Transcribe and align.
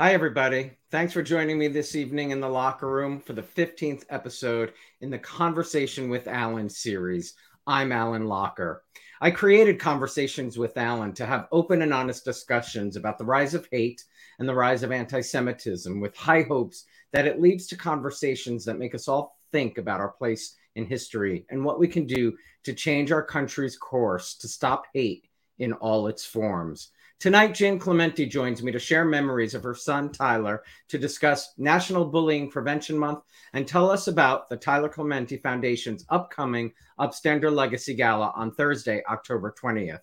Hi, 0.00 0.14
everybody. 0.14 0.70
Thanks 0.90 1.12
for 1.12 1.22
joining 1.22 1.58
me 1.58 1.68
this 1.68 1.94
evening 1.94 2.30
in 2.30 2.40
the 2.40 2.46
Locher 2.46 2.90
Room 2.90 3.20
for 3.20 3.34
the 3.34 3.42
15th 3.42 4.04
episode 4.08 4.72
in 5.02 5.10
the 5.10 5.18
Conversation 5.18 6.08
with 6.08 6.26
Alan 6.26 6.70
series. 6.70 7.34
I'm 7.66 7.92
Alan 7.92 8.24
Locher. 8.24 8.78
I 9.20 9.30
created 9.30 9.78
Conversations 9.78 10.56
with 10.56 10.78
Alan 10.78 11.12
to 11.12 11.26
have 11.26 11.48
open 11.52 11.82
and 11.82 11.92
honest 11.92 12.24
discussions 12.24 12.96
about 12.96 13.18
the 13.18 13.26
rise 13.26 13.52
of 13.52 13.68
hate 13.70 14.02
and 14.38 14.48
the 14.48 14.54
rise 14.54 14.82
of 14.82 14.90
anti 14.90 15.20
Semitism 15.20 16.00
with 16.00 16.16
high 16.16 16.44
hopes 16.44 16.86
that 17.12 17.26
it 17.26 17.38
leads 17.38 17.66
to 17.66 17.76
conversations 17.76 18.64
that 18.64 18.78
make 18.78 18.94
us 18.94 19.06
all 19.06 19.36
think 19.52 19.76
about 19.76 20.00
our 20.00 20.12
place 20.12 20.56
in 20.76 20.86
history 20.86 21.44
and 21.50 21.62
what 21.62 21.78
we 21.78 21.86
can 21.86 22.06
do 22.06 22.34
to 22.64 22.72
change 22.72 23.12
our 23.12 23.22
country's 23.22 23.76
course 23.76 24.34
to 24.36 24.48
stop 24.48 24.86
hate 24.94 25.28
in 25.58 25.74
all 25.74 26.06
its 26.06 26.24
forms. 26.24 26.90
Tonight, 27.20 27.52
Jane 27.52 27.78
Clementi 27.78 28.24
joins 28.24 28.62
me 28.62 28.72
to 28.72 28.78
share 28.78 29.04
memories 29.04 29.52
of 29.52 29.62
her 29.62 29.74
son, 29.74 30.10
Tyler, 30.10 30.62
to 30.88 30.96
discuss 30.96 31.52
National 31.58 32.06
Bullying 32.06 32.50
Prevention 32.50 32.96
Month 32.96 33.24
and 33.52 33.68
tell 33.68 33.90
us 33.90 34.08
about 34.08 34.48
the 34.48 34.56
Tyler 34.56 34.88
Clementi 34.88 35.36
Foundation's 35.36 36.06
upcoming 36.08 36.72
Upstander 36.98 37.52
Legacy 37.52 37.92
Gala 37.92 38.32
on 38.34 38.54
Thursday, 38.54 39.02
October 39.06 39.54
20th. 39.62 40.00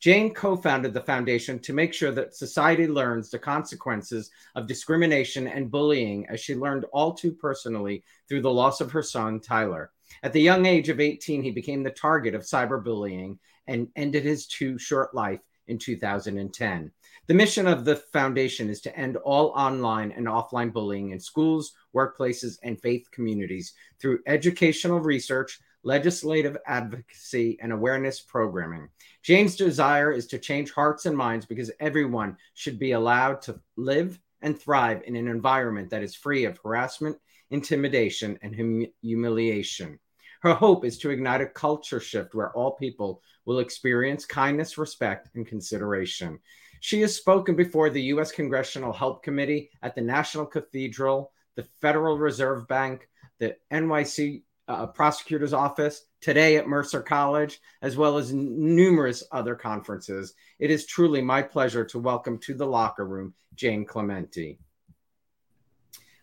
Jane 0.00 0.32
co 0.32 0.56
founded 0.56 0.94
the 0.94 1.02
foundation 1.02 1.58
to 1.58 1.74
make 1.74 1.92
sure 1.92 2.12
that 2.12 2.34
society 2.34 2.88
learns 2.88 3.28
the 3.28 3.38
consequences 3.38 4.30
of 4.54 4.66
discrimination 4.66 5.46
and 5.46 5.70
bullying, 5.70 6.26
as 6.30 6.40
she 6.40 6.54
learned 6.54 6.86
all 6.94 7.12
too 7.12 7.32
personally 7.32 8.02
through 8.26 8.40
the 8.40 8.50
loss 8.50 8.80
of 8.80 8.90
her 8.90 9.02
son, 9.02 9.38
Tyler. 9.38 9.92
At 10.22 10.32
the 10.32 10.40
young 10.40 10.64
age 10.64 10.88
of 10.88 10.98
18, 10.98 11.42
he 11.42 11.50
became 11.50 11.82
the 11.82 11.90
target 11.90 12.34
of 12.34 12.40
cyberbullying 12.40 13.36
and 13.66 13.88
ended 13.96 14.24
his 14.24 14.46
too 14.46 14.78
short 14.78 15.14
life 15.14 15.40
in 15.68 15.78
2010. 15.78 16.90
The 17.26 17.34
mission 17.34 17.66
of 17.66 17.84
the 17.84 17.96
foundation 17.96 18.68
is 18.68 18.80
to 18.82 18.96
end 18.96 19.16
all 19.16 19.48
online 19.50 20.12
and 20.12 20.26
offline 20.26 20.72
bullying 20.72 21.10
in 21.10 21.20
schools, 21.20 21.72
workplaces, 21.94 22.58
and 22.62 22.80
faith 22.80 23.10
communities 23.10 23.72
through 24.00 24.20
educational 24.26 25.00
research, 25.00 25.58
legislative 25.82 26.56
advocacy, 26.66 27.58
and 27.60 27.72
awareness 27.72 28.20
programming. 28.20 28.88
Jane's 29.22 29.56
desire 29.56 30.12
is 30.12 30.26
to 30.28 30.38
change 30.38 30.72
hearts 30.72 31.06
and 31.06 31.16
minds 31.16 31.46
because 31.46 31.70
everyone 31.80 32.36
should 32.54 32.78
be 32.78 32.92
allowed 32.92 33.40
to 33.42 33.60
live 33.76 34.18
and 34.42 34.58
thrive 34.58 35.02
in 35.06 35.16
an 35.16 35.28
environment 35.28 35.90
that 35.90 36.02
is 36.02 36.14
free 36.14 36.44
of 36.44 36.58
harassment, 36.58 37.16
intimidation, 37.50 38.38
and 38.42 38.54
hum- 38.54 38.86
humiliation. 39.00 39.98
Her 40.44 40.52
hope 40.52 40.84
is 40.84 40.98
to 40.98 41.08
ignite 41.08 41.40
a 41.40 41.46
culture 41.46 42.00
shift 42.00 42.34
where 42.34 42.52
all 42.52 42.72
people 42.72 43.22
will 43.46 43.60
experience 43.60 44.26
kindness, 44.26 44.76
respect, 44.76 45.30
and 45.34 45.46
consideration. 45.46 46.38
She 46.80 47.00
has 47.00 47.16
spoken 47.16 47.56
before 47.56 47.88
the 47.88 48.02
U.S. 48.02 48.30
Congressional 48.30 48.92
Help 48.92 49.22
Committee 49.22 49.70
at 49.82 49.94
the 49.94 50.02
National 50.02 50.44
Cathedral, 50.44 51.32
the 51.54 51.62
Federal 51.80 52.18
Reserve 52.18 52.68
Bank, 52.68 53.08
the 53.38 53.56
NYC 53.72 54.42
uh, 54.68 54.88
Prosecutor's 54.88 55.54
Office, 55.54 56.04
today 56.20 56.58
at 56.58 56.68
Mercer 56.68 57.00
College, 57.00 57.58
as 57.80 57.96
well 57.96 58.18
as 58.18 58.30
n- 58.30 58.76
numerous 58.76 59.24
other 59.32 59.54
conferences. 59.54 60.34
It 60.58 60.70
is 60.70 60.84
truly 60.84 61.22
my 61.22 61.40
pleasure 61.40 61.86
to 61.86 61.98
welcome 61.98 62.36
to 62.40 62.52
the 62.52 62.66
Locher 62.66 63.08
Room 63.08 63.32
Jane 63.54 63.86
Clementi. 63.86 64.58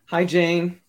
Hi, 0.06 0.24
Jane. 0.24 0.80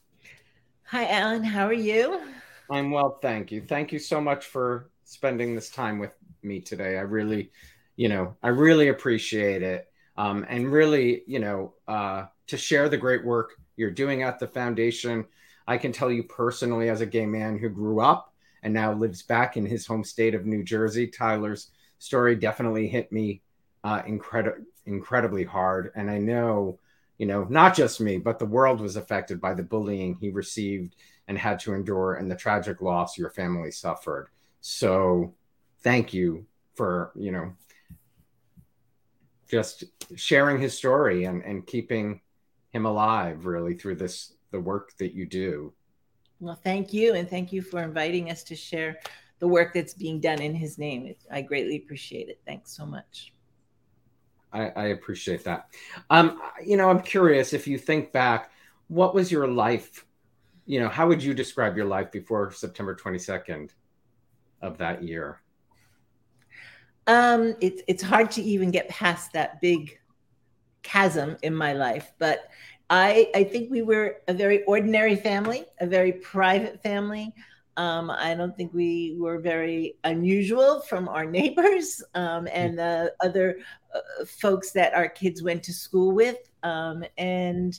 Hi, 0.83 1.07
Alan. 1.07 1.43
How 1.43 1.65
are 1.65 1.73
you? 1.73 2.21
I'm 2.69 2.91
well, 2.91 3.19
thank 3.21 3.51
you. 3.51 3.61
Thank 3.61 3.91
you 3.91 3.99
so 3.99 4.21
much 4.21 4.45
for 4.45 4.89
spending 5.03 5.53
this 5.53 5.69
time 5.69 5.99
with 5.99 6.15
me 6.41 6.59
today. 6.59 6.97
I 6.97 7.01
really, 7.01 7.51
you 7.95 8.09
know, 8.09 8.35
I 8.41 8.49
really 8.49 8.87
appreciate 8.87 9.61
it. 9.61 9.87
Um, 10.17 10.45
and 10.47 10.71
really, 10.71 11.23
you 11.27 11.39
know, 11.39 11.73
uh, 11.87 12.25
to 12.47 12.57
share 12.57 12.89
the 12.89 12.97
great 12.97 13.25
work 13.25 13.51
you're 13.75 13.91
doing 13.91 14.23
at 14.23 14.39
the 14.39 14.47
foundation. 14.47 15.25
I 15.67 15.77
can 15.77 15.91
tell 15.91 16.11
you 16.11 16.23
personally, 16.23 16.89
as 16.89 17.01
a 17.01 17.05
gay 17.05 17.25
man 17.25 17.57
who 17.57 17.69
grew 17.69 17.99
up 17.99 18.33
and 18.61 18.73
now 18.73 18.93
lives 18.93 19.23
back 19.23 19.57
in 19.57 19.65
his 19.65 19.85
home 19.85 20.03
state 20.03 20.35
of 20.35 20.45
New 20.45 20.63
Jersey, 20.63 21.07
Tyler's 21.07 21.71
story 21.99 22.35
definitely 22.35 22.87
hit 22.87 23.11
me 23.11 23.41
uh, 23.83 24.01
incredi- 24.03 24.63
incredibly 24.85 25.43
hard. 25.43 25.91
And 25.95 26.09
I 26.09 26.17
know, 26.17 26.79
you 27.17 27.25
know, 27.25 27.45
not 27.49 27.75
just 27.75 28.01
me, 28.01 28.17
but 28.17 28.39
the 28.39 28.45
world 28.45 28.81
was 28.81 28.95
affected 28.95 29.41
by 29.41 29.53
the 29.53 29.63
bullying 29.63 30.15
he 30.15 30.29
received 30.29 30.95
and 31.27 31.37
had 31.37 31.59
to 31.59 31.73
endure 31.73 32.15
and 32.15 32.29
the 32.29 32.35
tragic 32.35 32.81
loss 32.81 33.17
your 33.17 33.29
family 33.29 33.71
suffered. 33.71 34.29
So 34.61 35.33
thank 35.81 36.13
you 36.13 36.45
for, 36.75 37.11
you 37.15 37.31
know, 37.31 37.53
just 39.49 39.83
sharing 40.15 40.59
his 40.59 40.77
story 40.77 41.25
and, 41.25 41.43
and 41.43 41.65
keeping 41.65 42.21
him 42.71 42.85
alive 42.85 43.45
really 43.45 43.75
through 43.75 43.95
this 43.95 44.33
the 44.51 44.59
work 44.59 44.95
that 44.97 45.13
you 45.13 45.25
do. 45.25 45.73
Well, 46.39 46.55
thank 46.55 46.93
you. 46.93 47.13
And 47.13 47.29
thank 47.29 47.51
you 47.51 47.61
for 47.61 47.81
inviting 47.81 48.29
us 48.29 48.43
to 48.43 48.55
share 48.55 48.99
the 49.39 49.47
work 49.47 49.73
that's 49.73 49.93
being 49.93 50.19
done 50.19 50.41
in 50.41 50.53
his 50.53 50.77
name. 50.77 51.05
It, 51.07 51.17
I 51.31 51.41
greatly 51.41 51.77
appreciate 51.77 52.29
it. 52.29 52.39
Thanks 52.45 52.71
so 52.71 52.85
much. 52.85 53.33
I, 54.51 54.69
I 54.69 54.85
appreciate 54.87 55.43
that. 55.45 55.69
Um, 56.09 56.41
you 56.63 56.77
know, 56.77 56.89
I'm 56.89 57.01
curious 57.01 57.53
if 57.53 57.67
you 57.67 57.77
think 57.77 58.11
back, 58.11 58.51
what 58.87 59.15
was 59.15 59.31
your 59.31 59.47
life? 59.47 60.05
You 60.65 60.79
know, 60.79 60.89
how 60.89 61.07
would 61.07 61.21
you 61.21 61.33
describe 61.33 61.75
your 61.75 61.85
life 61.85 62.11
before 62.11 62.51
September 62.51 62.95
22nd 62.95 63.71
of 64.61 64.77
that 64.77 65.03
year? 65.03 65.41
Um, 67.05 67.55
it's 67.59 67.81
it's 67.87 68.01
hard 68.01 68.31
to 68.31 68.41
even 68.41 68.71
get 68.71 68.87
past 68.87 69.33
that 69.33 69.59
big 69.59 69.99
chasm 70.83 71.37
in 71.41 71.53
my 71.53 71.73
life, 71.73 72.13
but 72.17 72.49
I 72.89 73.29
I 73.35 73.43
think 73.43 73.69
we 73.69 73.81
were 73.81 74.21
a 74.27 74.33
very 74.33 74.63
ordinary 74.63 75.17
family, 75.17 75.65
a 75.81 75.87
very 75.87 76.13
private 76.13 76.81
family. 76.81 77.33
Um, 77.75 78.11
I 78.11 78.35
don't 78.35 78.55
think 78.55 78.73
we 78.73 79.15
were 79.17 79.39
very 79.39 79.97
unusual 80.03 80.81
from 80.81 81.09
our 81.09 81.25
neighbors 81.39 82.03
um, 82.13 82.47
and 82.51 82.79
uh, 82.79 83.09
other 83.21 83.57
uh, 83.93 84.25
folks 84.25 84.71
that 84.71 84.93
our 84.93 85.09
kids 85.09 85.43
went 85.43 85.63
to 85.63 85.73
school 85.73 86.13
with, 86.13 86.37
um, 86.61 87.03
and 87.17 87.77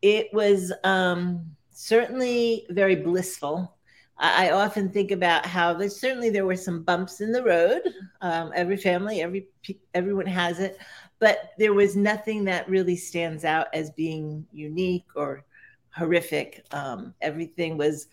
it 0.00 0.32
was 0.32 0.72
um, 0.84 1.54
certainly 1.74 2.66
very 2.70 2.96
blissful 2.96 3.74
I, 4.16 4.50
often 4.50 4.88
think 4.88 5.10
about 5.10 5.44
how 5.44 5.74
there's 5.74 6.00
certainly 6.00 6.30
there 6.30 6.46
were 6.46 6.56
some 6.56 6.82
bumps 6.82 7.20
in 7.20 7.32
the 7.32 7.42
road. 7.42 7.82
Um, 8.20 8.52
every 8.54 8.76
family, 8.76 9.20
every 9.20 9.48
everyone 9.92 10.26
has 10.26 10.60
it, 10.60 10.78
but 11.18 11.50
there 11.58 11.72
was 11.72 11.96
nothing 11.96 12.44
that 12.44 12.68
really 12.68 12.96
stands 12.96 13.44
out 13.44 13.66
as 13.74 13.90
being 13.90 14.46
unique 14.52 15.06
or 15.16 15.44
horrific. 15.90 16.64
Um, 16.70 17.14
everything 17.20 17.76
was 17.76 18.06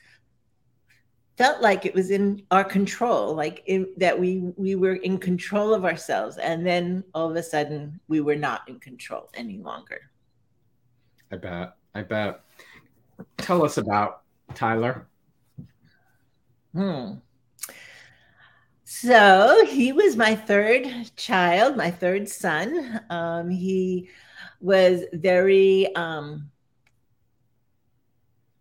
felt 1.37 1.61
like 1.61 1.85
it 1.85 1.93
was 1.93 2.09
in 2.09 2.43
our 2.51 2.63
control, 2.63 3.35
like 3.35 3.61
in, 3.67 3.87
that 3.97 4.19
we 4.19 4.51
we 4.57 4.75
were 4.75 4.95
in 4.95 5.19
control 5.19 5.73
of 5.73 5.85
ourselves, 5.85 6.37
and 6.37 6.65
then 6.65 7.03
all 7.13 7.29
of 7.29 7.35
a 7.35 7.43
sudden 7.43 7.99
we 8.07 8.21
were 8.21 8.35
not 8.35 8.67
in 8.67 8.79
control 8.79 9.29
any 9.35 9.59
longer. 9.59 10.01
I 11.31 11.37
bet. 11.37 11.75
I 11.93 12.01
bet. 12.01 12.41
Tell 13.37 13.63
us 13.63 13.77
about 13.77 14.21
Tyler. 14.55 15.07
Hmm. 16.73 17.15
So 18.83 19.65
he 19.65 19.91
was 19.91 20.15
my 20.15 20.35
third 20.35 21.15
child, 21.15 21.75
my 21.75 21.91
third 21.91 22.29
son. 22.29 23.01
Um, 23.09 23.49
he 23.49 24.09
was 24.59 25.05
very 25.13 25.93
um, 25.95 26.51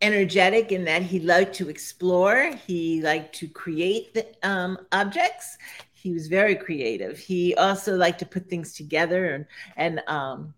energetic 0.00 0.72
in 0.72 0.84
that 0.84 1.02
he 1.02 1.20
liked 1.20 1.54
to 1.56 1.68
explore, 1.68 2.52
he 2.66 3.02
liked 3.02 3.34
to 3.36 3.48
create 3.48 4.14
the, 4.14 4.26
um, 4.42 4.78
objects. 4.92 5.58
He 5.92 6.12
was 6.12 6.28
very 6.28 6.56
creative. 6.56 7.18
He 7.18 7.54
also 7.56 7.96
liked 7.96 8.20
to 8.20 8.26
put 8.26 8.48
things 8.48 8.72
together 8.72 9.34
and, 9.34 9.46
and 9.76 10.00
um, 10.08 10.54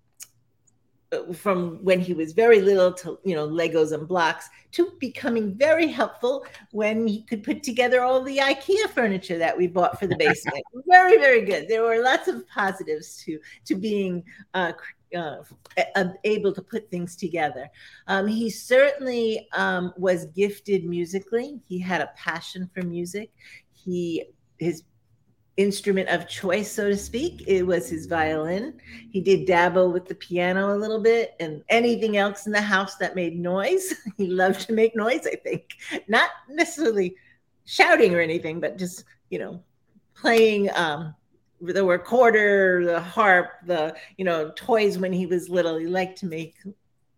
from 1.35 1.79
when 1.83 2.01
he 2.01 2.15
was 2.15 2.33
very 2.33 2.61
little 2.61 2.93
to 2.93 3.19
you 3.25 3.35
know 3.35 3.47
Legos 3.47 3.93
and 3.93 4.09
blocks 4.09 4.49
to 4.73 4.93
becoming 4.99 5.55
very 5.55 5.87
helpful 5.87 6.45
when 6.71 7.07
he 7.07 7.23
could 7.23 7.43
put 7.43 7.63
together 7.63 8.03
all 8.03 8.23
the 8.23 8.39
IKEA 8.39 8.89
furniture 8.95 9.39
that 9.39 9.57
we 9.57 9.67
bought 9.67 9.99
for 9.99 10.07
the 10.07 10.17
basement. 10.17 10.63
very 10.89 11.19
very 11.19 11.45
good. 11.45 11.69
There 11.69 11.83
were 11.83 12.03
lots 12.03 12.29
of 12.29 12.47
positives 12.49 13.17
to 13.25 13.39
to 13.67 13.75
being 13.75 14.25
uh, 14.55 14.73
uh, 15.15 16.05
able 16.25 16.53
to 16.53 16.63
put 16.63 16.91
things 16.91 17.17
together. 17.17 17.69
Um, 18.07 18.27
he 18.27 18.49
certainly 18.49 19.49
um, 19.53 19.93
was 19.97 20.27
gifted 20.27 20.85
musically. 20.85 21.61
He 21.67 21.79
had 21.79 22.01
a 22.01 22.11
passion 22.17 22.71
for 22.73 22.83
music. 22.83 23.31
He 23.73 24.25
his 24.59 24.85
instrument 25.57 26.09
of 26.09 26.29
choice, 26.29 26.71
so 26.71 26.89
to 26.89 26.97
speak. 26.97 27.45
It 27.47 27.63
was 27.63 27.89
his 27.89 28.07
violin. 28.07 28.81
He 29.11 29.21
did 29.21 29.47
dabble 29.47 29.93
with 29.93 30.07
the 30.07 30.15
piano 30.15 30.75
a 30.75 30.79
little 30.79 31.01
bit 31.01 31.35
and 31.41 31.63
anything 31.69 32.17
else 32.17 32.47
in 32.47 32.53
the 32.53 32.63
house 32.63 32.97
that 32.97 33.15
made 33.15 33.39
noise. 33.39 33.95
he 34.17 34.29
loved 34.29 34.63
to 34.67 34.73
make 34.73 34.97
noise, 34.97 35.27
I 35.27 35.37
think. 35.37 35.77
Not 36.09 36.31
necessarily 36.49 37.17
shouting 37.65 38.15
or 38.15 38.21
anything, 38.21 38.61
but 38.61 38.79
just, 38.79 39.05
you 39.31 39.39
know, 39.39 39.63
playing 40.15 40.71
um 40.75 41.15
the 41.61 41.85
recorder, 41.85 42.85
the 42.85 43.01
harp, 43.01 43.53
the, 43.67 43.95
you 44.17 44.25
know, 44.25 44.51
toys 44.57 44.99
when 44.99 45.13
he 45.13 45.27
was 45.27 45.49
little. 45.49 45.79
He 45.79 45.87
liked 45.87 46.19
to 46.19 46.27
make 46.27 46.57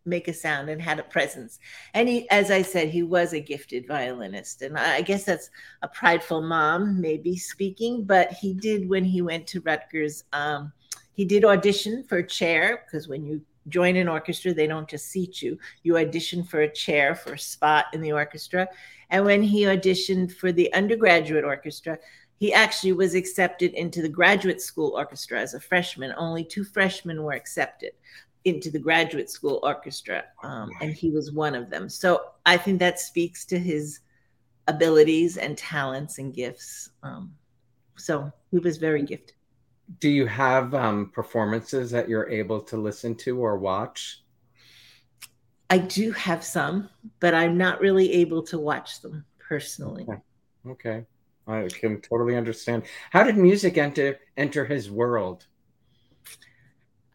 make 0.04 0.28
a 0.28 0.34
sound 0.34 0.68
and 0.68 0.80
had 0.80 0.98
a 0.98 1.04
presence. 1.04 1.58
And 1.94 2.08
he, 2.08 2.28
as 2.30 2.50
I 2.50 2.62
said, 2.62 2.88
he 2.88 3.02
was 3.02 3.32
a 3.32 3.40
gifted 3.40 3.86
violinist. 3.86 4.62
And 4.62 4.78
I 4.78 5.02
guess 5.02 5.24
that's 5.24 5.50
a 5.82 5.88
prideful 5.88 6.42
mom, 6.42 7.00
maybe 7.00 7.36
speaking, 7.36 8.04
but 8.04 8.32
he 8.32 8.54
did 8.54 8.88
when 8.88 9.04
he 9.04 9.22
went 9.22 9.46
to 9.48 9.60
Rutgers. 9.60 10.24
Um, 10.32 10.72
he 11.14 11.24
did 11.24 11.44
audition 11.44 12.04
for 12.04 12.18
a 12.18 12.26
chair 12.26 12.84
because 12.84 13.08
when 13.08 13.24
you 13.24 13.40
join 13.68 13.96
an 13.96 14.08
orchestra, 14.08 14.52
they 14.52 14.66
don't 14.66 14.88
just 14.88 15.08
seat 15.08 15.40
you, 15.40 15.58
you 15.82 15.96
audition 15.96 16.44
for 16.44 16.60
a 16.60 16.72
chair 16.72 17.14
for 17.14 17.34
a 17.34 17.38
spot 17.38 17.86
in 17.94 18.02
the 18.02 18.12
orchestra. 18.12 18.68
And 19.10 19.24
when 19.24 19.42
he 19.42 19.62
auditioned 19.62 20.32
for 20.32 20.52
the 20.52 20.72
undergraduate 20.74 21.44
orchestra, 21.44 21.98
he 22.36 22.52
actually 22.52 22.92
was 22.92 23.14
accepted 23.14 23.72
into 23.74 24.02
the 24.02 24.08
graduate 24.08 24.60
school 24.60 24.92
orchestra 24.96 25.40
as 25.40 25.54
a 25.54 25.60
freshman. 25.60 26.12
Only 26.16 26.44
two 26.44 26.64
freshmen 26.64 27.22
were 27.22 27.32
accepted 27.32 27.92
into 28.44 28.70
the 28.70 28.78
graduate 28.78 29.30
school 29.30 29.60
orchestra, 29.62 30.24
um, 30.42 30.70
and 30.80 30.92
he 30.92 31.10
was 31.10 31.32
one 31.32 31.54
of 31.54 31.70
them. 31.70 31.88
So 31.88 32.22
I 32.44 32.56
think 32.56 32.78
that 32.80 33.00
speaks 33.00 33.44
to 33.46 33.58
his 33.58 34.00
abilities 34.68 35.36
and 35.36 35.56
talents 35.56 36.18
and 36.18 36.32
gifts. 36.34 36.90
Um, 37.02 37.34
so 37.96 38.30
he 38.50 38.58
was 38.58 38.76
very 38.76 39.02
gifted. 39.02 39.34
Do 40.00 40.08
you 40.08 40.26
have 40.26 40.74
um, 40.74 41.10
performances 41.10 41.90
that 41.90 42.08
you're 42.08 42.28
able 42.28 42.60
to 42.62 42.76
listen 42.76 43.14
to 43.16 43.38
or 43.38 43.58
watch? 43.58 44.22
I 45.70 45.78
do 45.78 46.12
have 46.12 46.44
some, 46.44 46.88
but 47.20 47.34
I'm 47.34 47.56
not 47.58 47.80
really 47.80 48.12
able 48.12 48.42
to 48.44 48.58
watch 48.58 49.00
them 49.00 49.24
personally. 49.38 50.04
Okay. 50.04 50.22
okay. 50.70 51.06
I 51.46 51.68
can 51.68 52.00
totally 52.00 52.36
understand. 52.36 52.84
How 53.10 53.22
did 53.22 53.36
music 53.36 53.76
enter 53.76 54.18
enter 54.36 54.64
his 54.64 54.90
world? 54.90 55.46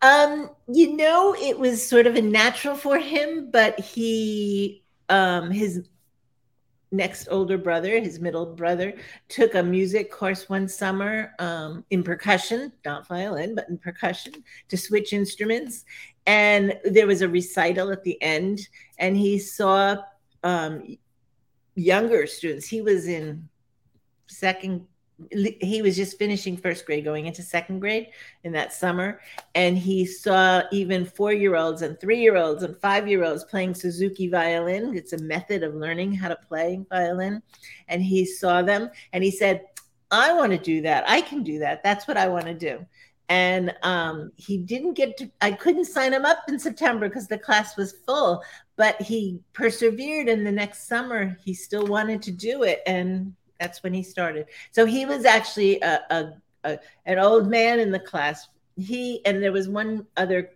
Um, 0.01 0.49
you 0.71 0.95
know, 0.95 1.35
it 1.35 1.59
was 1.59 1.85
sort 1.85 2.07
of 2.07 2.15
a 2.15 2.21
natural 2.21 2.75
for 2.75 2.97
him, 2.97 3.51
but 3.51 3.79
he, 3.79 4.83
um, 5.09 5.51
his 5.51 5.89
next 6.91 7.27
older 7.29 7.57
brother, 7.57 7.99
his 7.99 8.19
middle 8.19 8.45
brother, 8.45 8.93
took 9.27 9.55
a 9.55 9.63
music 9.63 10.11
course 10.11 10.49
one 10.49 10.67
summer 10.67 11.33
um, 11.39 11.83
in 11.89 12.01
percussion, 12.03 12.71
not 12.85 13.07
violin, 13.07 13.55
but 13.55 13.69
in 13.69 13.77
percussion 13.77 14.33
to 14.69 14.77
switch 14.77 15.13
instruments. 15.13 15.85
And 16.25 16.79
there 16.85 17.07
was 17.07 17.21
a 17.21 17.29
recital 17.29 17.91
at 17.91 18.03
the 18.03 18.21
end, 18.21 18.67
and 18.97 19.17
he 19.17 19.37
saw 19.37 19.97
um, 20.43 20.97
younger 21.75 22.25
students. 22.25 22.67
He 22.67 22.81
was 22.81 23.07
in 23.07 23.49
second 24.27 24.85
he 25.31 25.81
was 25.81 25.95
just 25.95 26.17
finishing 26.17 26.55
first 26.57 26.85
grade 26.85 27.03
going 27.03 27.25
into 27.25 27.41
second 27.41 27.79
grade 27.79 28.07
in 28.43 28.51
that 28.53 28.73
summer. 28.73 29.19
And 29.55 29.77
he 29.77 30.05
saw 30.05 30.63
even 30.71 31.05
four-year-olds 31.05 31.81
and 31.81 31.99
three-year-olds 31.99 32.63
and 32.63 32.77
five-year-olds 32.77 33.43
playing 33.45 33.75
suzuki 33.75 34.27
violin. 34.27 34.95
It's 34.95 35.13
a 35.13 35.17
method 35.17 35.63
of 35.63 35.75
learning 35.75 36.13
how 36.13 36.29
to 36.29 36.35
play 36.35 36.83
violin. 36.89 37.41
And 37.87 38.01
he 38.01 38.25
saw 38.25 38.61
them 38.61 38.89
and 39.13 39.23
he 39.23 39.31
said 39.31 39.65
i 40.11 40.33
want 40.33 40.51
to 40.51 40.57
do 40.57 40.81
that. 40.81 41.07
I 41.07 41.21
can 41.21 41.43
do 41.43 41.59
that. 41.59 41.83
That's 41.83 42.07
what 42.07 42.17
i 42.17 42.27
want 42.27 42.45
to 42.45 42.53
do. 42.53 42.85
And 43.27 43.75
um, 43.83 44.31
he 44.37 44.57
didn't 44.57 44.93
get 44.93 45.17
to 45.17 45.29
i 45.41 45.51
couldn't 45.51 45.85
sign 45.85 46.13
him 46.13 46.25
up 46.25 46.39
in 46.47 46.57
september 46.57 47.07
because 47.07 47.27
the 47.27 47.37
class 47.37 47.77
was 47.77 47.93
full 48.05 48.43
but 48.79 49.01
he 49.01 49.37
persevered 49.51 50.29
and 50.29 50.47
the 50.47 50.51
next 50.53 50.87
summer 50.87 51.37
he 51.43 51.53
still 51.53 51.85
wanted 51.85 52.21
to 52.21 52.31
do 52.31 52.63
it. 52.63 52.81
And 52.87 53.35
that's 53.59 53.83
when 53.83 53.93
he 53.93 54.03
started. 54.03 54.47
So 54.71 54.85
he 54.85 55.05
was 55.05 55.25
actually 55.25 55.79
a, 55.81 56.01
a, 56.09 56.33
a, 56.63 56.79
an 57.05 57.19
old 57.19 57.47
man 57.47 57.79
in 57.79 57.91
the 57.91 57.99
class. 57.99 58.47
He 58.77 59.25
and 59.25 59.43
there 59.43 59.51
was 59.51 59.67
one 59.67 60.05
other 60.17 60.51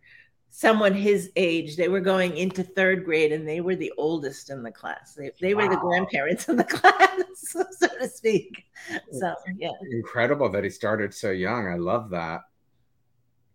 someone 0.55 0.93
his 0.93 1.31
age. 1.35 1.75
They 1.75 1.89
were 1.89 1.99
going 1.99 2.37
into 2.37 2.63
third 2.63 3.03
grade, 3.05 3.31
and 3.31 3.47
they 3.47 3.59
were 3.59 3.75
the 3.75 3.91
oldest 3.97 4.49
in 4.49 4.61
the 4.61 4.71
class. 4.71 5.15
They, 5.15 5.31
they 5.41 5.55
wow. 5.55 5.63
were 5.63 5.69
the 5.69 5.81
grandparents 5.81 6.47
in 6.47 6.55
the 6.55 6.63
class, 6.63 7.23
so 7.35 7.63
to 7.99 8.07
speak. 8.07 8.63
So 9.11 9.33
yeah, 9.57 9.71
incredible 9.91 10.49
that 10.49 10.63
he 10.63 10.69
started 10.69 11.13
so 11.13 11.31
young. 11.31 11.67
I 11.67 11.75
love 11.75 12.11
that. 12.11 12.41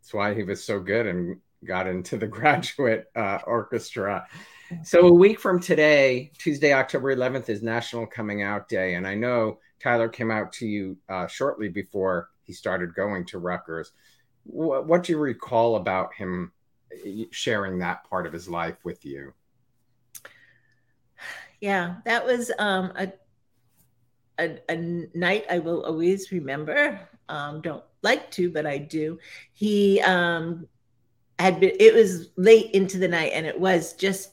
That's 0.00 0.12
why 0.12 0.34
he 0.34 0.42
was 0.42 0.62
so 0.62 0.80
good 0.80 1.06
and 1.06 1.38
got 1.64 1.86
into 1.86 2.16
the 2.16 2.26
graduate 2.38 3.06
uh, 3.14 3.38
orchestra. 3.46 4.26
So 4.82 5.06
a 5.06 5.12
week 5.12 5.40
from 5.40 5.60
today, 5.60 6.30
Tuesday, 6.36 6.74
October 6.74 7.14
11th, 7.14 7.48
is 7.48 7.62
National 7.62 8.06
Coming 8.06 8.42
Out 8.42 8.68
Day, 8.68 8.94
and 8.94 9.06
I 9.06 9.14
know 9.14 9.58
Tyler 9.80 10.08
came 10.08 10.30
out 10.30 10.52
to 10.54 10.66
you 10.66 10.96
uh, 11.08 11.26
shortly 11.26 11.68
before 11.68 12.28
he 12.42 12.52
started 12.52 12.94
going 12.94 13.24
to 13.26 13.38
Rutgers. 13.38 13.92
What, 14.44 14.86
what 14.86 15.02
do 15.04 15.12
you 15.12 15.18
recall 15.18 15.76
about 15.76 16.12
him 16.12 16.52
uh, 16.92 17.24
sharing 17.30 17.78
that 17.78 18.08
part 18.10 18.26
of 18.26 18.32
his 18.32 18.48
life 18.48 18.76
with 18.84 19.04
you? 19.06 19.32
Yeah, 21.60 21.96
that 22.04 22.24
was 22.24 22.52
um, 22.58 22.92
a, 22.96 23.12
a, 24.38 24.58
a 24.68 24.76
night 25.14 25.46
I 25.50 25.60
will 25.60 25.82
always 25.84 26.30
remember. 26.30 27.00
Um, 27.30 27.62
don't 27.62 27.84
like 28.02 28.30
to, 28.32 28.50
but 28.50 28.66
I 28.66 28.78
do. 28.78 29.18
He 29.54 30.00
um, 30.02 30.66
had 31.38 31.58
been. 31.58 31.72
It 31.80 31.94
was 31.94 32.30
late 32.36 32.70
into 32.72 32.98
the 32.98 33.08
night, 33.08 33.32
and 33.34 33.44
it 33.44 33.58
was 33.58 33.94
just 33.94 34.32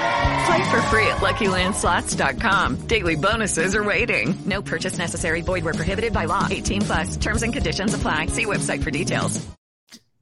Play 0.45 0.69
for 0.69 0.81
free 0.83 1.07
at 1.07 1.17
LuckyLandSlots.com. 1.17 2.87
Daily 2.87 3.15
bonuses 3.15 3.75
are 3.75 3.83
waiting. 3.83 4.35
No 4.45 4.61
purchase 4.61 4.97
necessary. 4.97 5.41
Void 5.41 5.63
where 5.63 5.73
prohibited 5.73 6.13
by 6.13 6.25
law. 6.25 6.47
18 6.49 6.81
plus. 6.81 7.17
Terms 7.17 7.43
and 7.43 7.53
conditions 7.53 7.93
apply. 7.93 8.27
See 8.27 8.45
website 8.45 8.83
for 8.83 8.91
details. 8.91 9.45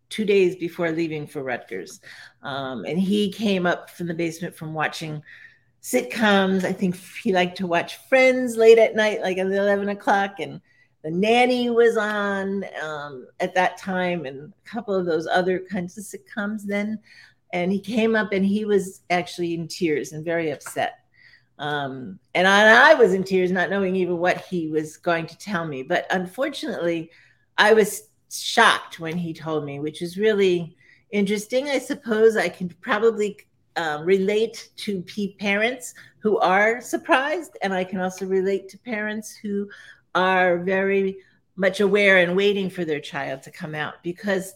Two 0.09 0.25
days 0.25 0.55
before 0.55 0.91
leaving 0.91 1.27
for 1.27 1.43
Rutgers, 1.43 2.01
um, 2.41 2.83
and 2.83 2.99
he 2.99 3.31
came 3.31 3.67
up 3.67 3.91
from 3.91 4.07
the 4.07 4.15
basement 4.15 4.55
from 4.55 4.73
watching 4.73 5.21
sitcoms. 5.83 6.63
I 6.63 6.73
think 6.73 6.97
he 7.21 7.31
liked 7.31 7.57
to 7.57 7.67
watch 7.67 7.97
Friends 8.09 8.57
late 8.57 8.79
at 8.79 8.95
night, 8.95 9.21
like 9.21 9.37
at 9.37 9.45
11 9.45 9.87
o'clock, 9.89 10.39
and 10.39 10.61
the 11.03 11.11
nanny 11.11 11.69
was 11.69 11.95
on 11.95 12.65
um, 12.83 13.27
at 13.39 13.53
that 13.53 13.77
time, 13.77 14.25
and 14.25 14.51
a 14.51 14.69
couple 14.69 14.95
of 14.95 15.05
those 15.05 15.27
other 15.27 15.59
kinds 15.59 15.95
of 15.97 16.03
sitcoms 16.03 16.63
then 16.65 16.99
and 17.51 17.71
he 17.71 17.79
came 17.79 18.15
up 18.15 18.31
and 18.31 18.45
he 18.45 18.65
was 18.65 19.01
actually 19.09 19.53
in 19.53 19.67
tears 19.67 20.13
and 20.13 20.23
very 20.25 20.51
upset 20.51 20.99
Um, 21.59 22.19
and 22.33 22.47
I, 22.47 22.91
I 22.91 22.93
was 22.93 23.13
in 23.13 23.23
tears, 23.23 23.51
not 23.51 23.69
knowing 23.69 23.95
even 23.95 24.17
what 24.17 24.45
he 24.45 24.69
was 24.69 24.97
going 24.97 25.27
to 25.27 25.37
tell 25.37 25.65
me. 25.65 25.83
But 25.83 26.07
unfortunately, 26.09 27.11
I 27.57 27.73
was 27.73 28.03
shocked 28.31 28.99
when 28.99 29.17
he 29.17 29.33
told 29.33 29.65
me, 29.65 29.79
which 29.79 30.01
is 30.01 30.17
really 30.17 30.77
interesting. 31.11 31.67
I 31.67 31.79
suppose 31.79 32.37
I 32.37 32.47
can 32.47 32.69
probably 32.81 33.37
um, 33.75 34.05
relate 34.05 34.69
to 34.77 35.03
parents 35.37 35.93
who 36.19 36.39
are 36.39 36.79
surprised, 36.79 37.57
and 37.61 37.73
I 37.73 37.83
can 37.83 37.99
also 37.99 38.25
relate 38.25 38.69
to 38.69 38.77
parents 38.77 39.35
who 39.35 39.69
are 40.15 40.59
very 40.59 41.17
much 41.55 41.81
aware 41.81 42.19
and 42.19 42.37
waiting 42.37 42.69
for 42.69 42.85
their 42.85 43.01
child 43.01 43.43
to 43.43 43.51
come 43.51 43.75
out 43.75 43.95
because 44.01 44.53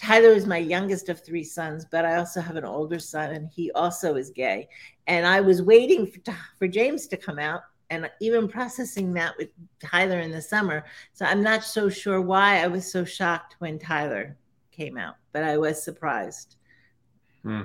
Tyler 0.00 0.30
is 0.30 0.46
my 0.46 0.56
youngest 0.56 1.10
of 1.10 1.22
three 1.22 1.44
sons, 1.44 1.84
but 1.90 2.06
I 2.06 2.16
also 2.16 2.40
have 2.40 2.56
an 2.56 2.64
older 2.64 2.98
son, 2.98 3.32
and 3.32 3.50
he 3.54 3.70
also 3.72 4.16
is 4.16 4.30
gay. 4.30 4.66
And 5.06 5.26
I 5.26 5.42
was 5.42 5.60
waiting 5.60 6.06
for, 6.06 6.20
for 6.58 6.66
James 6.66 7.06
to 7.08 7.18
come 7.18 7.38
out 7.38 7.60
and 7.90 8.10
even 8.18 8.48
processing 8.48 9.12
that 9.12 9.36
with 9.36 9.48
Tyler 9.78 10.20
in 10.20 10.30
the 10.30 10.40
summer. 10.40 10.86
So 11.12 11.26
I'm 11.26 11.42
not 11.42 11.64
so 11.64 11.90
sure 11.90 12.22
why 12.22 12.62
I 12.62 12.66
was 12.66 12.90
so 12.90 13.04
shocked 13.04 13.56
when 13.58 13.78
Tyler 13.78 14.38
came 14.70 14.96
out, 14.96 15.16
but 15.32 15.44
I 15.44 15.58
was 15.58 15.82
surprised. 15.82 16.56
Hmm. 17.42 17.62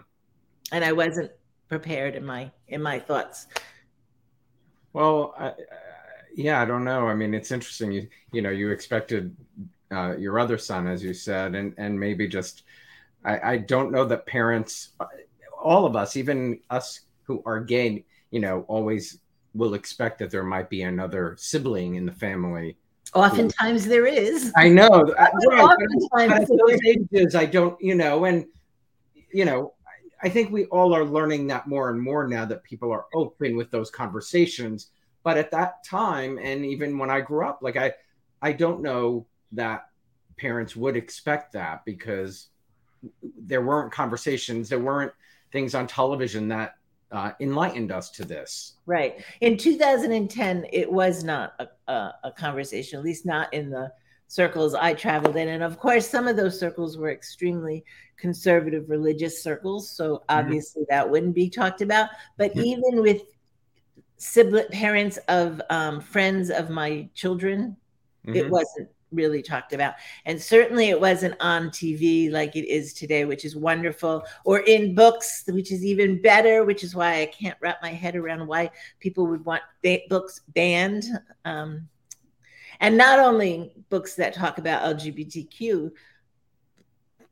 And 0.74 0.84
I 0.84 0.92
wasn't 0.92 1.32
prepared 1.70 2.16
in 2.16 2.26
my 2.26 2.52
in 2.68 2.82
my 2.82 3.00
thoughts. 3.00 3.48
Well, 4.92 5.36
I, 5.40 5.54
yeah, 6.36 6.62
I 6.62 6.66
don't 6.66 6.84
know. 6.84 7.08
I 7.08 7.14
mean, 7.14 7.34
it's 7.34 7.52
interesting. 7.52 7.94
You 7.94 8.08
you 8.34 8.42
know, 8.42 8.50
you 8.50 8.72
expected 8.72 9.38
uh, 9.92 10.16
your 10.18 10.40
other 10.40 10.58
son, 10.58 10.88
as 10.88 11.04
you 11.04 11.14
said, 11.14 11.56
and 11.56 11.74
and 11.78 12.00
maybe 12.00 12.28
just 12.28 12.64
I, 13.26 13.54
I 13.54 13.58
don't 13.58 13.92
know 13.92 14.06
that 14.06 14.26
parents, 14.26 14.90
all 15.62 15.86
of 15.86 15.96
us, 15.96 16.16
even 16.16 16.60
us 16.70 17.02
who 17.24 17.42
are 17.46 17.60
gay, 17.60 18.06
you 18.32 18.40
know, 18.40 18.66
always 18.68 19.20
will 19.54 19.74
expect 19.74 20.20
that 20.20 20.30
there 20.30 20.44
might 20.44 20.70
be 20.70 20.84
another 20.84 21.36
sibling 21.40 21.96
in 21.96 22.06
the 22.06 22.12
family. 22.12 22.78
Oftentimes 23.14 23.86
there 23.86 24.06
is. 24.06 24.52
I 24.58 24.70
know. 24.70 24.88
Oftentimes 24.90 26.50
those 26.50 26.80
ages, 26.86 27.36
I 27.36 27.46
don't, 27.46 27.80
you 27.82 27.96
know, 27.96 28.26
and 28.26 28.46
you 29.32 29.46
know, 29.46 29.74
I 30.22 30.30
think 30.30 30.52
we 30.52 30.66
all 30.66 30.94
are 30.96 31.06
learning 31.06 31.48
that 31.48 31.68
more 31.68 31.90
and 31.90 32.02
more 32.02 32.28
now 32.28 32.46
that 32.46 32.64
people 32.64 32.92
are 32.92 33.06
open 33.14 33.56
with 33.56 33.72
those 33.72 33.90
conversations. 33.90 34.90
But 35.24 35.38
at 35.38 35.52
that 35.52 35.84
time, 35.84 36.38
and 36.42 36.66
even 36.66 36.98
when 36.98 37.10
I 37.10 37.22
grew 37.22 37.46
up, 37.46 37.60
like 37.62 37.78
I, 37.78 37.94
I 38.42 38.52
don't 38.52 38.82
know 38.82 39.26
that 39.52 39.88
parents 40.38 40.76
would 40.76 40.96
expect 40.96 41.54
that 41.54 41.84
because 41.86 42.48
there 43.38 43.62
weren't 43.62 43.92
conversations, 43.92 44.70
there 44.70 44.80
weren't 44.80 45.12
things 45.52 45.76
on 45.76 45.88
television 45.88 46.48
that 46.50 46.76
uh, 47.12 47.32
enlightened 47.40 47.92
us 47.92 48.10
to 48.12 48.26
this. 48.26 48.74
Right. 48.86 49.24
In 49.42 49.58
2010, 49.58 50.68
it 50.72 50.92
was 50.92 51.24
not 51.24 51.54
a, 51.60 51.92
a, 51.92 52.14
a, 52.26 52.32
conversation, 52.32 53.00
at 53.00 53.06
least 53.06 53.26
not 53.26 53.54
in 53.54 53.70
the 53.70 53.92
circles 54.28 54.74
I 54.74 54.94
traveled 54.94 55.36
in. 55.36 55.50
And 55.50 55.64
of 55.64 55.80
course, 55.80 56.08
some 56.08 56.28
of 56.28 56.36
those 56.36 56.60
circles 56.60 56.98
were 56.98 57.12
extremely 57.12 57.86
conservative 58.18 58.90
religious 58.90 59.42
circles. 59.42 59.90
So 59.90 60.16
mm-hmm. 60.16 60.24
obviously 60.30 60.82
mm-hmm. 60.84 60.96
that 60.96 61.10
wouldn't 61.10 61.36
be 61.36 61.50
talked 61.50 61.82
about. 61.82 62.10
But 62.38 62.52
mm-hmm. 62.52 62.66
even 62.66 63.02
with 63.02 63.22
sibling 64.18 64.68
parents 64.72 65.18
of 65.28 65.62
um, 65.70 66.02
friends 66.02 66.50
of 66.50 66.70
my 66.70 67.08
children, 67.14 67.78
mm-hmm. 68.26 68.36
it 68.36 68.50
wasn't 68.50 68.90
really 69.16 69.42
talked 69.42 69.74
about. 69.74 69.96
And 70.26 70.42
certainly 70.42 70.90
it 70.90 71.00
wasn't 71.00 71.36
on 71.40 71.70
TV 71.70 72.32
like 72.32 72.56
it 72.56 72.68
is 72.68 72.94
today, 72.94 73.26
which 73.26 73.46
is 73.46 73.56
wonderful, 73.56 74.24
or 74.44 74.60
in 74.60 74.94
books, 74.96 75.44
which 75.48 75.72
is 75.72 75.84
even 75.86 76.22
better, 76.22 76.66
which 76.66 76.84
is 76.84 76.96
why 76.96 77.22
I 77.22 77.26
can't 77.28 77.58
wrap 77.62 77.82
my 77.82 77.92
head 77.92 78.16
around 78.16 78.46
why 78.46 78.72
people 79.00 79.28
would 79.28 79.46
want 79.46 79.64
ba- 79.82 80.02
books 80.10 80.42
banned. 80.50 81.06
Um, 81.46 81.88
and 82.80 82.98
not 82.98 83.20
only 83.20 83.72
books 83.90 84.16
that 84.16 84.34
talk 84.34 84.58
about 84.58 84.98
LGBTQ 84.98 85.92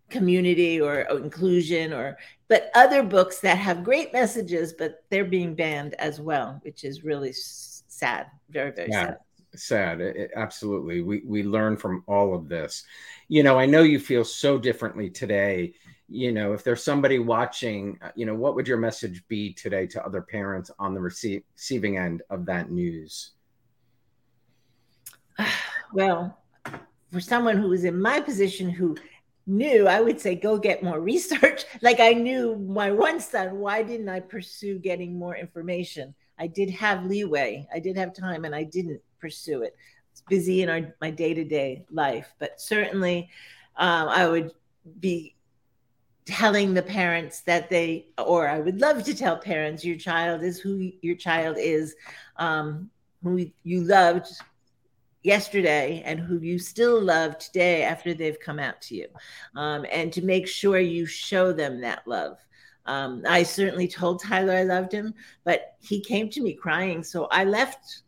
community 0.09 0.79
or, 0.79 1.09
or 1.11 1.17
inclusion 1.17 1.91
or 1.91 2.17
but 2.47 2.69
other 2.75 3.01
books 3.01 3.39
that 3.39 3.57
have 3.57 3.83
great 3.83 4.13
messages 4.13 4.71
but 4.71 5.03
they're 5.09 5.25
being 5.25 5.55
banned 5.55 5.95
as 5.95 6.21
well 6.21 6.59
which 6.63 6.83
is 6.83 7.03
really 7.03 7.33
sad 7.33 8.27
very 8.49 8.71
very 8.71 8.89
yeah. 8.89 9.05
sad 9.05 9.17
sad 9.55 10.01
it, 10.01 10.31
absolutely 10.35 11.01
we 11.01 11.21
we 11.25 11.43
learn 11.43 11.77
from 11.77 12.03
all 12.07 12.33
of 12.35 12.49
this. 12.49 12.83
You 13.27 13.43
know 13.43 13.57
i 13.59 13.65
know 13.65 13.83
you 13.83 13.99
feel 13.99 14.23
so 14.23 14.57
differently 14.57 15.09
today. 15.09 15.73
You 16.09 16.31
know 16.31 16.53
if 16.53 16.63
there's 16.63 16.83
somebody 16.83 17.19
watching 17.19 17.97
uh, 18.01 18.11
you 18.15 18.25
know 18.25 18.35
what 18.35 18.55
would 18.55 18.67
your 18.67 18.77
message 18.77 19.23
be 19.27 19.53
today 19.53 19.87
to 19.87 20.05
other 20.05 20.21
parents 20.21 20.71
on 20.79 20.93
the 20.93 21.01
receiving 21.01 21.97
end 21.97 22.21
of 22.29 22.45
that 22.45 22.71
news? 22.71 23.31
Well 25.93 26.39
for 27.11 27.19
someone 27.19 27.55
who 27.55 27.69
was 27.69 27.83
in 27.83 28.01
my 28.01 28.19
position 28.19 28.67
who 28.67 28.97
knew 29.45 29.87
i 29.87 30.01
would 30.01 30.19
say 30.19 30.33
go 30.35 30.57
get 30.57 30.83
more 30.83 30.99
research. 30.99 31.63
Like 31.81 31.99
i 31.99 32.13
knew 32.13 32.55
my 32.57 32.91
one 32.91 33.19
son 33.19 33.59
why 33.59 33.83
didn't 33.83 34.09
i 34.09 34.19
pursue 34.19 34.79
getting 34.79 35.17
more 35.17 35.35
information? 35.35 36.15
I 36.39 36.47
did 36.47 36.71
have 36.71 37.05
leeway. 37.05 37.67
I 37.71 37.79
did 37.79 37.95
have 37.95 38.15
time 38.15 38.43
and 38.45 38.55
i 38.55 38.63
didn't 38.63 39.01
pursue 39.23 39.61
it. 39.67 39.73
It's 40.11 40.21
busy 40.35 40.61
in 40.63 40.69
our 40.69 40.81
my 40.99 41.11
day 41.23 41.33
to 41.33 41.45
day 41.45 41.85
life, 41.89 42.29
but 42.41 42.59
certainly 42.59 43.29
um, 43.77 44.09
I 44.09 44.27
would 44.27 44.51
be 44.99 45.35
telling 46.25 46.73
the 46.73 46.83
parents 46.83 47.41
that 47.41 47.69
they, 47.69 48.07
or 48.17 48.47
I 48.47 48.59
would 48.59 48.79
love 48.79 49.03
to 49.03 49.15
tell 49.15 49.37
parents, 49.37 49.83
your 49.83 49.97
child 49.97 50.43
is 50.43 50.59
who 50.59 50.91
your 51.01 51.15
child 51.15 51.55
is, 51.57 51.95
um, 52.37 52.89
who 53.23 53.49
you 53.63 53.81
loved 53.81 54.27
yesterday 55.23 56.03
and 56.05 56.19
who 56.19 56.39
you 56.39 56.59
still 56.59 57.01
love 57.01 57.37
today 57.37 57.83
after 57.83 58.13
they've 58.13 58.39
come 58.47 58.59
out 58.59 58.81
to 58.81 58.95
you, 58.95 59.07
um, 59.55 59.85
and 59.91 60.11
to 60.13 60.21
make 60.21 60.47
sure 60.47 60.79
you 60.79 61.05
show 61.05 61.53
them 61.53 61.79
that 61.81 62.05
love. 62.05 62.37
Um, 62.85 63.23
I 63.27 63.43
certainly 63.43 63.87
told 63.87 64.21
Tyler 64.21 64.53
I 64.53 64.63
loved 64.63 64.91
him, 64.91 65.13
but 65.45 65.59
he 65.79 66.01
came 66.01 66.29
to 66.31 66.41
me 66.41 66.53
crying. 66.53 67.03
So 67.03 67.27
I 67.31 67.45
left 67.45 68.03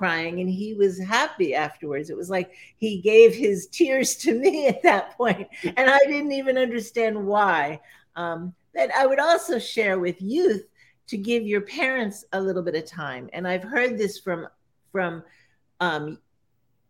crying 0.00 0.40
and 0.40 0.48
he 0.48 0.72
was 0.72 0.98
happy 0.98 1.54
afterwards. 1.54 2.08
It 2.08 2.16
was 2.16 2.30
like 2.30 2.52
he 2.78 3.02
gave 3.02 3.34
his 3.34 3.66
tears 3.66 4.16
to 4.16 4.32
me 4.32 4.66
at 4.66 4.82
that 4.82 5.14
point, 5.18 5.46
and 5.62 5.90
I 5.90 5.98
didn't 6.06 6.32
even 6.32 6.56
understand 6.56 7.26
why. 7.26 7.80
Um, 8.16 8.54
that 8.72 8.90
I 8.96 9.04
would 9.04 9.20
also 9.20 9.58
share 9.58 9.98
with 9.98 10.22
youth 10.22 10.66
to 11.08 11.18
give 11.18 11.42
your 11.46 11.60
parents 11.60 12.24
a 12.32 12.40
little 12.40 12.62
bit 12.62 12.76
of 12.76 12.86
time. 12.86 13.28
And 13.34 13.46
I've 13.46 13.62
heard 13.62 13.98
this 13.98 14.18
from 14.18 14.48
from 14.90 15.22
um, 15.80 16.18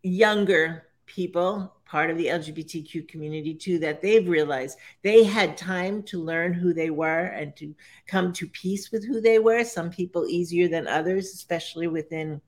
younger 0.04 0.84
people, 1.06 1.74
part 1.86 2.10
of 2.10 2.16
the 2.16 2.26
LGBTQ 2.26 3.08
community 3.08 3.54
too, 3.54 3.80
that 3.80 4.00
they've 4.00 4.28
realized 4.28 4.78
they 5.02 5.24
had 5.24 5.56
time 5.56 6.04
to 6.04 6.22
learn 6.22 6.52
who 6.52 6.72
they 6.72 6.90
were 6.90 7.24
and 7.24 7.56
to 7.56 7.74
come 8.06 8.32
to 8.34 8.46
peace 8.46 8.92
with 8.92 9.04
who 9.04 9.20
they 9.20 9.40
were. 9.40 9.64
Some 9.64 9.90
people 9.90 10.28
easier 10.28 10.68
than 10.68 10.86
others, 10.86 11.34
especially 11.34 11.88
within 11.88 12.40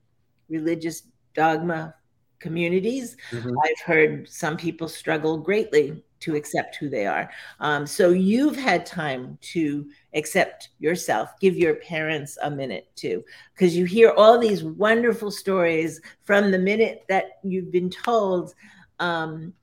religious 0.49 1.03
dogma 1.33 1.95
communities. 2.39 3.15
Mm-hmm. 3.31 3.57
I've 3.63 3.85
heard 3.85 4.29
some 4.29 4.57
people 4.57 4.87
struggle 4.87 5.37
greatly 5.37 6.03
to 6.19 6.35
accept 6.35 6.75
who 6.77 6.89
they 6.89 7.05
are. 7.05 7.29
Um, 7.59 7.85
so 7.85 8.11
you've 8.11 8.55
had 8.55 8.85
time 8.85 9.37
to 9.53 9.89
accept 10.13 10.69
yourself. 10.79 11.37
Give 11.39 11.57
your 11.57 11.75
parents 11.75 12.37
a 12.41 12.49
minute 12.49 12.87
too, 12.95 13.23
because 13.53 13.75
you 13.75 13.85
hear 13.85 14.11
all 14.11 14.37
these 14.37 14.63
wonderful 14.63 15.31
stories 15.31 16.01
from 16.23 16.51
the 16.51 16.59
minute 16.59 17.03
that 17.09 17.39
you've 17.43 17.71
been 17.71 17.89
told. 17.89 18.53
Um, 18.99 19.53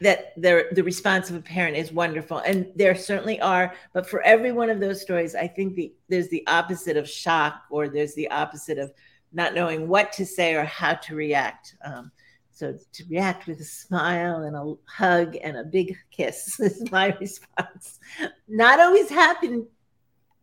that 0.00 0.32
the 0.36 0.82
response 0.82 1.30
of 1.30 1.36
a 1.36 1.40
parent 1.40 1.76
is 1.76 1.92
wonderful 1.92 2.38
and 2.38 2.66
there 2.74 2.94
certainly 2.96 3.40
are 3.40 3.72
but 3.92 4.08
for 4.08 4.20
every 4.22 4.50
one 4.50 4.68
of 4.68 4.80
those 4.80 5.00
stories 5.00 5.36
i 5.36 5.46
think 5.46 5.76
the, 5.76 5.92
there's 6.08 6.28
the 6.28 6.44
opposite 6.48 6.96
of 6.96 7.08
shock 7.08 7.62
or 7.70 7.88
there's 7.88 8.14
the 8.14 8.28
opposite 8.30 8.78
of 8.78 8.92
not 9.32 9.54
knowing 9.54 9.88
what 9.88 10.12
to 10.12 10.26
say 10.26 10.54
or 10.54 10.64
how 10.64 10.94
to 10.94 11.14
react. 11.14 11.74
Um, 11.84 12.12
so 12.50 12.76
to 12.92 13.04
react 13.08 13.46
with 13.46 13.60
a 13.60 13.64
smile 13.64 14.42
and 14.42 14.54
a 14.54 14.74
hug 14.86 15.36
and 15.42 15.56
a 15.56 15.64
big 15.64 15.96
kiss 16.10 16.60
is 16.60 16.90
my 16.90 17.16
response. 17.20 17.98
Not 18.46 18.80
always 18.80 19.08
happen, 19.08 19.66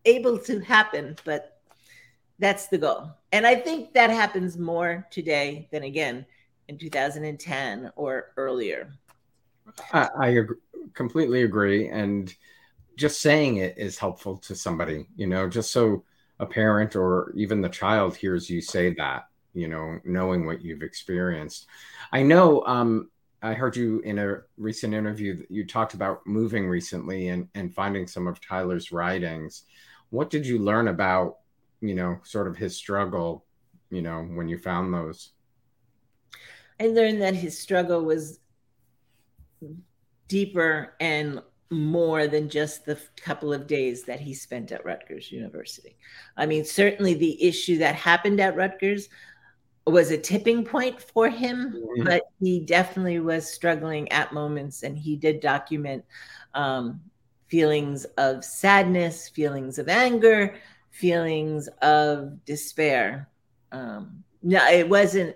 able 0.06 0.38
to 0.40 0.60
happen, 0.60 1.16
but 1.24 1.62
that's 2.40 2.68
the 2.68 2.78
goal. 2.78 3.12
And 3.32 3.46
I 3.46 3.56
think 3.56 3.94
that 3.94 4.10
happens 4.10 4.58
more 4.58 5.08
today 5.12 5.68
than 5.72 5.84
again 5.84 6.26
in 6.68 6.78
2010 6.78 7.92
or 7.96 8.32
earlier. 8.38 8.92
I, 9.94 10.10
I 10.20 10.28
agree, 10.30 10.58
completely 10.94 11.44
agree. 11.44 11.90
And 11.90 12.34
just 12.96 13.22
saying 13.22 13.58
it 13.58 13.78
is 13.78 13.98
helpful 13.98 14.38
to 14.38 14.56
somebody, 14.56 15.08
you 15.16 15.28
know, 15.28 15.48
just 15.48 15.72
so 15.72 16.04
a 16.40 16.46
parent 16.46 16.96
or 16.96 17.34
even 17.36 17.62
the 17.62 17.70
child 17.70 18.16
hears 18.16 18.50
you 18.50 18.62
say 18.62 18.94
that, 18.96 19.28
you 19.54 19.68
know, 19.68 20.00
knowing 20.06 20.46
what 20.46 20.62
you've 20.62 20.84
experienced. 20.84 21.68
I 22.12 22.24
know 22.24 22.64
um, 22.66 23.10
I 23.42 23.54
heard 23.54 23.76
you 23.76 24.00
in 24.00 24.20
a 24.20 24.42
recent 24.58 24.94
interview 24.94 25.38
that 25.38 25.52
you 25.52 25.66
talked 25.66 25.94
about 25.94 26.26
moving 26.26 26.68
recently 26.68 27.30
and, 27.30 27.48
and 27.56 27.74
finding 27.74 28.08
some 28.08 28.28
of 28.28 28.40
Tyler's 28.40 28.92
writings. 28.92 29.64
What 30.10 30.30
did 30.30 30.46
you 30.46 30.60
learn 30.60 30.88
about 30.88 31.36
you 31.82 31.96
know, 31.96 32.20
sort 32.24 32.48
of 32.48 32.58
his 32.58 32.76
struggle, 32.76 33.46
you 33.90 34.02
know, 34.02 34.22
when 34.22 34.48
you 34.48 34.58
found 34.58 34.94
those? 34.94 35.32
I 36.80 36.88
learned 36.88 37.22
that 37.22 37.36
his 37.36 37.58
struggle 37.58 38.04
was 38.04 38.40
deeper 40.28 40.96
and 41.00 41.42
more 41.72 42.28
than 42.28 42.50
just 42.50 42.86
the 42.86 43.00
couple 43.18 43.54
of 43.54 43.68
days 43.68 44.04
that 44.04 44.20
he 44.20 44.34
spent 44.34 44.72
at 44.72 44.86
Rutgers 44.86 45.32
University. 45.32 45.98
I 46.36 46.46
mean, 46.46 46.66
certainly 46.66 47.14
the 47.14 47.44
issue 47.44 47.78
that 47.78 47.96
happened 47.96 48.40
at 48.40 48.56
Rutgers 48.56 49.10
was 49.86 50.12
a 50.12 50.18
tipping 50.18 50.66
point 50.66 51.02
for 51.02 51.30
him, 51.30 51.74
mm-hmm. 51.76 52.04
but 52.04 52.24
he 52.40 52.60
definitely 52.60 53.20
was 53.20 53.50
struggling 53.50 54.12
at 54.12 54.34
moments, 54.34 54.84
and 54.84 54.98
he 54.98 55.16
did 55.16 55.40
document 55.40 56.04
um, 56.54 57.02
feelings 57.48 58.06
of 58.18 58.44
sadness, 58.44 59.30
feelings 59.30 59.80
of 59.80 59.90
anger, 59.90 60.56
feelings 60.92 61.68
of 61.82 62.44
despair. 62.46 63.30
Um, 63.72 64.24
no, 64.42 64.66
it 64.68 64.88
wasn't 64.88 65.36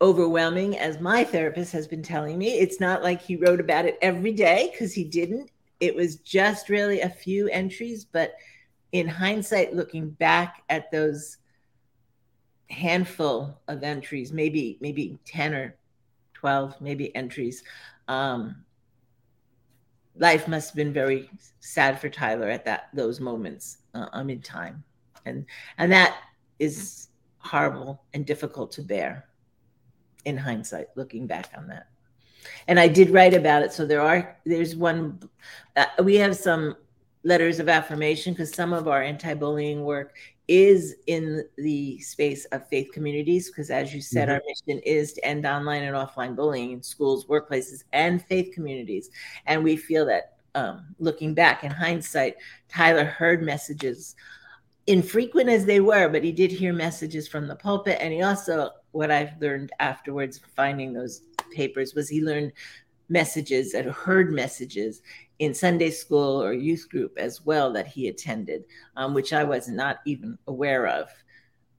overwhelming 0.00 0.78
as 0.78 1.00
my 1.00 1.24
therapist 1.24 1.72
has 1.72 1.86
been 1.86 2.02
telling 2.02 2.38
me. 2.38 2.58
It's 2.58 2.80
not 2.80 3.02
like 3.02 3.20
he 3.20 3.36
wrote 3.36 3.60
about 3.60 3.84
it 3.84 3.98
every 4.00 4.32
day 4.32 4.70
because 4.72 4.92
he 4.92 5.04
didn't. 5.04 5.50
It 5.78 5.94
was 5.94 6.16
just 6.16 6.68
really 6.68 7.00
a 7.00 7.08
few 7.08 7.48
entries, 7.48 8.04
but 8.04 8.34
in 8.92 9.06
hindsight, 9.06 9.74
looking 9.74 10.10
back 10.10 10.62
at 10.68 10.90
those 10.90 11.38
handful 12.70 13.60
of 13.68 13.82
entries, 13.82 14.32
maybe 14.32 14.78
maybe 14.80 15.18
10 15.24 15.54
or 15.54 15.76
12 16.34 16.80
maybe 16.80 17.14
entries, 17.14 17.62
um, 18.08 18.64
life 20.16 20.48
must 20.48 20.70
have 20.70 20.76
been 20.76 20.92
very 20.92 21.30
sad 21.60 22.00
for 22.00 22.08
Tyler 22.08 22.48
at 22.48 22.64
that 22.64 22.88
those 22.94 23.20
moments 23.20 23.78
uh, 23.94 24.06
um, 24.12 24.30
in 24.30 24.40
time, 24.40 24.82
and 25.24 25.46
and 25.78 25.92
that 25.92 26.16
is 26.58 27.08
horrible 27.38 28.02
and 28.12 28.26
difficult 28.26 28.70
to 28.70 28.82
bear 28.82 29.29
in 30.24 30.36
hindsight, 30.36 30.88
looking 30.96 31.26
back 31.26 31.50
on 31.56 31.66
that. 31.68 31.86
And 32.68 32.78
I 32.78 32.88
did 32.88 33.10
write 33.10 33.34
about 33.34 33.62
it. 33.62 33.72
So 33.72 33.86
there 33.86 34.00
are, 34.00 34.36
there's 34.44 34.76
one, 34.76 35.20
uh, 35.76 35.86
we 36.02 36.16
have 36.16 36.36
some 36.36 36.76
letters 37.22 37.60
of 37.60 37.68
affirmation 37.68 38.32
because 38.32 38.52
some 38.54 38.72
of 38.72 38.88
our 38.88 39.02
anti 39.02 39.34
bullying 39.34 39.84
work 39.84 40.14
is 40.48 40.96
in 41.06 41.44
the 41.58 41.98
space 42.00 42.44
of 42.46 42.66
faith 42.68 42.90
communities. 42.92 43.48
Because 43.48 43.70
as 43.70 43.94
you 43.94 44.00
said, 44.00 44.28
mm-hmm. 44.28 44.36
our 44.36 44.42
mission 44.46 44.82
is 44.84 45.12
to 45.14 45.24
end 45.24 45.46
online 45.46 45.84
and 45.84 45.94
offline 45.94 46.34
bullying 46.34 46.72
in 46.72 46.82
schools, 46.82 47.26
workplaces, 47.26 47.84
and 47.92 48.24
faith 48.24 48.52
communities. 48.54 49.10
And 49.46 49.62
we 49.62 49.76
feel 49.76 50.06
that 50.06 50.38
um, 50.54 50.94
looking 50.98 51.34
back 51.34 51.62
in 51.62 51.70
hindsight, 51.70 52.36
Tyler 52.68 53.04
heard 53.04 53.42
messages 53.42 54.16
infrequent 54.86 55.48
as 55.48 55.64
they 55.64 55.80
were, 55.80 56.08
but 56.08 56.24
he 56.24 56.32
did 56.32 56.50
hear 56.50 56.72
messages 56.72 57.28
from 57.28 57.46
the 57.46 57.56
pulpit. 57.56 57.98
And 58.00 58.12
he 58.12 58.22
also, 58.22 58.70
what 58.92 59.10
I've 59.10 59.40
learned 59.40 59.70
afterwards, 59.78 60.40
finding 60.56 60.92
those 60.92 61.22
papers, 61.54 61.94
was 61.94 62.08
he 62.08 62.22
learned 62.22 62.52
messages 63.08 63.74
and 63.74 63.90
heard 63.90 64.32
messages 64.32 65.02
in 65.38 65.54
Sunday 65.54 65.90
school 65.90 66.42
or 66.42 66.52
youth 66.52 66.88
group 66.90 67.18
as 67.18 67.44
well 67.44 67.72
that 67.72 67.86
he 67.86 68.08
attended, 68.08 68.64
um, 68.96 69.14
which 69.14 69.32
I 69.32 69.44
was 69.44 69.68
not 69.68 69.98
even 70.04 70.38
aware 70.46 70.86
of. 70.86 71.08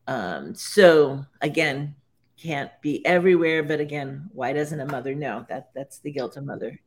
Um, 0.08 0.53
so 0.55 1.25
again, 1.41 1.96
can't 2.38 2.72
be 2.81 3.05
everywhere, 3.05 3.62
but 3.62 3.79
again, 3.79 4.29
why 4.34 4.51
doesn't 4.51 4.79
a 4.79 4.86
mother 4.86 5.13
know? 5.13 5.46
That 5.48 5.70
that's 5.75 6.00
the 6.00 6.12
guilt 6.12 6.38
a 6.38 6.41
mother 6.41 6.79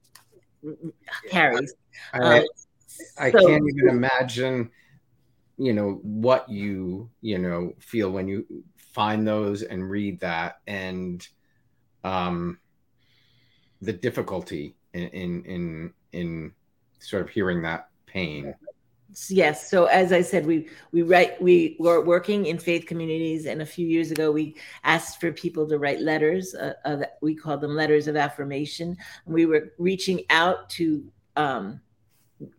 carries. 1.31 1.75
I, 2.13 2.19
um, 2.19 2.45
I 3.19 3.31
so, 3.31 3.47
can't 3.47 3.65
even 3.69 3.89
imagine 3.89 4.71
you 5.57 5.73
know 5.73 6.01
what 6.03 6.49
you 6.49 7.11
you 7.21 7.39
know 7.39 7.73
feel 7.79 8.11
when 8.11 8.29
you 8.29 8.47
find 8.77 9.27
those 9.27 9.63
and 9.63 9.89
read 9.89 10.21
that. 10.21 10.61
And 10.67 11.27
um 12.03 12.59
the 13.81 13.93
difficulty 13.93 14.77
in 14.93 15.09
in 15.09 15.45
in, 15.45 15.93
in 16.13 16.53
sort 16.99 17.23
of 17.23 17.29
hearing 17.29 17.63
that 17.63 17.89
pain. 18.07 18.55
Yes. 19.29 19.71
So 19.71 19.85
as 19.85 20.13
i 20.13 20.21
said 20.23 20.45
we 20.45 20.69
we 20.91 21.03
write 21.03 21.41
we 21.41 21.77
were 21.79 22.01
working 22.05 22.47
in 22.47 22.59
faith 22.59 22.87
communities 22.87 23.47
and 23.47 23.63
a 23.63 23.67
few 23.67 23.87
years 23.87 24.11
ago 24.11 24.33
we 24.33 24.57
asked 24.83 25.21
for 25.21 25.31
people 25.31 25.69
to 25.69 25.79
write 25.79 26.01
letters 26.01 26.55
uh, 26.55 26.73
of, 26.85 27.05
we 27.23 27.35
call 27.35 27.57
them 27.57 27.77
letters 27.77 28.09
of 28.09 28.17
affirmation. 28.17 28.97
We 29.27 29.47
were 29.47 29.73
reaching 29.79 30.23
out 30.31 30.69
to 30.71 31.05
um, 31.37 31.81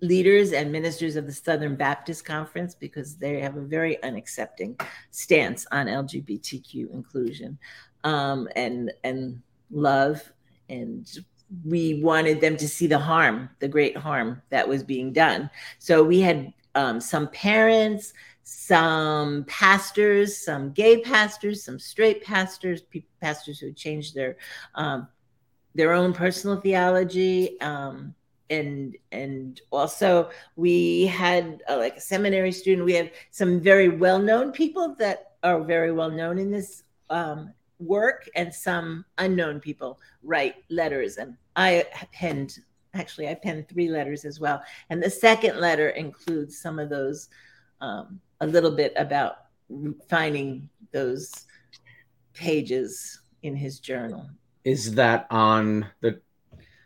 leaders 0.01 0.53
and 0.53 0.71
ministers 0.71 1.15
of 1.15 1.25
the 1.25 1.33
Southern 1.33 1.75
Baptist 1.75 2.25
Conference 2.25 2.75
because 2.75 3.17
they 3.17 3.39
have 3.39 3.57
a 3.57 3.61
very 3.61 3.97
unaccepting 4.03 4.79
stance 5.11 5.65
on 5.71 5.87
LGBTQ 5.87 6.91
inclusion 6.93 7.57
um, 8.03 8.47
and 8.55 8.91
and 9.03 9.41
love, 9.71 10.31
and 10.69 11.07
we 11.65 12.01
wanted 12.01 12.41
them 12.41 12.57
to 12.57 12.67
see 12.67 12.87
the 12.87 12.99
harm, 12.99 13.49
the 13.59 13.67
great 13.67 13.97
harm 13.97 14.41
that 14.49 14.67
was 14.67 14.83
being 14.83 15.11
done. 15.11 15.49
So 15.79 16.03
we 16.03 16.19
had 16.21 16.53
um, 16.75 16.99
some 16.99 17.27
parents, 17.29 18.13
some 18.43 19.45
pastors, 19.45 20.37
some 20.37 20.71
gay 20.71 21.01
pastors, 21.01 21.63
some 21.63 21.79
straight 21.79 22.23
pastors, 22.23 22.81
pastors 23.21 23.59
who 23.59 23.71
changed 23.73 24.15
their 24.15 24.37
um, 24.75 25.07
their 25.73 25.91
own 25.91 26.13
personal 26.13 26.61
theology. 26.61 27.59
Um, 27.59 28.15
and 28.49 28.95
and 29.11 29.61
also 29.71 30.29
we 30.55 31.05
had 31.07 31.61
uh, 31.69 31.77
like 31.77 31.97
a 31.97 32.01
seminary 32.01 32.51
student. 32.51 32.85
We 32.85 32.93
have 32.93 33.11
some 33.31 33.59
very 33.59 33.89
well 33.89 34.19
known 34.19 34.51
people 34.51 34.95
that 34.99 35.33
are 35.43 35.61
very 35.61 35.91
well 35.91 36.11
known 36.11 36.37
in 36.37 36.51
this 36.51 36.83
um, 37.09 37.53
work 37.79 38.29
and 38.35 38.53
some 38.53 39.05
unknown 39.17 39.59
people 39.59 39.99
write 40.23 40.55
letters. 40.69 41.17
And 41.17 41.35
i 41.55 41.85
penned 42.11 42.57
actually 42.93 43.29
i 43.29 43.33
penned 43.33 43.67
three 43.67 43.89
letters 43.89 44.25
as 44.25 44.39
well. 44.39 44.61
And 44.89 45.01
the 45.01 45.09
second 45.09 45.59
letter 45.59 45.89
includes 45.89 46.57
some 46.59 46.79
of 46.79 46.89
those 46.89 47.29
um, 47.81 48.19
a 48.41 48.47
little 48.47 48.71
bit 48.71 48.93
about 48.95 49.37
finding 50.09 50.69
those 50.91 51.31
pages 52.33 53.21
in 53.43 53.55
his 53.55 53.79
journal. 53.79 54.29
Is 54.63 54.95
that 54.95 55.27
on 55.29 55.85
the 56.01 56.19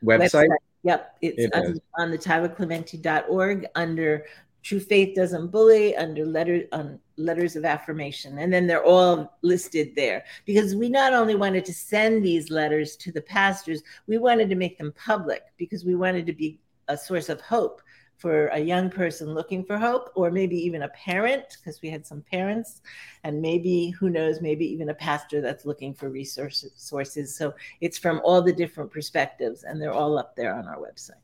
website, 0.03 0.47
website 0.47 0.68
Yep, 0.83 1.17
it's 1.21 1.43
it 1.43 1.55
on, 1.55 1.79
on 1.97 2.11
the 2.11 2.17
tylerclementi.org 2.17 3.67
under 3.75 4.25
True 4.63 4.79
Faith 4.79 5.15
Doesn't 5.15 5.47
Bully 5.47 5.95
under 5.95 6.25
letter 6.25 6.63
on 6.71 6.99
letters 7.17 7.55
of 7.55 7.65
affirmation. 7.65 8.39
And 8.39 8.51
then 8.51 8.67
they're 8.67 8.83
all 8.83 9.37
listed 9.41 9.93
there 9.95 10.23
because 10.45 10.75
we 10.75 10.89
not 10.89 11.13
only 11.13 11.35
wanted 11.35 11.65
to 11.65 11.73
send 11.73 12.23
these 12.23 12.49
letters 12.49 12.95
to 12.97 13.11
the 13.11 13.21
pastors, 13.21 13.81
we 14.07 14.17
wanted 14.17 14.49
to 14.49 14.55
make 14.55 14.77
them 14.77 14.93
public 14.93 15.43
because 15.57 15.85
we 15.85 15.95
wanted 15.95 16.25
to 16.25 16.33
be 16.33 16.59
a 16.87 16.97
source 16.97 17.29
of 17.29 17.39
hope 17.41 17.81
for 18.19 18.47
a 18.47 18.59
young 18.59 18.89
person 18.89 19.33
looking 19.33 19.63
for 19.63 19.77
hope, 19.77 20.11
or 20.13 20.29
maybe 20.29 20.57
even 20.57 20.83
a 20.83 20.89
parent, 20.89 21.57
because 21.57 21.81
we 21.81 21.89
had 21.89 22.05
some 22.05 22.21
parents, 22.29 22.81
and 23.23 23.41
maybe, 23.41 23.91
who 23.91 24.09
knows, 24.09 24.41
maybe 24.41 24.65
even 24.65 24.89
a 24.89 24.93
pastor 24.93 25.39
that's 25.39 25.65
looking 25.65 25.93
for 25.93 26.09
resources. 26.09 26.73
Sources. 26.75 27.37
So 27.37 27.53
it's 27.79 27.97
from 27.97 28.19
all 28.25 28.41
the 28.41 28.51
different 28.51 28.91
perspectives, 28.91 29.63
and 29.63 29.81
they're 29.81 29.93
all 29.93 30.17
up 30.17 30.35
there 30.35 30.53
on 30.53 30.67
our 30.67 30.75
website. 30.77 31.23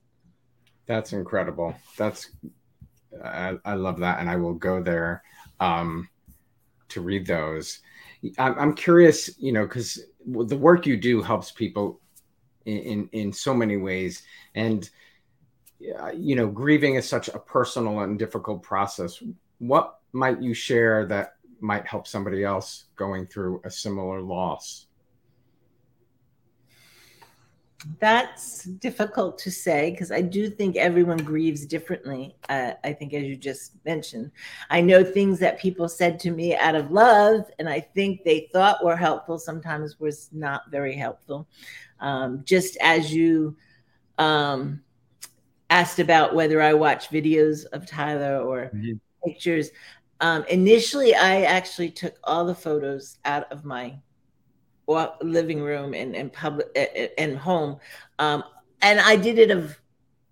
That's 0.85 1.11
incredible. 1.11 1.75
That's, 1.97 2.31
I, 3.21 3.57
I 3.65 3.73
love 3.73 3.99
that. 3.99 4.19
And 4.19 4.29
I 4.29 4.37
will 4.37 4.53
go 4.53 4.81
there 4.81 5.21
um, 5.59 6.07
to 6.87 7.01
read 7.01 7.27
those. 7.27 7.79
I'm, 8.37 8.57
I'm 8.57 8.73
curious, 8.73 9.37
you 9.37 9.51
know, 9.51 9.65
because 9.65 9.99
the 10.25 10.57
work 10.57 10.85
you 10.85 10.95
do 10.95 11.21
helps 11.21 11.51
people 11.51 11.99
in, 12.65 12.77
in, 12.77 13.09
in 13.11 13.33
so 13.33 13.53
many 13.53 13.75
ways. 13.75 14.23
And, 14.55 14.89
you 15.79 16.35
know, 16.35 16.47
grieving 16.47 16.95
is 16.95 17.07
such 17.07 17.27
a 17.29 17.39
personal 17.39 18.01
and 18.01 18.17
difficult 18.17 18.63
process. 18.63 19.21
What 19.59 19.99
might 20.13 20.41
you 20.41 20.53
share 20.53 21.05
that 21.07 21.35
might 21.59 21.85
help 21.85 22.07
somebody 22.07 22.43
else 22.43 22.85
going 22.95 23.27
through 23.27 23.61
a 23.65 23.71
similar 23.71 24.21
loss? 24.21 24.87
That's 27.99 28.63
difficult 28.63 29.37
to 29.39 29.51
say 29.51 29.91
because 29.91 30.11
I 30.11 30.21
do 30.21 30.49
think 30.49 30.75
everyone 30.75 31.17
grieves 31.17 31.67
differently. 31.67 32.35
Uh, 32.49 32.71
I 32.83 32.93
think, 32.93 33.13
as 33.13 33.23
you 33.23 33.35
just 33.35 33.73
mentioned, 33.85 34.31
I 34.71 34.81
know 34.81 35.03
things 35.03 35.37
that 35.39 35.59
people 35.59 35.87
said 35.87 36.19
to 36.21 36.31
me 36.31 36.55
out 36.55 36.73
of 36.73 36.89
love, 36.89 37.43
and 37.59 37.69
I 37.69 37.79
think 37.79 38.23
they 38.23 38.49
thought 38.51 38.83
were 38.83 38.95
helpful, 38.95 39.37
sometimes 39.37 39.99
was 39.99 40.29
not 40.31 40.71
very 40.71 40.95
helpful. 40.95 41.47
Um, 41.99 42.41
just 42.43 42.75
as 42.81 43.13
you 43.13 43.55
um, 44.17 44.81
asked 45.69 45.99
about 45.99 46.35
whether 46.35 46.61
I 46.61 46.73
watch 46.73 47.09
videos 47.09 47.65
of 47.65 47.85
Tyler 47.85 48.39
or 48.39 48.71
mm-hmm. 48.73 48.93
pictures. 49.25 49.71
Um, 50.21 50.45
initially, 50.49 51.15
I 51.15 51.41
actually 51.41 51.89
took 51.89 52.15
all 52.23 52.45
the 52.45 52.55
photos 52.55 53.17
out 53.25 53.51
of 53.51 53.65
my 53.65 53.97
living 55.21 55.61
room 55.61 55.93
and, 55.93 56.15
and 56.15 56.31
public 56.31 56.67
and 57.17 57.37
home, 57.37 57.79
um, 58.19 58.43
and 58.81 58.99
I 58.99 59.15
did 59.15 59.39
it 59.39 59.51
of 59.51 59.79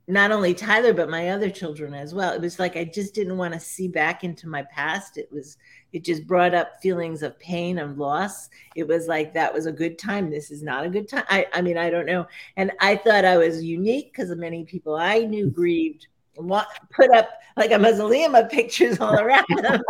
not 0.07 0.31
only 0.31 0.53
Tyler 0.53 0.93
but 0.93 1.09
my 1.09 1.29
other 1.29 1.49
children 1.49 1.93
as 1.93 2.13
well. 2.13 2.33
It 2.33 2.41
was 2.41 2.59
like 2.59 2.75
I 2.75 2.83
just 2.83 3.15
didn't 3.15 3.37
want 3.37 3.53
to 3.53 3.59
see 3.59 3.87
back 3.87 4.23
into 4.23 4.47
my 4.47 4.63
past. 4.63 5.17
It 5.17 5.31
was 5.31 5.57
it 5.93 6.03
just 6.03 6.27
brought 6.27 6.53
up 6.53 6.81
feelings 6.81 7.21
of 7.21 7.39
pain 7.39 7.77
and 7.77 7.97
loss. 7.97 8.49
It 8.75 8.87
was 8.87 9.07
like 9.07 9.33
that 9.33 9.53
was 9.53 9.67
a 9.67 9.71
good 9.71 9.97
time. 9.97 10.29
This 10.29 10.51
is 10.51 10.63
not 10.63 10.85
a 10.85 10.89
good 10.89 11.07
time. 11.07 11.23
I, 11.29 11.45
I 11.53 11.61
mean, 11.61 11.77
I 11.77 11.89
don't 11.89 12.07
know. 12.07 12.27
And 12.57 12.71
I 12.81 12.95
thought 12.95 13.25
I 13.25 13.37
was 13.37 13.63
unique 13.63 14.11
because 14.11 14.35
many 14.35 14.65
people 14.65 14.95
I 14.95 15.19
knew 15.19 15.49
grieved 15.49 16.07
and 16.37 16.51
put 16.89 17.11
up 17.11 17.29
like 17.55 17.71
a 17.71 17.77
mausoleum 17.77 18.33
of 18.33 18.49
pictures 18.49 18.99
all 18.99 19.13
around 19.19 19.45
them. 19.55 19.81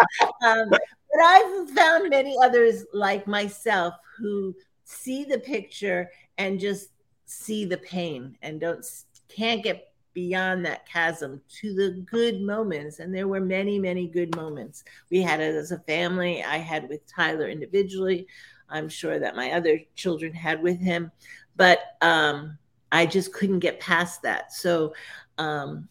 um, 0.45 0.69
but 0.69 1.21
I've 1.23 1.69
found 1.69 2.09
many 2.09 2.35
others 2.43 2.85
like 2.93 3.25
myself 3.25 3.93
who 4.17 4.53
see 4.83 5.23
the 5.23 5.39
picture 5.39 6.09
and 6.37 6.59
just 6.59 6.89
see 7.25 7.65
the 7.65 7.77
pain 7.77 8.37
and 8.41 8.59
don't 8.59 8.85
can't 9.29 9.63
get 9.63 9.92
beyond 10.13 10.65
that 10.65 10.87
chasm 10.87 11.41
to 11.61 11.73
the 11.73 12.03
good 12.09 12.41
moments 12.41 12.99
and 12.99 13.13
there 13.13 13.27
were 13.27 13.39
many 13.39 13.79
many 13.79 14.07
good 14.07 14.35
moments. 14.35 14.83
We 15.09 15.21
had 15.21 15.39
it 15.39 15.55
as 15.55 15.71
a 15.71 15.79
family. 15.79 16.43
I 16.43 16.57
had 16.57 16.89
with 16.89 17.05
tyler 17.07 17.47
individually. 17.49 18.27
I'm 18.69 18.89
sure 18.89 19.19
that 19.19 19.35
my 19.35 19.51
other 19.51 19.79
children 19.95 20.33
had 20.33 20.61
with 20.61 20.79
him. 20.79 21.11
But 21.55 21.79
um, 22.01 22.57
i 22.91 23.05
just 23.05 23.33
couldn't 23.33 23.59
get 23.59 23.79
past 23.79 24.21
that. 24.21 24.53
So 24.53 24.93
um, 25.37 25.87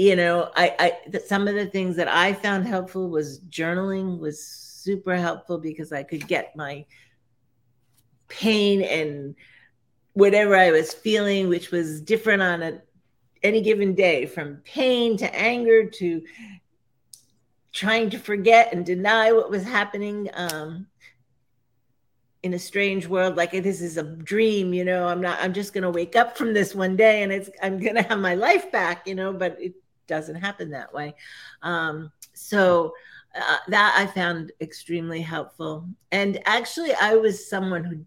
you 0.00 0.16
know 0.16 0.50
i 0.56 0.74
i 0.78 1.18
some 1.26 1.46
of 1.46 1.54
the 1.54 1.66
things 1.66 1.94
that 1.94 2.08
i 2.08 2.32
found 2.32 2.66
helpful 2.66 3.10
was 3.10 3.40
journaling 3.50 4.18
was 4.18 4.42
super 4.42 5.14
helpful 5.14 5.58
because 5.58 5.92
i 5.92 6.02
could 6.02 6.26
get 6.26 6.56
my 6.56 6.82
pain 8.28 8.80
and 8.80 9.34
whatever 10.14 10.56
i 10.56 10.70
was 10.70 10.94
feeling 10.94 11.50
which 11.50 11.70
was 11.70 12.00
different 12.00 12.40
on 12.40 12.62
a 12.62 12.80
any 13.42 13.60
given 13.60 13.94
day 13.94 14.26
from 14.26 14.56
pain 14.64 15.16
to 15.16 15.34
anger 15.34 15.86
to 15.86 16.22
trying 17.72 18.10
to 18.10 18.18
forget 18.18 18.72
and 18.72 18.84
deny 18.84 19.32
what 19.32 19.50
was 19.50 19.62
happening 19.62 20.28
um, 20.34 20.86
in 22.42 22.54
a 22.54 22.58
strange 22.58 23.06
world 23.06 23.36
like 23.36 23.52
this 23.52 23.80
is 23.80 23.96
a 23.96 24.02
dream 24.02 24.72
you 24.72 24.82
know 24.82 25.06
i'm 25.06 25.20
not 25.20 25.38
i'm 25.40 25.52
just 25.52 25.74
going 25.74 25.82
to 25.82 25.90
wake 25.90 26.16
up 26.16 26.38
from 26.38 26.54
this 26.54 26.74
one 26.74 26.96
day 26.96 27.22
and 27.22 27.30
it's 27.30 27.50
i'm 27.62 27.78
going 27.78 27.94
to 27.94 28.02
have 28.02 28.18
my 28.18 28.34
life 28.34 28.72
back 28.72 29.06
you 29.06 29.14
know 29.14 29.30
but 29.30 29.56
it 29.60 29.74
doesn't 30.10 30.34
happen 30.34 30.70
that 30.70 30.92
way. 30.92 31.14
Um, 31.62 32.12
so 32.34 32.92
uh, 33.34 33.58
that 33.68 33.94
i 33.96 34.12
found 34.12 34.50
extremely 34.60 35.22
helpful. 35.22 35.88
And 36.10 36.40
actually 36.44 36.92
i 37.00 37.14
was 37.14 37.48
someone 37.48 37.84
who 37.84 38.04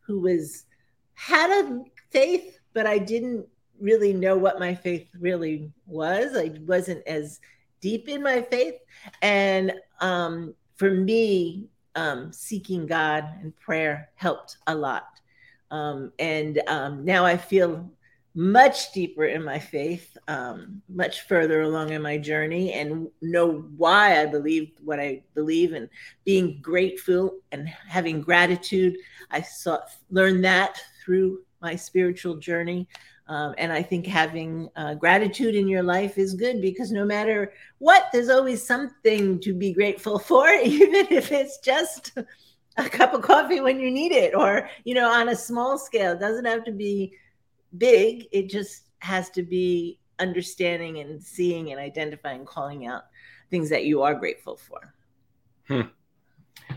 who 0.00 0.20
was 0.20 0.64
had 1.12 1.50
a 1.50 1.84
faith 2.10 2.58
but 2.72 2.86
i 2.86 2.96
didn't 2.98 3.46
really 3.80 4.12
know 4.12 4.36
what 4.36 4.58
my 4.58 4.74
faith 4.74 5.08
really 5.18 5.70
was. 5.86 6.36
I 6.36 6.52
wasn't 6.66 7.06
as 7.06 7.40
deep 7.80 8.08
in 8.08 8.22
my 8.22 8.42
faith. 8.42 8.76
And 9.22 9.72
um, 10.00 10.54
for 10.76 10.90
me, 10.90 11.68
um, 11.94 12.32
seeking 12.32 12.86
God 12.86 13.24
and 13.40 13.56
prayer 13.56 14.10
helped 14.14 14.58
a 14.66 14.74
lot. 14.74 15.20
Um, 15.70 16.12
and 16.18 16.60
um, 16.68 17.04
now 17.04 17.24
I 17.24 17.36
feel 17.36 17.90
much 18.34 18.92
deeper 18.92 19.24
in 19.24 19.42
my 19.42 19.58
faith, 19.58 20.14
um, 20.28 20.82
much 20.90 21.22
further 21.22 21.62
along 21.62 21.90
in 21.90 22.02
my 22.02 22.18
journey, 22.18 22.74
and 22.74 23.08
know 23.22 23.64
why 23.78 24.20
I 24.20 24.26
believe 24.26 24.72
what 24.84 25.00
I 25.00 25.22
believe, 25.34 25.72
and 25.72 25.88
being 26.24 26.58
grateful 26.60 27.38
and 27.50 27.66
having 27.66 28.20
gratitude. 28.20 28.98
I 29.30 29.40
saw 29.40 29.78
learned 30.10 30.44
that 30.44 30.78
through 31.02 31.45
my 31.60 31.76
spiritual 31.76 32.36
journey. 32.36 32.88
Um, 33.28 33.54
and 33.58 33.72
I 33.72 33.82
think 33.82 34.06
having 34.06 34.68
uh, 34.76 34.94
gratitude 34.94 35.56
in 35.56 35.66
your 35.66 35.82
life 35.82 36.16
is 36.16 36.34
good 36.34 36.60
because 36.60 36.92
no 36.92 37.04
matter 37.04 37.52
what, 37.78 38.08
there's 38.12 38.28
always 38.28 38.64
something 38.64 39.40
to 39.40 39.52
be 39.52 39.72
grateful 39.72 40.18
for, 40.30 40.48
even 40.48 41.06
if 41.10 41.32
it's 41.32 41.58
just 41.58 42.12
a 42.76 42.88
cup 42.88 43.14
of 43.14 43.22
coffee 43.22 43.60
when 43.60 43.80
you 43.80 43.90
need 43.90 44.12
it, 44.12 44.34
or 44.34 44.68
you 44.84 44.94
know, 44.94 45.10
on 45.10 45.30
a 45.30 45.36
small 45.36 45.78
scale. 45.78 46.12
It 46.12 46.20
doesn't 46.20 46.44
have 46.44 46.64
to 46.64 46.72
be 46.72 47.14
big. 47.78 48.26
It 48.32 48.48
just 48.48 48.84
has 49.00 49.30
to 49.30 49.42
be 49.42 49.98
understanding 50.18 50.98
and 50.98 51.22
seeing 51.22 51.72
and 51.72 51.80
identifying, 51.80 52.44
calling 52.44 52.86
out 52.86 53.04
things 53.50 53.68
that 53.70 53.84
you 53.84 54.02
are 54.02 54.14
grateful 54.14 54.56
for. 54.56 54.94
Hmm. 55.68 55.88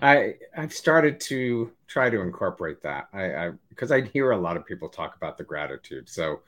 I 0.01 0.35
I've 0.55 0.73
started 0.73 1.19
to 1.21 1.71
try 1.87 2.09
to 2.09 2.21
incorporate 2.21 2.81
that. 2.83 3.07
I 3.13 3.51
because 3.69 3.91
I, 3.91 3.97
I, 3.97 4.01
hear 4.01 4.31
a 4.31 4.37
lot 4.37 4.57
of 4.57 4.65
people 4.65 4.89
talk 4.89 5.15
about 5.15 5.37
the 5.37 5.43
gratitude. 5.43 6.09
So 6.09 6.41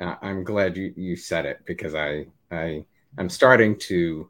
uh, 0.00 0.16
I'm 0.22 0.44
glad 0.44 0.76
you 0.76 0.92
you 0.96 1.16
said 1.16 1.46
it 1.46 1.60
because 1.66 1.94
I 1.94 2.26
I 2.50 2.84
I'm 3.18 3.28
starting 3.28 3.78
to 3.80 4.28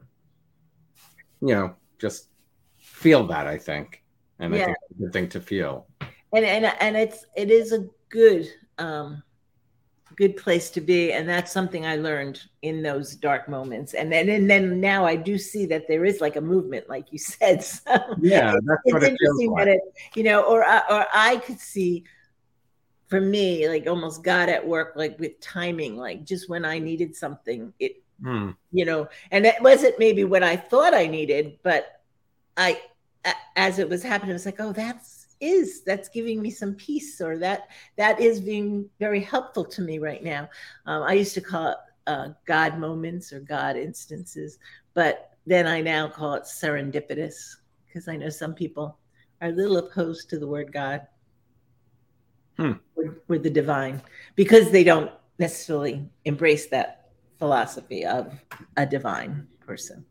you 1.41 1.55
know 1.55 1.75
just 1.99 2.29
feel 2.77 3.27
that 3.29 3.47
I 3.47 3.59
think, 3.59 4.03
and 4.39 4.55
yeah. 4.55 4.63
I 4.63 4.65
think 4.67 4.77
it's 4.91 4.99
a 4.99 5.03
good 5.03 5.13
thing 5.13 5.29
to 5.31 5.41
feel. 5.41 5.87
And 6.33 6.45
and 6.45 6.65
and 6.81 6.97
it's 6.97 7.25
it 7.37 7.51
is 7.51 7.73
a 7.73 7.87
good 8.09 8.49
um 8.79 9.23
good 10.17 10.37
place 10.37 10.71
to 10.71 10.81
be 10.81 11.13
and 11.13 11.29
that's 11.29 11.53
something 11.53 11.87
i 11.87 11.97
learned 11.97 12.43
in 12.63 12.83
those 12.83 13.15
dark 13.17 13.49
moments 13.49 13.95
and 13.95 14.13
then 14.13 14.29
and 14.29 14.49
then 14.49 14.81
now 14.81 15.05
i 15.05 15.17
do 15.17 15.37
see 15.37 15.67
that 15.67 15.87
there 15.89 16.05
is 16.05 16.21
like 16.21 16.37
a 16.37 16.41
movement 16.41 16.89
like 16.89 17.13
you 17.13 17.19
said 17.19 17.63
so 17.63 17.81
yeah 18.21 18.53
that's 18.65 18.81
it's, 18.85 18.95
what 18.95 19.03
it 19.03 19.11
interesting 19.11 19.51
like. 19.51 19.65
that 19.65 19.75
it 19.75 19.81
you 20.15 20.23
know 20.23 20.43
or 20.43 20.63
or 20.63 21.07
i 21.13 21.41
could 21.45 21.59
see 21.59 22.05
for 23.09 23.21
me 23.21 23.69
like 23.69 23.87
almost 23.87 24.23
god 24.23 24.49
at 24.49 24.67
work 24.67 24.93
like 24.97 25.19
with 25.19 25.39
timing 25.41 25.97
like 25.97 26.25
just 26.25 26.49
when 26.49 26.65
i 26.65 26.79
needed 26.79 27.15
something 27.15 27.73
it 27.79 28.03
hmm. 28.23 28.51
you 28.73 28.85
know 28.85 29.09
and 29.31 29.47
it 29.47 29.61
wasn't 29.61 29.99
maybe 29.99 30.25
what 30.25 30.43
i 30.43 30.57
thought 30.57 30.95
i 30.95 31.07
needed 31.07 31.59
but 31.63 32.01
i 32.57 32.81
as 33.57 33.79
it 33.79 33.89
was 33.89 34.03
happening 34.03 34.31
it 34.31 34.35
was 34.35 34.47
like 34.47 34.61
oh 34.61 34.73
that's 34.73 35.24
is 35.41 35.83
that's 35.83 36.09
giving 36.09 36.41
me 36.41 36.51
some 36.51 36.75
peace 36.75 37.21
or 37.21 37.39
that 37.39 37.69
that 37.97 38.21
is 38.21 38.41
being 38.41 38.89
very 38.99 39.21
helpful 39.21 39.65
to 39.65 39.83
me 39.83 39.99
right 39.99 40.23
now. 40.23 40.49
Um, 40.87 41.03
i 41.03 41.13
used 41.13 41.35
to 41.35 41.41
call 41.41 41.69
it 41.69 41.77
uh, 42.07 42.29
god 42.47 42.79
moments 42.79 43.33
or 43.33 43.41
god 43.41 43.77
instances 43.77 44.59
but 44.93 45.31
then 45.47 45.67
i 45.67 45.81
now 45.81 46.09
call 46.09 46.35
it 46.35 46.45
serendipitous 46.45 47.57
because 47.87 48.09
i 48.09 48.17
know 48.17 48.29
some 48.29 48.55
people 48.55 48.99
are 49.41 49.49
a 49.49 49.53
little 49.53 49.79
opposed 49.79 50.29
to 50.31 50.39
the 50.39 50.47
word 50.47 50.73
god. 50.73 51.07
Hmm. 52.57 52.75
or, 52.95 53.17
or 53.29 53.39
the 53.39 53.51
divine 53.51 54.01
because 54.37 54.71
they 54.71 54.85
don't 54.85 55.11
necessarily 55.41 56.09
embrace 56.25 56.69
that 56.69 57.11
philosophy 57.37 58.05
of 58.05 58.33
a 58.77 58.87
divine 58.87 59.49
person 59.67 60.05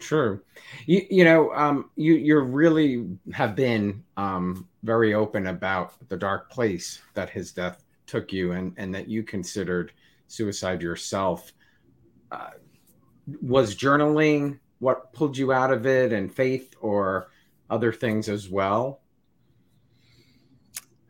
True. 0.00 0.40
You 0.86 1.06
you 1.10 1.24
know 1.24 1.52
um, 1.52 1.90
you 1.94 2.14
you 2.14 2.40
really 2.40 3.06
have 3.32 3.54
been 3.54 4.02
um, 4.16 4.66
very 4.82 5.14
open 5.14 5.46
about 5.48 5.92
the 6.08 6.16
dark 6.16 6.50
place 6.50 7.00
that 7.14 7.28
his 7.28 7.52
death 7.52 7.84
took 8.06 8.32
you, 8.32 8.52
and 8.52 8.72
and 8.78 8.94
that 8.94 9.08
you 9.08 9.22
considered 9.22 9.92
suicide 10.26 10.80
yourself. 10.82 11.52
Uh, 12.32 12.50
was 13.42 13.76
journaling 13.76 14.58
what 14.78 15.12
pulled 15.12 15.36
you 15.36 15.52
out 15.52 15.70
of 15.70 15.86
it, 15.86 16.12
and 16.12 16.34
faith, 16.34 16.74
or 16.80 17.30
other 17.68 17.92
things 17.92 18.28
as 18.28 18.48
well? 18.48 19.00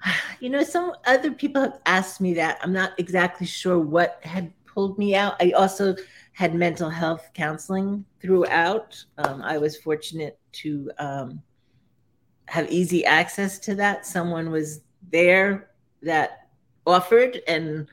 You 0.41 0.49
know, 0.49 0.63
some 0.63 0.95
other 1.05 1.33
people 1.33 1.61
have 1.61 1.81
asked 1.85 2.19
me 2.19 2.33
that. 2.33 2.59
I'm 2.63 2.73
not 2.73 2.93
exactly 2.97 3.47
sure 3.47 3.79
what 3.79 4.21
had 4.23 4.51
pulled 4.65 4.99
me 4.99 5.15
out. 5.15 5.37
I 5.39 5.51
also 5.51 5.95
had 6.41 6.55
mental 6.55 6.89
health 6.89 7.29
counseling 7.35 8.03
throughout. 8.19 9.05
Um, 9.19 9.43
I 9.43 9.59
was 9.59 9.77
fortunate 9.77 10.39
to 10.53 10.91
um, 10.99 11.43
have 12.47 12.73
easy 12.73 13.05
access 13.05 13.59
to 13.59 13.75
that. 13.75 14.07
Someone 14.07 14.51
was 14.51 14.81
there 15.13 15.69
that 16.01 16.49
offered, 16.87 17.43
and 17.47 17.87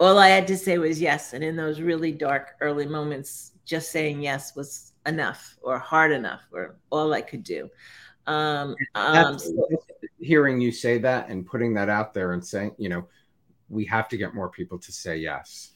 all 0.00 0.16
I 0.16 0.28
had 0.28 0.46
to 0.46 0.56
say 0.56 0.78
was 0.78 0.98
yes. 0.98 1.34
And 1.34 1.44
in 1.44 1.56
those 1.56 1.82
really 1.82 2.10
dark 2.10 2.52
early 2.62 2.86
moments, 2.86 3.52
just 3.66 3.92
saying 3.92 4.22
yes 4.22 4.56
was 4.56 4.94
enough, 5.04 5.58
or 5.60 5.78
hard 5.78 6.10
enough, 6.10 6.40
or 6.52 6.76
all 6.88 7.12
I 7.12 7.20
could 7.20 7.42
do. 7.42 7.68
Um, 8.26 8.76
um, 8.94 9.38
so, 9.38 9.68
hearing 10.20 10.58
you 10.58 10.72
say 10.72 10.96
that 10.96 11.28
and 11.28 11.44
putting 11.44 11.74
that 11.74 11.90
out 11.90 12.14
there 12.14 12.32
and 12.32 12.42
saying, 12.42 12.76
you 12.78 12.88
know, 12.88 13.06
we 13.68 13.84
have 13.84 14.08
to 14.08 14.16
get 14.16 14.34
more 14.34 14.48
people 14.48 14.78
to 14.78 14.90
say 14.90 15.18
yes 15.18 15.73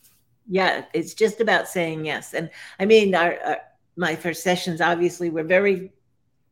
yeah 0.49 0.85
it's 0.95 1.15
just 1.15 1.41
about 1.41 1.69
saying 1.69 2.05
yes. 2.05 2.35
And 2.35 2.51
i 2.81 2.85
mean 2.85 3.15
our, 3.15 3.39
our 3.45 3.59
my 3.97 4.15
first 4.15 4.43
sessions 4.43 4.81
obviously 4.81 5.31
were 5.31 5.43
very 5.43 5.93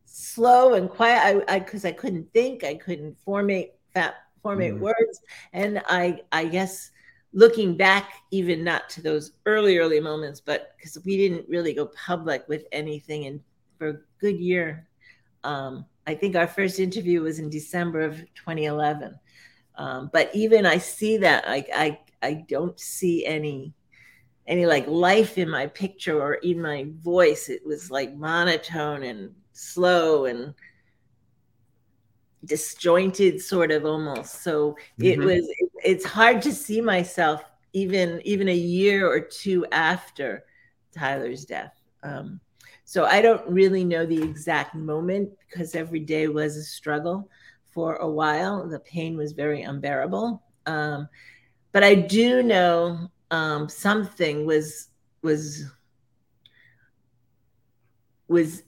slow 0.05 0.73
and 0.73 0.89
quiet. 0.89 1.43
I 1.47 1.59
because 1.59 1.85
I, 1.85 1.89
I, 1.89 1.93
couldn't 1.93 2.31
think 2.33 2.63
i 2.63 2.75
couldn't 2.75 3.17
formate 3.25 3.71
formate 3.95 4.75
mm. 4.75 4.79
words. 4.79 5.21
And 5.53 5.81
i 5.87 6.21
i 6.31 6.45
guess 6.45 6.91
looking 7.33 7.75
back 7.75 8.13
even 8.31 8.63
not 8.63 8.89
to 8.89 9.01
those 9.01 9.33
early 9.45 9.77
early 9.77 9.99
moments 9.99 10.39
but 10.39 10.75
because 10.77 10.97
we 11.03 11.17
didn't 11.17 11.47
really 11.49 11.73
go 11.73 11.87
public 12.05 12.47
with 12.47 12.65
anything 12.71 13.25
and 13.25 13.41
for 13.77 13.89
a 13.89 13.97
good 14.19 14.37
year. 14.39 14.87
Um, 15.43 15.85
i 16.07 16.15
think 16.15 16.35
our 16.35 16.47
first 16.47 16.79
interview 16.79 17.21
was 17.21 17.39
in 17.39 17.49
december 17.49 18.01
of 18.01 18.17
2011 18.35 19.17
um, 19.75 20.09
but 20.11 20.29
even 20.33 20.65
i 20.65 20.77
see 20.77 21.17
that 21.17 21.47
like 21.47 21.69
i 21.73 21.97
I 22.21 22.45
don't 22.47 22.79
see 22.79 23.25
any 23.25 23.73
any 24.47 24.65
like 24.65 24.87
life 24.87 25.37
in 25.37 25.49
my 25.49 25.67
picture 25.67 26.21
or 26.21 26.35
in 26.35 26.61
my 26.61 26.87
voice. 27.01 27.49
It 27.49 27.65
was 27.65 27.91
like 27.91 28.15
monotone 28.15 29.03
and 29.03 29.31
slow 29.53 30.25
and 30.25 30.53
disjointed 32.45 33.41
sort 33.41 33.71
of 33.71 33.85
almost 33.85 34.43
so 34.43 34.71
mm-hmm. 34.71 35.05
it 35.05 35.19
was 35.19 35.47
it, 35.59 35.69
it's 35.83 36.05
hard 36.05 36.41
to 36.41 36.53
see 36.53 36.81
myself 36.81 37.43
even 37.73 38.21
even 38.23 38.47
a 38.47 38.55
year 38.55 39.07
or 39.07 39.19
two 39.19 39.65
after 39.71 40.45
tyler's 40.95 41.45
death 41.45 41.73
um, 42.03 42.39
so 42.85 43.05
i 43.05 43.21
don't 43.21 43.45
really 43.49 43.83
know 43.83 44.05
the 44.05 44.21
exact 44.21 44.75
moment 44.75 45.29
because 45.49 45.75
every 45.75 45.99
day 45.99 46.27
was 46.27 46.55
a 46.55 46.63
struggle 46.63 47.29
for 47.73 47.95
a 47.95 48.09
while 48.09 48.67
the 48.67 48.79
pain 48.79 49.17
was 49.17 49.33
very 49.33 49.63
unbearable 49.63 50.41
um, 50.67 51.09
but 51.71 51.83
i 51.83 51.93
do 51.95 52.43
know 52.43 53.09
um, 53.31 53.69
something 53.69 54.45
was 54.45 54.89
was 55.21 55.65
was 58.27 58.63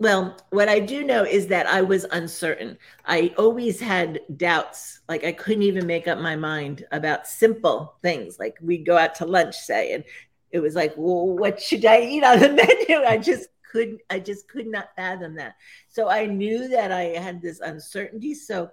well, 0.00 0.36
what 0.50 0.68
I 0.68 0.80
do 0.80 1.04
know 1.04 1.24
is 1.24 1.46
that 1.46 1.66
I 1.66 1.80
was 1.80 2.04
uncertain. 2.04 2.76
I 3.06 3.32
always 3.38 3.80
had 3.80 4.20
doubts. 4.36 5.00
Like 5.08 5.24
I 5.24 5.32
couldn't 5.32 5.62
even 5.62 5.86
make 5.86 6.08
up 6.08 6.18
my 6.18 6.34
mind 6.36 6.84
about 6.90 7.26
simple 7.26 7.94
things. 8.02 8.38
Like 8.38 8.56
we 8.60 8.78
go 8.78 8.98
out 8.98 9.14
to 9.16 9.24
lunch, 9.24 9.54
say, 9.54 9.92
and 9.92 10.04
it 10.50 10.58
was 10.58 10.74
like, 10.74 10.94
well, 10.96 11.28
what 11.28 11.60
should 11.60 11.84
I 11.84 12.00
eat 12.00 12.24
on 12.24 12.40
the 12.40 12.48
menu? 12.88 13.04
I 13.06 13.18
just 13.18 13.48
couldn't, 13.70 14.00
I 14.10 14.18
just 14.18 14.48
could 14.48 14.66
not 14.66 14.94
fathom 14.96 15.36
that. 15.36 15.54
So 15.88 16.08
I 16.08 16.26
knew 16.26 16.68
that 16.68 16.90
I 16.90 17.18
had 17.18 17.40
this 17.40 17.60
uncertainty. 17.60 18.34
So 18.34 18.70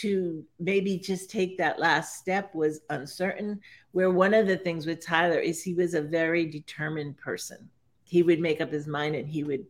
to 0.00 0.44
maybe 0.58 0.98
just 0.98 1.30
take 1.30 1.56
that 1.58 1.78
last 1.78 2.18
step 2.18 2.54
was 2.54 2.80
uncertain. 2.90 3.60
Where 3.92 4.10
one 4.10 4.34
of 4.34 4.46
the 4.46 4.56
things 4.56 4.86
with 4.86 5.04
Tyler 5.04 5.38
is 5.38 5.62
he 5.62 5.74
was 5.74 5.94
a 5.94 6.02
very 6.02 6.46
determined 6.46 7.16
person. 7.16 7.68
He 8.04 8.22
would 8.22 8.40
make 8.40 8.60
up 8.60 8.72
his 8.72 8.86
mind 8.86 9.14
and 9.14 9.28
he 9.28 9.44
would 9.44 9.64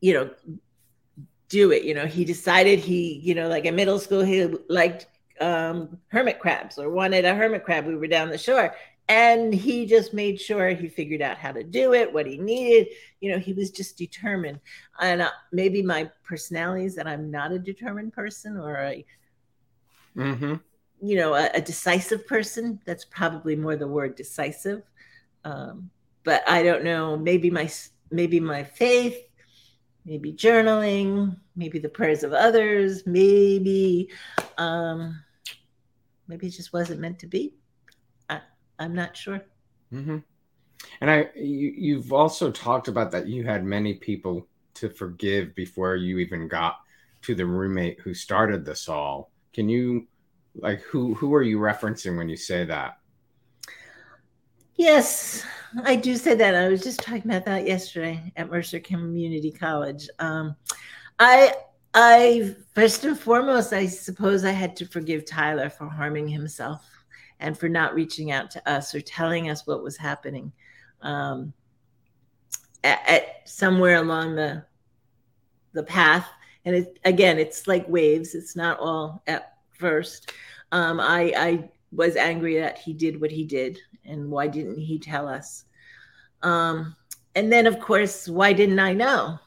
you 0.00 0.14
know 0.14 0.30
do 1.48 1.72
it. 1.72 1.82
You 1.84 1.94
know 1.94 2.06
he 2.06 2.24
decided 2.24 2.78
he 2.78 3.20
you 3.22 3.34
know 3.34 3.48
like 3.48 3.64
in 3.64 3.74
middle 3.74 3.98
school 3.98 4.22
he 4.22 4.46
liked 4.68 5.06
um 5.40 5.98
hermit 6.08 6.38
crabs 6.38 6.78
or 6.78 6.90
wanted 6.90 7.24
a 7.24 7.34
hermit 7.34 7.64
crab. 7.64 7.86
We 7.86 7.96
were 7.96 8.06
down 8.06 8.30
the 8.30 8.38
shore 8.38 8.74
and 9.12 9.54
he 9.54 9.86
just 9.86 10.14
made 10.14 10.40
sure 10.40 10.70
he 10.70 10.88
figured 10.88 11.22
out 11.22 11.36
how 11.36 11.52
to 11.52 11.62
do 11.62 11.92
it 11.92 12.12
what 12.12 12.26
he 12.26 12.38
needed 12.38 12.88
you 13.20 13.30
know 13.30 13.38
he 13.38 13.52
was 13.52 13.70
just 13.70 13.98
determined 13.98 14.58
and 15.00 15.20
uh, 15.22 15.30
maybe 15.52 15.82
my 15.82 16.08
personality 16.24 16.84
is 16.84 16.94
that 16.94 17.06
i'm 17.06 17.30
not 17.30 17.52
a 17.52 17.58
determined 17.58 18.12
person 18.12 18.56
or 18.56 18.76
a 18.76 19.04
mm-hmm. 20.16 20.54
you 21.00 21.16
know 21.16 21.34
a, 21.34 21.50
a, 21.54 21.60
decisive 21.60 22.26
person 22.26 22.80
that's 22.84 23.04
probably 23.04 23.56
more 23.56 23.76
the 23.76 23.86
word 23.86 24.14
decisive 24.14 24.82
um, 25.44 25.90
but 26.24 26.42
I 26.48 26.62
don't 26.62 26.84
know. 26.84 27.16
Maybe 27.16 27.50
my 27.50 27.70
maybe 28.10 28.40
my 28.40 28.64
faith, 28.64 29.18
maybe 30.04 30.32
journaling, 30.32 31.36
maybe 31.56 31.78
the 31.78 31.88
prayers 31.88 32.22
of 32.22 32.32
others, 32.32 33.06
maybe 33.06 34.10
um, 34.58 35.22
maybe 36.28 36.46
it 36.46 36.50
just 36.50 36.72
wasn't 36.72 37.00
meant 37.00 37.18
to 37.20 37.26
be. 37.26 37.54
I'm 38.82 38.94
not 38.94 39.16
sure. 39.16 39.40
Mm-hmm. 39.92 40.18
And 41.00 41.10
I, 41.10 41.30
you, 41.36 41.72
you've 41.76 42.12
also 42.12 42.50
talked 42.50 42.88
about 42.88 43.10
that 43.12 43.28
you 43.28 43.44
had 43.44 43.64
many 43.64 43.94
people 43.94 44.46
to 44.74 44.88
forgive 44.88 45.54
before 45.54 45.96
you 45.96 46.18
even 46.18 46.48
got 46.48 46.78
to 47.22 47.34
the 47.34 47.46
roommate 47.46 48.00
who 48.00 48.14
started 48.14 48.64
this 48.64 48.88
all. 48.88 49.30
Can 49.52 49.68
you, 49.68 50.08
like, 50.54 50.80
who 50.80 51.14
who 51.14 51.34
are 51.34 51.42
you 51.42 51.58
referencing 51.58 52.16
when 52.16 52.28
you 52.28 52.36
say 52.36 52.64
that? 52.64 52.98
Yes, 54.74 55.44
I 55.84 55.96
do 55.96 56.16
say 56.16 56.34
that. 56.34 56.54
I 56.54 56.68
was 56.68 56.82
just 56.82 57.00
talking 57.00 57.30
about 57.30 57.44
that 57.44 57.66
yesterday 57.66 58.32
at 58.36 58.50
Mercer 58.50 58.80
Community 58.80 59.52
College. 59.52 60.08
Um, 60.18 60.56
I, 61.18 61.54
I 61.94 62.56
first 62.74 63.04
and 63.04 63.18
foremost, 63.18 63.72
I 63.72 63.86
suppose 63.86 64.44
I 64.44 64.50
had 64.50 64.74
to 64.76 64.86
forgive 64.86 65.26
Tyler 65.26 65.70
for 65.70 65.86
harming 65.86 66.26
himself 66.26 66.84
and 67.42 67.58
for 67.58 67.68
not 67.68 67.94
reaching 67.94 68.30
out 68.30 68.50
to 68.52 68.70
us 68.70 68.94
or 68.94 69.00
telling 69.00 69.50
us 69.50 69.66
what 69.66 69.82
was 69.82 69.96
happening. 69.96 70.52
Um, 71.02 71.52
at, 72.84 73.00
at 73.06 73.48
somewhere 73.48 73.96
along 73.96 74.36
the 74.36 74.64
the 75.72 75.82
path, 75.82 76.28
and 76.64 76.76
it 76.76 76.98
again, 77.04 77.38
it's 77.38 77.66
like 77.66 77.88
waves. 77.88 78.34
It's 78.34 78.56
not 78.56 78.78
all 78.78 79.22
at 79.26 79.54
first. 79.72 80.32
Um, 80.70 81.00
I, 81.00 81.32
I 81.36 81.70
was 81.92 82.16
angry 82.16 82.58
that 82.58 82.78
he 82.78 82.92
did 82.92 83.20
what 83.20 83.30
he 83.30 83.44
did 83.44 83.78
and 84.04 84.30
why 84.30 84.46
didn't 84.46 84.78
he 84.78 84.98
tell 84.98 85.28
us 85.28 85.64
um, 86.42 86.96
and 87.34 87.52
then 87.52 87.66
of 87.66 87.78
course 87.78 88.28
why 88.28 88.52
didn't 88.52 88.78
i 88.78 88.92
know 88.92 89.38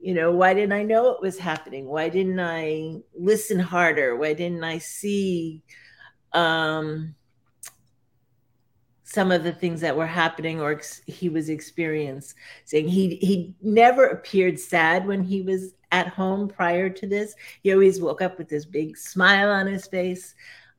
you 0.00 0.12
know 0.12 0.32
why 0.32 0.52
didn't 0.52 0.72
i 0.72 0.82
know 0.82 1.10
it 1.10 1.22
was 1.22 1.38
happening 1.38 1.86
why 1.86 2.08
didn't 2.08 2.40
i 2.40 2.96
listen 3.14 3.58
harder 3.58 4.16
why 4.16 4.32
didn't 4.32 4.64
i 4.64 4.76
see 4.78 5.62
um, 6.32 7.14
some 9.04 9.32
of 9.32 9.42
the 9.42 9.52
things 9.52 9.80
that 9.80 9.96
were 9.96 10.06
happening 10.06 10.60
or 10.60 10.72
ex- 10.72 11.02
he 11.06 11.28
was 11.28 11.48
experiencing 11.48 12.36
saying 12.64 12.88
he 12.88 13.16
he 13.16 13.54
never 13.62 14.08
appeared 14.08 14.58
sad 14.58 15.06
when 15.06 15.22
he 15.22 15.40
was 15.40 15.74
at 15.92 16.08
home 16.08 16.46
prior 16.46 16.90
to 16.90 17.06
this 17.06 17.34
he 17.62 17.72
always 17.72 18.00
woke 18.00 18.20
up 18.20 18.36
with 18.36 18.48
this 18.48 18.66
big 18.66 18.96
smile 18.96 19.50
on 19.50 19.66
his 19.66 19.86
face 19.86 20.34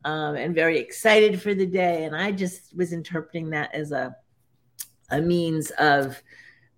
um, 0.05 0.35
and 0.35 0.55
very 0.55 0.77
excited 0.77 1.41
for 1.41 1.53
the 1.53 1.65
day. 1.65 2.05
And 2.05 2.15
I 2.15 2.31
just 2.31 2.75
was 2.75 2.93
interpreting 2.93 3.49
that 3.51 3.73
as 3.73 3.91
a 3.91 4.15
a 5.11 5.19
means 5.19 5.71
of, 5.71 6.21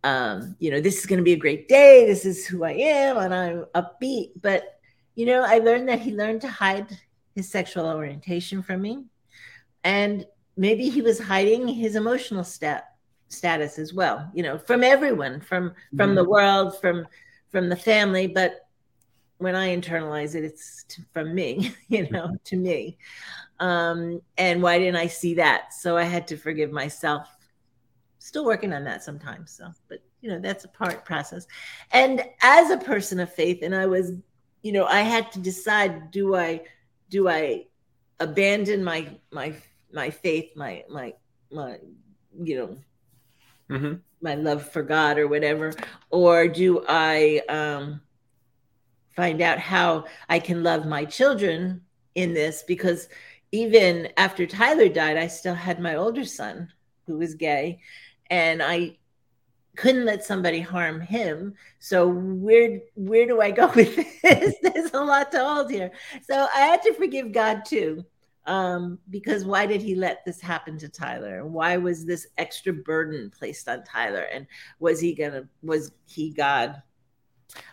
um, 0.06 0.56
you 0.60 0.72
know, 0.72 0.80
this 0.80 1.00
is 1.00 1.06
going 1.06 1.18
to 1.18 1.24
be 1.24 1.34
a 1.34 1.38
great 1.38 1.68
day. 1.68 2.06
This 2.06 2.24
is 2.26 2.48
who 2.48 2.64
I 2.64 2.72
am, 2.72 3.18
and 3.18 3.34
I'm 3.34 3.66
upbeat. 3.76 4.32
But 4.42 4.80
you 5.16 5.26
know, 5.26 5.44
I 5.46 5.60
learned 5.60 5.90
that 5.90 6.00
he 6.00 6.16
learned 6.16 6.42
to 6.42 6.48
hide 6.50 6.98
his 7.36 7.50
sexual 7.50 7.86
orientation 7.86 8.62
from 8.62 8.82
me, 8.82 9.06
and 9.84 10.26
maybe 10.58 10.90
he 10.90 11.02
was 11.02 11.20
hiding 11.20 11.68
his 11.68 11.96
emotional 11.96 12.44
stat 12.44 12.96
status 13.30 13.80
as 13.80 13.94
well. 13.94 14.30
You 14.34 14.44
know, 14.44 14.58
from 14.58 14.84
everyone, 14.84 15.42
from 15.42 15.74
from 15.96 16.10
mm-hmm. 16.10 16.16
the 16.16 16.30
world, 16.30 16.80
from 16.80 17.08
from 17.50 17.70
the 17.70 17.76
family, 17.76 18.28
but 18.28 18.68
when 19.42 19.56
I 19.56 19.76
internalize 19.76 20.36
it, 20.36 20.44
it's 20.44 20.84
to, 20.90 21.02
from 21.14 21.34
me, 21.34 21.74
you 21.88 22.10
know, 22.12 22.36
to 22.46 22.56
me. 22.56 22.98
Um, 23.60 24.22
and 24.38 24.62
why 24.62 24.78
didn't 24.78 24.98
I 24.98 25.08
see 25.08 25.34
that? 25.36 25.74
So 25.74 25.98
I 25.98 26.04
had 26.04 26.28
to 26.28 26.38
forgive 26.38 26.72
myself. 26.72 27.28
Still 28.20 28.46
working 28.46 28.72
on 28.72 28.84
that 28.84 29.04
sometimes. 29.04 29.52
So, 29.52 29.72
but 29.90 30.00
you 30.22 30.30
know, 30.30 30.40
that's 30.40 30.66
a 30.66 30.68
part 30.68 31.06
process. 31.06 31.48
And 31.92 32.24
as 32.42 32.70
a 32.70 32.78
person 32.78 33.20
of 33.20 33.34
faith, 33.34 33.60
and 33.64 33.76
I 33.76 33.88
was, 33.88 34.12
you 34.62 34.72
know, 34.72 34.86
I 34.86 35.02
had 35.02 35.32
to 35.32 35.40
decide: 35.40 36.12
do 36.12 36.36
I, 36.36 36.62
do 37.12 37.30
I 37.30 37.68
abandon 38.20 38.84
my 38.84 39.08
my 39.32 39.54
my 39.94 40.10
faith, 40.10 40.56
my 40.56 40.84
my 40.90 41.14
my, 41.52 41.78
you 42.42 42.58
know, 42.58 42.78
mm-hmm. 43.70 43.94
my 44.22 44.34
love 44.34 44.72
for 44.72 44.82
God 44.82 45.20
or 45.20 45.28
whatever, 45.28 45.74
or 46.10 46.48
do 46.48 46.84
I? 46.90 47.44
um 47.48 48.02
find 49.16 49.42
out 49.42 49.60
how 49.60 50.06
I 50.30 50.40
can 50.40 50.64
love 50.64 50.86
my 50.86 51.06
children 51.06 51.82
in 52.16 52.34
this 52.34 52.64
because 52.64 53.10
even 53.52 54.10
after 54.18 54.48
Tyler 54.48 54.88
died, 54.88 55.18
I 55.18 55.28
still 55.28 55.54
had 55.54 55.80
my 55.80 55.96
older 55.96 56.24
son 56.24 56.72
who 57.06 57.18
was 57.18 57.36
gay, 57.36 57.82
and 58.30 58.64
I 58.64 58.98
couldn't 59.76 60.06
let 60.06 60.24
somebody 60.24 60.60
harm 60.60 61.00
him. 61.02 61.54
So 61.80 62.08
where 62.08 62.80
where 62.96 63.26
do 63.26 63.42
I 63.42 63.52
go 63.52 63.68
with 63.76 63.96
this? 64.22 64.56
There's 64.62 64.94
a 64.94 65.04
lot 65.04 65.32
to 65.32 65.44
hold 65.44 65.72
here. 65.72 65.92
So 66.24 66.48
I 66.54 66.62
had 66.62 66.82
to 66.84 66.94
forgive 66.94 67.32
God 67.32 67.64
too. 67.66 68.06
Um, 68.48 68.98
because 69.12 69.46
why 69.46 69.68
did 69.68 69.82
he 69.84 69.94
let 69.94 70.26
this 70.26 70.42
happen 70.42 70.78
to 70.80 70.90
Tyler? 70.90 71.46
Why 71.46 71.78
was 71.78 72.06
this 72.06 72.28
extra 72.40 72.74
burden 72.74 73.30
placed 73.30 73.70
on 73.70 73.84
Tyler? 73.84 74.28
And 74.34 74.48
was 74.80 75.00
he 75.00 75.14
gonna 75.14 75.48
was 75.62 75.92
he 76.08 76.32
God 76.32 76.82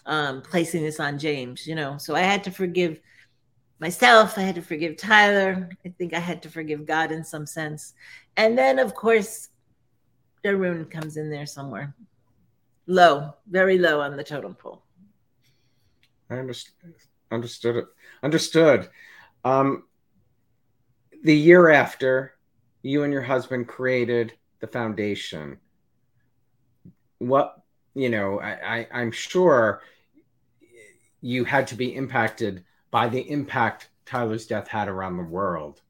um, 0.07 0.43
placing 0.43 0.83
this 0.83 1.01
on 1.01 1.19
James, 1.19 1.67
you 1.67 1.75
know. 1.75 1.97
So 1.99 2.15
I 2.15 2.21
had 2.21 2.45
to 2.45 2.51
forgive 2.51 3.01
myself. 3.81 4.37
I 4.37 4.43
had 4.43 4.57
to 4.57 4.63
forgive 4.63 4.97
Tyler. 4.97 5.69
I 5.85 5.89
think 5.91 6.15
I 6.15 6.19
had 6.19 6.43
to 6.43 6.51
forgive 6.51 6.87
God 6.87 7.13
in 7.13 7.25
some 7.25 7.47
sense. 7.47 7.95
And 8.37 8.57
then, 8.57 8.79
of 8.79 8.95
course, 8.95 9.49
Dharun 10.45 10.91
comes 10.91 11.17
in 11.17 11.31
there 11.31 11.47
somewhere. 11.47 11.95
Low, 12.87 13.35
very 13.51 13.79
low 13.79 14.01
on 14.01 14.17
the 14.17 14.25
totem 14.25 14.55
pole. 14.55 14.83
I 16.31 16.37
understood. 17.31 17.77
It. 17.77 17.87
Understood. 18.23 18.89
Um, 19.45 19.85
the 21.23 21.37
year 21.37 21.71
after, 21.71 22.35
you 22.83 23.03
and 23.03 23.13
your 23.13 23.23
husband 23.23 23.69
created 23.69 24.35
the 24.61 24.67
foundation. 24.67 25.59
What 27.19 27.63
you 27.95 28.09
know, 28.09 28.41
I, 28.41 28.79
I, 28.79 28.89
I'm 28.93 29.11
sure 29.11 29.83
you 31.21 31.45
had 31.45 31.67
to 31.69 31.75
be 31.75 31.95
impacted 31.95 32.65
by 32.91 33.09
the 33.09 33.21
impact 33.21 33.89
Tyler's 34.07 34.47
death 34.47 34.69
had 34.69 34.89
around 34.89 35.17
the 35.17 35.25
world. 35.25 35.81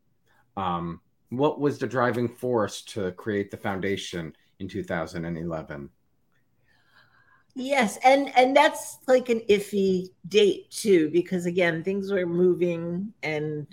Um, 0.56 1.00
what 1.30 1.60
was 1.60 1.78
the 1.78 1.86
driving 1.86 2.28
force 2.28 2.82
to 2.82 3.12
create 3.12 3.50
the 3.50 3.56
foundation 3.56 4.34
in 4.58 4.68
2011? 4.68 5.90
Yes, 7.54 7.98
and 8.04 8.32
and 8.36 8.56
that's 8.56 8.98
like 9.08 9.28
an 9.30 9.40
iffy 9.48 10.10
date 10.28 10.70
too, 10.70 11.10
because 11.10 11.44
again, 11.44 11.82
things 11.82 12.12
were 12.12 12.24
moving 12.24 13.12
and 13.22 13.66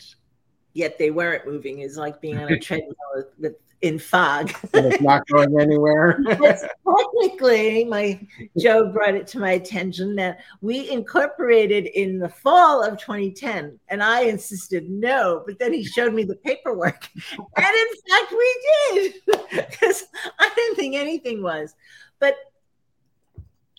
yet 0.74 0.98
they 0.98 1.12
weren't 1.12 1.46
moving. 1.46 1.80
Is 1.80 1.96
like 1.96 2.20
being 2.20 2.40
on 2.40 2.52
a 2.52 2.60
treadmill 2.60 2.96
with, 3.14 3.28
with 3.38 3.56
in 3.82 4.00
fog. 4.00 4.52
And 4.74 4.86
it's 4.88 5.02
not 5.02 5.26
going 5.28 5.60
anywhere. 5.60 6.20
Yes, 6.46 6.66
technically, 6.86 7.86
my 7.86 8.20
Joe 8.58 8.92
brought 8.92 9.16
it 9.16 9.28
to 9.28 9.40
my 9.40 9.52
attention 9.52 10.16
that 10.16 10.40
we 10.62 10.90
incorporated 10.90 11.88
in 11.88 12.20
the 12.20 12.30
fall 12.30 12.84
of 12.84 13.00
2010, 13.00 13.80
and 13.88 14.04
I 14.04 14.22
insisted 14.22 14.90
no. 14.90 15.44
But 15.46 15.60
then 15.60 15.74
he 15.74 15.84
showed 15.84 16.14
me 16.14 16.24
the 16.24 16.36
paperwork, 16.36 17.10
and 17.38 17.40
in 17.58 17.88
fact, 18.10 18.32
we 18.32 18.64
did 18.92 19.14
because 19.52 20.04
I 20.40 20.50
didn't 20.56 20.76
think 20.76 20.96
anything 20.96 21.42
was. 21.42 21.76
But 22.20 22.36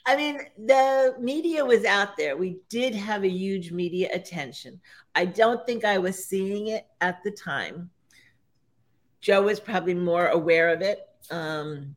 I 0.07 0.17
mean, 0.17 0.41
the 0.67 1.17
media 1.19 1.65
was 1.65 1.85
out 1.85 2.17
there. 2.17 2.37
We 2.37 2.59
did 2.69 2.95
have 2.95 3.25
a 3.25 3.29
huge 3.29 3.73
media 3.73 4.09
attention. 4.13 4.81
I 5.15 5.25
don't 5.25 5.67
think 5.67 5.85
I 5.85 5.99
was 5.99 6.27
seeing 6.27 6.69
it 6.69 6.87
at 7.01 7.23
the 7.25 7.33
time. 7.33 7.91
Joe 9.27 9.43
was 9.43 9.59
probably 9.59 9.95
more 9.95 10.29
aware 10.29 10.69
of 10.69 10.83
it. 10.83 11.09
Um, 11.33 11.97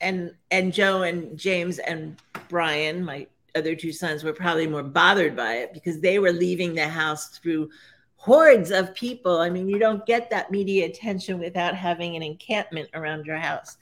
and 0.00 0.32
and 0.52 0.72
Joe 0.72 1.02
and 1.02 1.36
James 1.36 1.80
and 1.80 2.22
Brian, 2.48 3.04
my 3.04 3.26
other 3.56 3.74
two 3.74 3.90
sons, 3.90 4.22
were 4.22 4.32
probably 4.32 4.68
more 4.68 4.84
bothered 4.84 5.34
by 5.34 5.54
it 5.54 5.74
because 5.74 5.98
they 5.98 6.20
were 6.20 6.30
leaving 6.30 6.76
the 6.76 6.86
house 6.86 7.30
through 7.30 7.70
hordes 8.14 8.70
of 8.70 8.94
people. 8.94 9.40
I 9.40 9.50
mean, 9.50 9.68
you 9.68 9.80
don't 9.80 10.06
get 10.06 10.30
that 10.30 10.52
media 10.52 10.86
attention 10.86 11.40
without 11.40 11.74
having 11.74 12.14
an 12.14 12.22
encampment 12.22 12.88
around 12.94 13.26
your 13.26 13.38
house. 13.38 13.76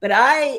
But 0.00 0.10
I 0.12 0.58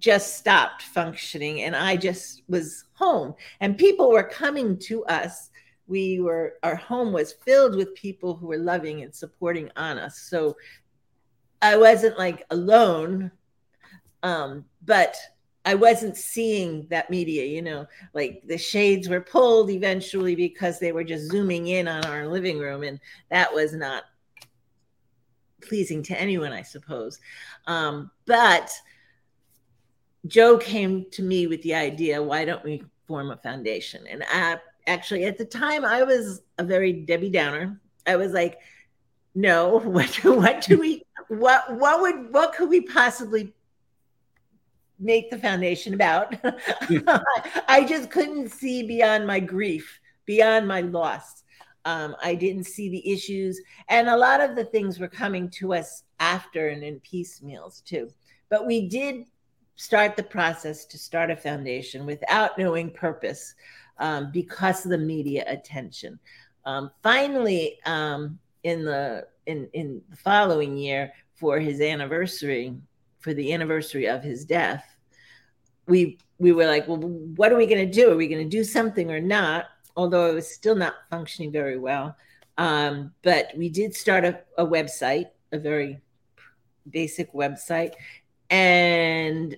just 0.00 0.38
stopped 0.38 0.82
functioning 0.82 1.62
and 1.62 1.76
I 1.76 1.94
just 1.94 2.42
was 2.48 2.82
home 2.94 3.36
and 3.60 3.78
people 3.78 4.10
were 4.10 4.24
coming 4.24 4.76
to 4.88 5.04
us. 5.04 5.50
We 5.86 6.20
were, 6.20 6.54
our 6.62 6.76
home 6.76 7.12
was 7.12 7.32
filled 7.32 7.76
with 7.76 7.94
people 7.94 8.34
who 8.34 8.46
were 8.46 8.58
loving 8.58 9.02
and 9.02 9.14
supporting 9.14 9.70
on 9.76 9.98
us. 9.98 10.18
So 10.18 10.56
I 11.60 11.76
wasn't 11.76 12.18
like 12.18 12.44
alone, 12.50 13.30
um, 14.22 14.64
but 14.84 15.16
I 15.66 15.74
wasn't 15.74 16.16
seeing 16.16 16.86
that 16.90 17.08
media, 17.08 17.44
you 17.44 17.62
know, 17.62 17.86
like 18.12 18.42
the 18.46 18.58
shades 18.58 19.08
were 19.08 19.20
pulled 19.20 19.70
eventually 19.70 20.34
because 20.34 20.78
they 20.78 20.92
were 20.92 21.04
just 21.04 21.30
zooming 21.30 21.68
in 21.68 21.88
on 21.88 22.04
our 22.04 22.26
living 22.28 22.58
room, 22.58 22.82
and 22.82 23.00
that 23.30 23.52
was 23.52 23.72
not 23.72 24.04
pleasing 25.62 26.02
to 26.02 26.20
anyone, 26.20 26.52
I 26.52 26.60
suppose. 26.60 27.18
Um, 27.66 28.10
but 28.26 28.70
Joe 30.26 30.58
came 30.58 31.06
to 31.12 31.22
me 31.22 31.46
with 31.46 31.62
the 31.62 31.74
idea, 31.74 32.22
why 32.22 32.44
don't 32.44 32.64
we 32.64 32.84
form 33.06 33.30
a 33.30 33.36
foundation? 33.38 34.06
And 34.06 34.22
I 34.30 34.58
actually 34.86 35.24
at 35.24 35.38
the 35.38 35.44
time 35.44 35.84
I 35.84 36.02
was 36.02 36.42
a 36.58 36.64
very 36.64 36.92
Debbie 36.92 37.30
Downer. 37.30 37.80
I 38.06 38.16
was 38.16 38.32
like, 38.32 38.58
no, 39.34 39.78
what 39.84 40.14
what 40.24 40.62
do 40.62 40.78
we 40.78 41.02
what 41.28 41.74
what 41.76 42.00
would 42.00 42.32
what 42.32 42.54
could 42.54 42.68
we 42.68 42.82
possibly 42.82 43.52
make 44.98 45.30
the 45.30 45.38
foundation 45.38 45.94
about? 45.94 46.34
I 47.68 47.84
just 47.88 48.10
couldn't 48.10 48.50
see 48.50 48.82
beyond 48.82 49.26
my 49.26 49.40
grief, 49.40 50.00
beyond 50.24 50.68
my 50.68 50.82
loss. 50.82 51.42
Um, 51.86 52.16
I 52.22 52.34
didn't 52.34 52.64
see 52.64 52.88
the 52.88 53.12
issues, 53.12 53.60
and 53.88 54.08
a 54.08 54.16
lot 54.16 54.40
of 54.40 54.56
the 54.56 54.64
things 54.64 54.98
were 54.98 55.08
coming 55.08 55.50
to 55.50 55.74
us 55.74 56.04
after 56.18 56.68
and 56.68 56.82
in 56.82 57.00
piecemeals 57.00 57.82
too. 57.82 58.10
But 58.48 58.66
we 58.66 58.88
did 58.88 59.26
start 59.76 60.16
the 60.16 60.22
process 60.22 60.84
to 60.86 60.98
start 60.98 61.30
a 61.30 61.36
foundation 61.36 62.06
without 62.06 62.56
knowing 62.56 62.90
purpose 62.90 63.54
um, 63.98 64.30
because 64.32 64.84
of 64.84 64.90
the 64.90 64.98
media 64.98 65.44
attention. 65.46 66.18
Um, 66.64 66.90
finally, 67.02 67.78
um, 67.84 68.38
in 68.62 68.84
the 68.84 69.26
in 69.46 69.68
in 69.72 70.02
the 70.10 70.16
following 70.16 70.76
year 70.76 71.12
for 71.34 71.58
his 71.58 71.80
anniversary, 71.80 72.74
for 73.20 73.34
the 73.34 73.52
anniversary 73.52 74.06
of 74.06 74.22
his 74.22 74.44
death, 74.44 74.84
we 75.86 76.18
we 76.38 76.52
were 76.52 76.66
like, 76.66 76.88
well, 76.88 76.98
what 76.98 77.52
are 77.52 77.56
we 77.56 77.66
going 77.66 77.86
to 77.86 77.92
do? 77.92 78.10
Are 78.10 78.16
we 78.16 78.28
going 78.28 78.42
to 78.42 78.56
do 78.56 78.64
something 78.64 79.10
or 79.10 79.20
not? 79.20 79.66
Although 79.96 80.26
it 80.30 80.34
was 80.34 80.52
still 80.52 80.74
not 80.74 80.94
functioning 81.08 81.52
very 81.52 81.78
well, 81.78 82.16
um, 82.58 83.12
but 83.22 83.52
we 83.56 83.68
did 83.68 83.94
start 83.94 84.24
a, 84.24 84.40
a 84.58 84.66
website, 84.66 85.26
a 85.52 85.58
very 85.58 86.00
basic 86.90 87.32
website, 87.32 87.92
and 88.50 89.56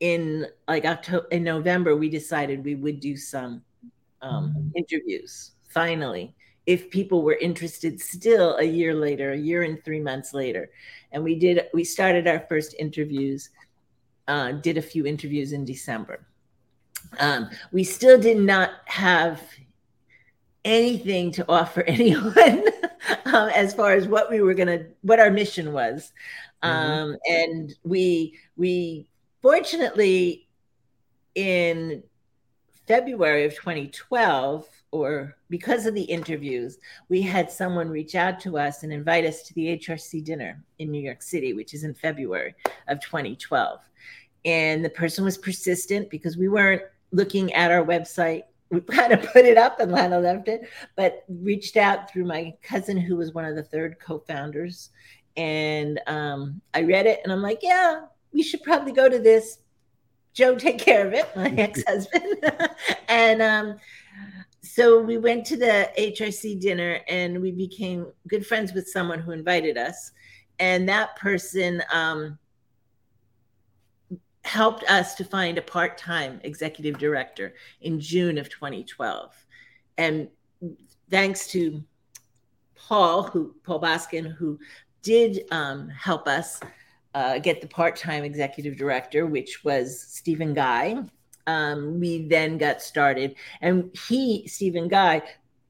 in 0.00 0.46
like 0.68 0.84
October 0.84 1.26
in 1.30 1.44
November, 1.44 1.96
we 1.96 2.08
decided 2.08 2.64
we 2.64 2.74
would 2.74 3.00
do 3.00 3.16
some 3.16 3.62
um, 4.24 4.50
mm-hmm. 4.50 4.68
interviews. 4.76 5.52
Finally, 5.68 6.34
if 6.66 6.90
people 6.90 7.22
were 7.22 7.34
interested, 7.34 8.00
still 8.00 8.56
a 8.56 8.64
year 8.64 8.94
later, 8.94 9.32
a 9.32 9.36
year 9.36 9.62
and 9.62 9.84
three 9.84 10.00
months 10.00 10.32
later, 10.32 10.70
and 11.12 11.22
we 11.22 11.38
did. 11.38 11.66
We 11.74 11.84
started 11.84 12.26
our 12.26 12.40
first 12.40 12.74
interviews. 12.78 13.50
Uh, 14.26 14.52
did 14.52 14.78
a 14.78 14.82
few 14.82 15.04
interviews 15.04 15.52
in 15.52 15.66
December. 15.66 16.26
Um, 17.18 17.50
we 17.72 17.84
still 17.84 18.18
did 18.18 18.38
not 18.38 18.70
have 18.86 19.42
anything 20.64 21.30
to 21.32 21.44
offer 21.46 21.82
anyone 21.86 22.64
um, 23.26 23.50
as 23.50 23.74
far 23.74 23.92
as 23.92 24.08
what 24.08 24.30
we 24.30 24.40
were 24.40 24.54
going 24.54 24.78
to 24.78 24.86
what 25.02 25.20
our 25.20 25.30
mission 25.30 25.74
was 25.74 26.14
mm-hmm. 26.62 26.90
um, 26.90 27.16
and 27.26 27.74
we 27.84 28.38
we 28.56 29.06
Fortunately, 29.44 30.48
in 31.34 32.02
February 32.86 33.44
of 33.44 33.54
2012, 33.54 34.68
or 34.90 35.36
because 35.48 35.86
of 35.86 35.94
the 35.94 36.02
interviews, 36.02 36.78
we 37.08 37.22
had 37.22 37.50
someone 37.50 37.88
reach 37.88 38.14
out 38.14 38.38
to 38.40 38.58
us 38.58 38.82
and 38.82 38.92
invite 38.92 39.24
us 39.24 39.42
to 39.42 39.54
the 39.54 39.78
HRC 39.78 40.24
dinner 40.24 40.62
in 40.78 40.90
New 40.90 41.00
York 41.00 41.22
City, 41.22 41.54
which 41.54 41.72
is 41.72 41.84
in 41.84 41.94
February 41.94 42.54
of 42.88 43.00
2012. 43.00 43.80
And 44.44 44.84
the 44.84 44.90
person 44.90 45.24
was 45.24 45.38
persistent 45.38 46.10
because 46.10 46.36
we 46.36 46.48
weren't 46.48 46.82
looking 47.10 47.52
at 47.54 47.70
our 47.70 47.84
website. 47.84 48.42
We 48.70 48.80
kind 48.82 49.12
of 49.12 49.22
put 49.32 49.46
it 49.46 49.56
up 49.56 49.80
and 49.80 49.90
Lana 49.90 50.18
left 50.18 50.48
it, 50.48 50.68
but 50.96 51.24
reached 51.28 51.76
out 51.76 52.10
through 52.10 52.26
my 52.26 52.54
cousin, 52.62 52.96
who 52.98 53.16
was 53.16 53.32
one 53.32 53.46
of 53.46 53.56
the 53.56 53.62
third 53.62 53.98
co 53.98 54.18
founders. 54.18 54.90
And 55.36 56.00
um, 56.06 56.60
I 56.74 56.82
read 56.82 57.06
it 57.06 57.20
and 57.24 57.32
I'm 57.32 57.42
like, 57.42 57.60
yeah, 57.62 58.02
we 58.32 58.42
should 58.42 58.62
probably 58.62 58.92
go 58.92 59.08
to 59.08 59.18
this. 59.18 59.58
Joe, 60.34 60.56
take 60.56 60.78
care 60.78 61.06
of 61.06 61.14
it, 61.14 61.34
my 61.36 61.48
ex 61.56 61.82
husband. 61.86 62.44
and 63.08 63.40
um, 63.40 63.76
so 64.62 65.00
we 65.00 65.16
went 65.16 65.46
to 65.46 65.56
the 65.56 65.90
HRC 65.96 66.60
dinner 66.60 67.00
and 67.08 67.40
we 67.40 67.52
became 67.52 68.08
good 68.26 68.44
friends 68.44 68.72
with 68.72 68.88
someone 68.88 69.20
who 69.20 69.30
invited 69.30 69.78
us. 69.78 70.10
And 70.58 70.88
that 70.88 71.16
person 71.16 71.82
um, 71.92 72.38
helped 74.44 74.82
us 74.90 75.14
to 75.14 75.24
find 75.24 75.56
a 75.56 75.62
part 75.62 75.96
time 75.96 76.40
executive 76.42 76.98
director 76.98 77.54
in 77.80 78.00
June 78.00 78.36
of 78.36 78.50
2012. 78.50 79.32
And 79.98 80.28
thanks 81.10 81.46
to 81.48 81.82
Paul, 82.74 83.22
who 83.22 83.54
Paul 83.62 83.80
Baskin, 83.80 84.34
who 84.34 84.58
did 85.02 85.44
um, 85.52 85.88
help 85.88 86.26
us 86.26 86.60
uh, 87.14 87.38
get 87.38 87.60
the 87.60 87.68
part-time 87.68 88.24
executive 88.24 88.76
director, 88.76 89.26
which 89.26 89.64
was 89.64 90.00
Stephen 90.00 90.52
Guy. 90.52 90.96
Um, 91.46 92.00
we 92.00 92.26
then 92.26 92.58
got 92.58 92.82
started, 92.82 93.36
and 93.60 93.90
he, 94.08 94.46
Stephen 94.48 94.88
Guy, 94.88 95.22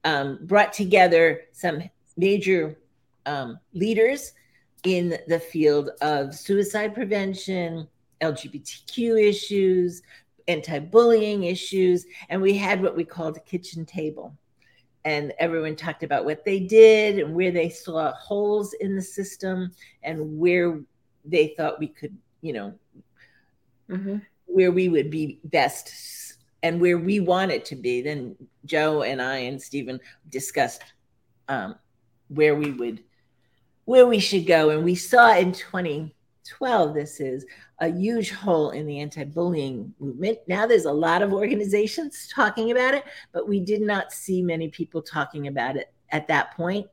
um, 0.03 0.39
brought 0.43 0.73
together 0.73 1.41
some 1.51 1.83
major 2.17 2.77
um, 3.25 3.59
leaders 3.73 4.33
in 4.83 5.17
the 5.27 5.39
field 5.39 5.89
of 6.01 6.33
suicide 6.33 6.93
prevention, 6.93 7.87
LGBTQ 8.21 9.27
issues, 9.27 10.01
anti-bullying 10.47 11.43
issues, 11.43 12.05
and 12.29 12.41
we 12.41 12.55
had 12.55 12.81
what 12.81 12.95
we 12.95 13.03
called 13.03 13.35
a 13.35 13.41
kitchen 13.41 13.85
table. 13.85 14.35
And 15.03 15.33
everyone 15.39 15.75
talked 15.75 16.03
about 16.03 16.25
what 16.25 16.45
they 16.45 16.59
did 16.59 17.19
and 17.19 17.35
where 17.35 17.51
they 17.51 17.69
saw 17.69 18.11
holes 18.13 18.73
in 18.73 18.95
the 18.95 19.01
system 19.01 19.71
and 20.03 20.39
where 20.39 20.79
they 21.25 21.53
thought 21.57 21.79
we 21.79 21.87
could, 21.87 22.15
you 22.41 22.53
know, 22.53 22.73
mm-hmm. 23.89 24.17
where 24.45 24.71
we 24.71 24.89
would 24.89 25.09
be 25.09 25.39
best 25.45 26.37
and 26.63 26.81
where 26.81 26.97
we 26.97 27.19
wanted 27.19 27.65
to 27.65 27.75
be. 27.75 28.01
Then 28.01 28.35
Joe 28.65 29.03
and 29.03 29.21
I 29.21 29.37
and 29.37 29.61
Stephen 29.61 29.99
discussed 30.29 30.83
um, 31.47 31.75
where 32.29 32.55
we 32.55 32.71
would, 32.71 33.03
where 33.85 34.07
we 34.07 34.19
should 34.19 34.47
go. 34.47 34.71
And 34.71 34.83
we 34.83 34.95
saw 34.95 35.35
in 35.35 35.51
2012, 35.51 36.93
this 36.93 37.19
is 37.19 37.45
a 37.79 37.89
huge 37.89 38.31
hole 38.31 38.71
in 38.71 38.85
the 38.85 38.99
anti 38.99 39.23
bullying 39.25 39.93
movement. 39.99 40.39
Now 40.47 40.65
there's 40.65 40.85
a 40.85 40.93
lot 40.93 41.21
of 41.21 41.33
organizations 41.33 42.31
talking 42.33 42.71
about 42.71 42.93
it, 42.93 43.03
but 43.31 43.47
we 43.47 43.59
did 43.59 43.81
not 43.81 44.11
see 44.11 44.41
many 44.41 44.69
people 44.69 45.01
talking 45.01 45.47
about 45.47 45.75
it 45.75 45.93
at 46.09 46.27
that 46.27 46.55
point. 46.55 46.87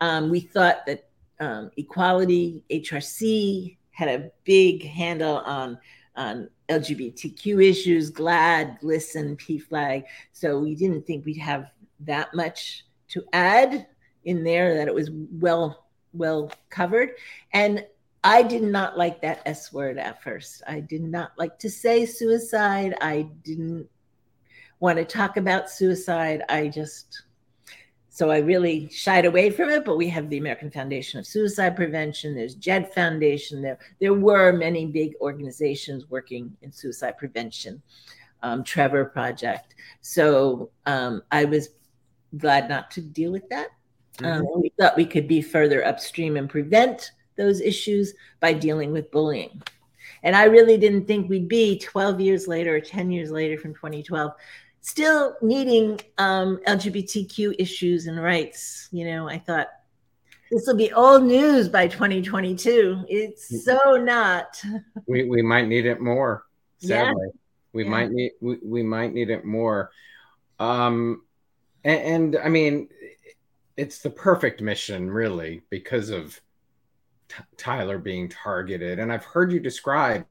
Um, 0.00 0.30
we 0.30 0.40
thought 0.40 0.86
that 0.86 1.08
um, 1.40 1.70
Equality, 1.76 2.62
HRC 2.70 3.76
had 3.90 4.08
a 4.08 4.30
big 4.44 4.84
handle 4.84 5.38
on, 5.38 5.78
on 6.16 6.48
LGBTQ 6.68 7.64
issues, 7.64 8.10
GLAAD, 8.10 8.80
GLSEN, 8.80 9.36
PFLAG. 9.38 10.04
So 10.32 10.58
we 10.58 10.74
didn't 10.74 11.06
think 11.06 11.24
we'd 11.24 11.38
have 11.38 11.70
that 12.00 12.34
much 12.34 12.84
to 13.08 13.24
add 13.32 13.86
in 14.24 14.42
there, 14.42 14.74
that 14.76 14.88
it 14.88 14.94
was 14.94 15.10
well 15.12 15.84
well 16.14 16.50
covered. 16.70 17.10
And 17.52 17.84
I 18.22 18.42
did 18.42 18.62
not 18.62 18.96
like 18.96 19.20
that 19.20 19.42
S 19.44 19.72
word 19.72 19.98
at 19.98 20.22
first. 20.22 20.62
I 20.66 20.80
did 20.80 21.02
not 21.02 21.32
like 21.36 21.58
to 21.58 21.68
say 21.68 22.06
suicide. 22.06 22.94
I 23.00 23.28
didn't 23.42 23.86
want 24.80 24.96
to 24.98 25.04
talk 25.04 25.36
about 25.36 25.68
suicide. 25.68 26.42
I 26.48 26.68
just, 26.68 27.22
so 28.14 28.30
I 28.30 28.38
really 28.38 28.88
shied 28.90 29.26
away 29.26 29.50
from 29.50 29.70
it. 29.70 29.84
But 29.84 29.96
we 29.96 30.08
have 30.08 30.30
the 30.30 30.38
American 30.38 30.70
Foundation 30.70 31.18
of 31.18 31.26
Suicide 31.26 31.74
Prevention. 31.74 32.32
There's 32.32 32.54
JED 32.54 32.94
Foundation. 32.94 33.60
There, 33.60 33.76
there 34.00 34.14
were 34.14 34.52
many 34.52 34.86
big 34.86 35.14
organizations 35.20 36.08
working 36.08 36.56
in 36.62 36.70
suicide 36.70 37.18
prevention. 37.18 37.82
Um, 38.44 38.62
Trevor 38.62 39.06
Project. 39.06 39.74
So 40.00 40.70
um, 40.86 41.22
I 41.32 41.44
was 41.44 41.70
glad 42.38 42.68
not 42.68 42.88
to 42.92 43.00
deal 43.00 43.32
with 43.32 43.48
that. 43.48 43.70
Um, 44.22 44.46
we 44.54 44.70
thought 44.78 44.96
we 44.96 45.06
could 45.06 45.26
be 45.26 45.42
further 45.42 45.84
upstream 45.84 46.36
and 46.36 46.48
prevent 46.48 47.10
those 47.36 47.60
issues 47.60 48.14
by 48.38 48.52
dealing 48.52 48.92
with 48.92 49.10
bullying. 49.10 49.60
And 50.22 50.36
I 50.36 50.44
really 50.44 50.78
didn't 50.78 51.06
think 51.06 51.28
we'd 51.28 51.48
be 51.48 51.80
12 51.80 52.20
years 52.20 52.46
later 52.46 52.76
or 52.76 52.80
10 52.80 53.10
years 53.10 53.32
later 53.32 53.58
from 53.58 53.74
2012 53.74 54.30
still 54.94 55.34
needing 55.40 55.98
um, 56.18 56.60
LGBTQ 56.66 57.54
issues 57.58 58.06
and 58.06 58.22
rights. 58.22 58.86
You 58.92 59.06
know, 59.06 59.26
I 59.26 59.38
thought 59.38 59.68
this 60.50 60.66
will 60.66 60.76
be 60.76 60.92
old 60.92 61.24
news 61.24 61.70
by 61.70 61.88
2022. 61.88 63.06
It's 63.08 63.64
so 63.64 63.96
not. 63.96 64.62
We, 65.06 65.24
we 65.24 65.40
might 65.42 65.68
need 65.68 65.86
it 65.86 66.00
more, 66.00 66.44
Yeah. 66.80 67.06
sadly. 67.06 67.28
We 67.72 67.84
Yeah. 67.84 67.90
might 67.90 68.10
need 68.10 68.32
we, 68.40 68.58
we 68.62 68.82
might 68.82 69.12
need 69.14 69.30
it 69.30 69.44
more. 69.44 69.90
Um 70.58 71.22
and, 71.82 72.34
and 72.34 72.36
I 72.44 72.50
mean 72.50 72.88
it's 73.78 74.00
the 74.00 74.10
perfect 74.10 74.60
mission 74.60 75.10
really 75.10 75.62
because 75.70 76.10
of 76.10 76.38
T- 77.28 77.42
Tyler 77.56 77.98
being 77.98 78.28
targeted 78.28 78.98
and 78.98 79.10
I've 79.10 79.24
heard 79.24 79.50
you 79.50 79.60
describe 79.60 80.26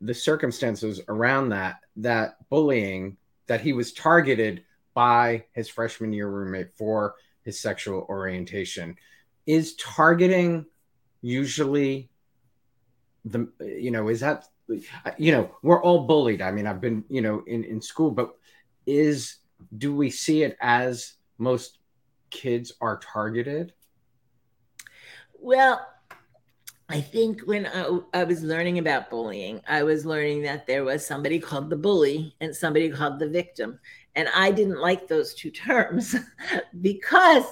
the 0.00 0.12
circumstances 0.14 1.00
around 1.08 1.50
that 1.50 1.76
that 1.96 2.36
bullying 2.50 3.16
that 3.46 3.60
he 3.60 3.72
was 3.72 3.92
targeted 3.92 4.64
by 4.94 5.44
his 5.52 5.68
freshman 5.68 6.12
year 6.12 6.28
roommate 6.28 6.72
for 6.76 7.14
his 7.42 7.60
sexual 7.60 8.06
orientation. 8.08 8.96
Is 9.46 9.74
targeting 9.76 10.66
usually 11.20 12.10
the 13.24 13.50
you 13.60 13.90
know 13.90 14.08
is 14.08 14.20
that 14.20 14.44
you 15.18 15.32
know 15.32 15.50
we're 15.62 15.82
all 15.82 16.06
bullied. 16.06 16.42
I 16.42 16.50
mean 16.50 16.66
i've 16.66 16.80
been 16.80 17.04
you 17.08 17.20
know 17.20 17.42
in 17.46 17.64
in 17.64 17.80
school 17.80 18.10
but 18.10 18.34
is 18.86 19.36
do 19.76 19.94
we 19.94 20.10
see 20.10 20.42
it 20.42 20.56
as 20.60 21.14
most 21.38 21.78
kids 22.30 22.72
are 22.80 22.98
targeted? 22.98 23.72
Well, 25.38 25.86
I 26.88 27.00
think 27.00 27.40
when 27.42 27.66
I, 27.66 27.98
I 28.12 28.24
was 28.24 28.42
learning 28.42 28.78
about 28.78 29.08
bullying, 29.08 29.62
I 29.66 29.82
was 29.82 30.04
learning 30.04 30.42
that 30.42 30.66
there 30.66 30.84
was 30.84 31.06
somebody 31.06 31.38
called 31.38 31.70
the 31.70 31.76
bully 31.76 32.34
and 32.40 32.54
somebody 32.54 32.90
called 32.90 33.18
the 33.18 33.28
victim. 33.28 33.78
And 34.16 34.28
I 34.34 34.50
didn't 34.50 34.80
like 34.80 35.08
those 35.08 35.34
two 35.34 35.50
terms 35.50 36.14
because, 36.82 37.44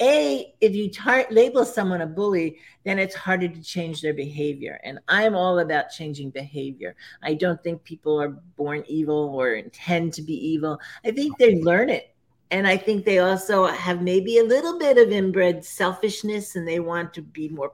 A, 0.00 0.54
if 0.60 0.74
you 0.74 0.90
tar- 0.90 1.26
label 1.30 1.64
someone 1.64 2.00
a 2.00 2.06
bully, 2.06 2.58
then 2.84 2.98
it's 2.98 3.14
harder 3.14 3.48
to 3.48 3.62
change 3.62 4.02
their 4.02 4.12
behavior. 4.12 4.80
And 4.82 4.98
I'm 5.06 5.36
all 5.36 5.60
about 5.60 5.90
changing 5.90 6.30
behavior. 6.30 6.96
I 7.22 7.34
don't 7.34 7.62
think 7.62 7.84
people 7.84 8.20
are 8.20 8.40
born 8.56 8.82
evil 8.88 9.32
or 9.34 9.54
intend 9.54 10.14
to 10.14 10.22
be 10.22 10.34
evil. 10.34 10.80
I 11.04 11.12
think 11.12 11.38
they 11.38 11.60
learn 11.60 11.90
it 11.90 12.10
and 12.50 12.66
I 12.66 12.76
think 12.76 13.04
they 13.04 13.20
also 13.20 13.66
have 13.66 14.02
maybe 14.02 14.38
a 14.38 14.44
little 14.44 14.78
bit 14.78 14.98
of 14.98 15.12
inbred 15.12 15.64
selfishness 15.64 16.56
and 16.56 16.66
they 16.66 16.80
want 16.80 17.14
to 17.14 17.22
be 17.22 17.48
more 17.48 17.72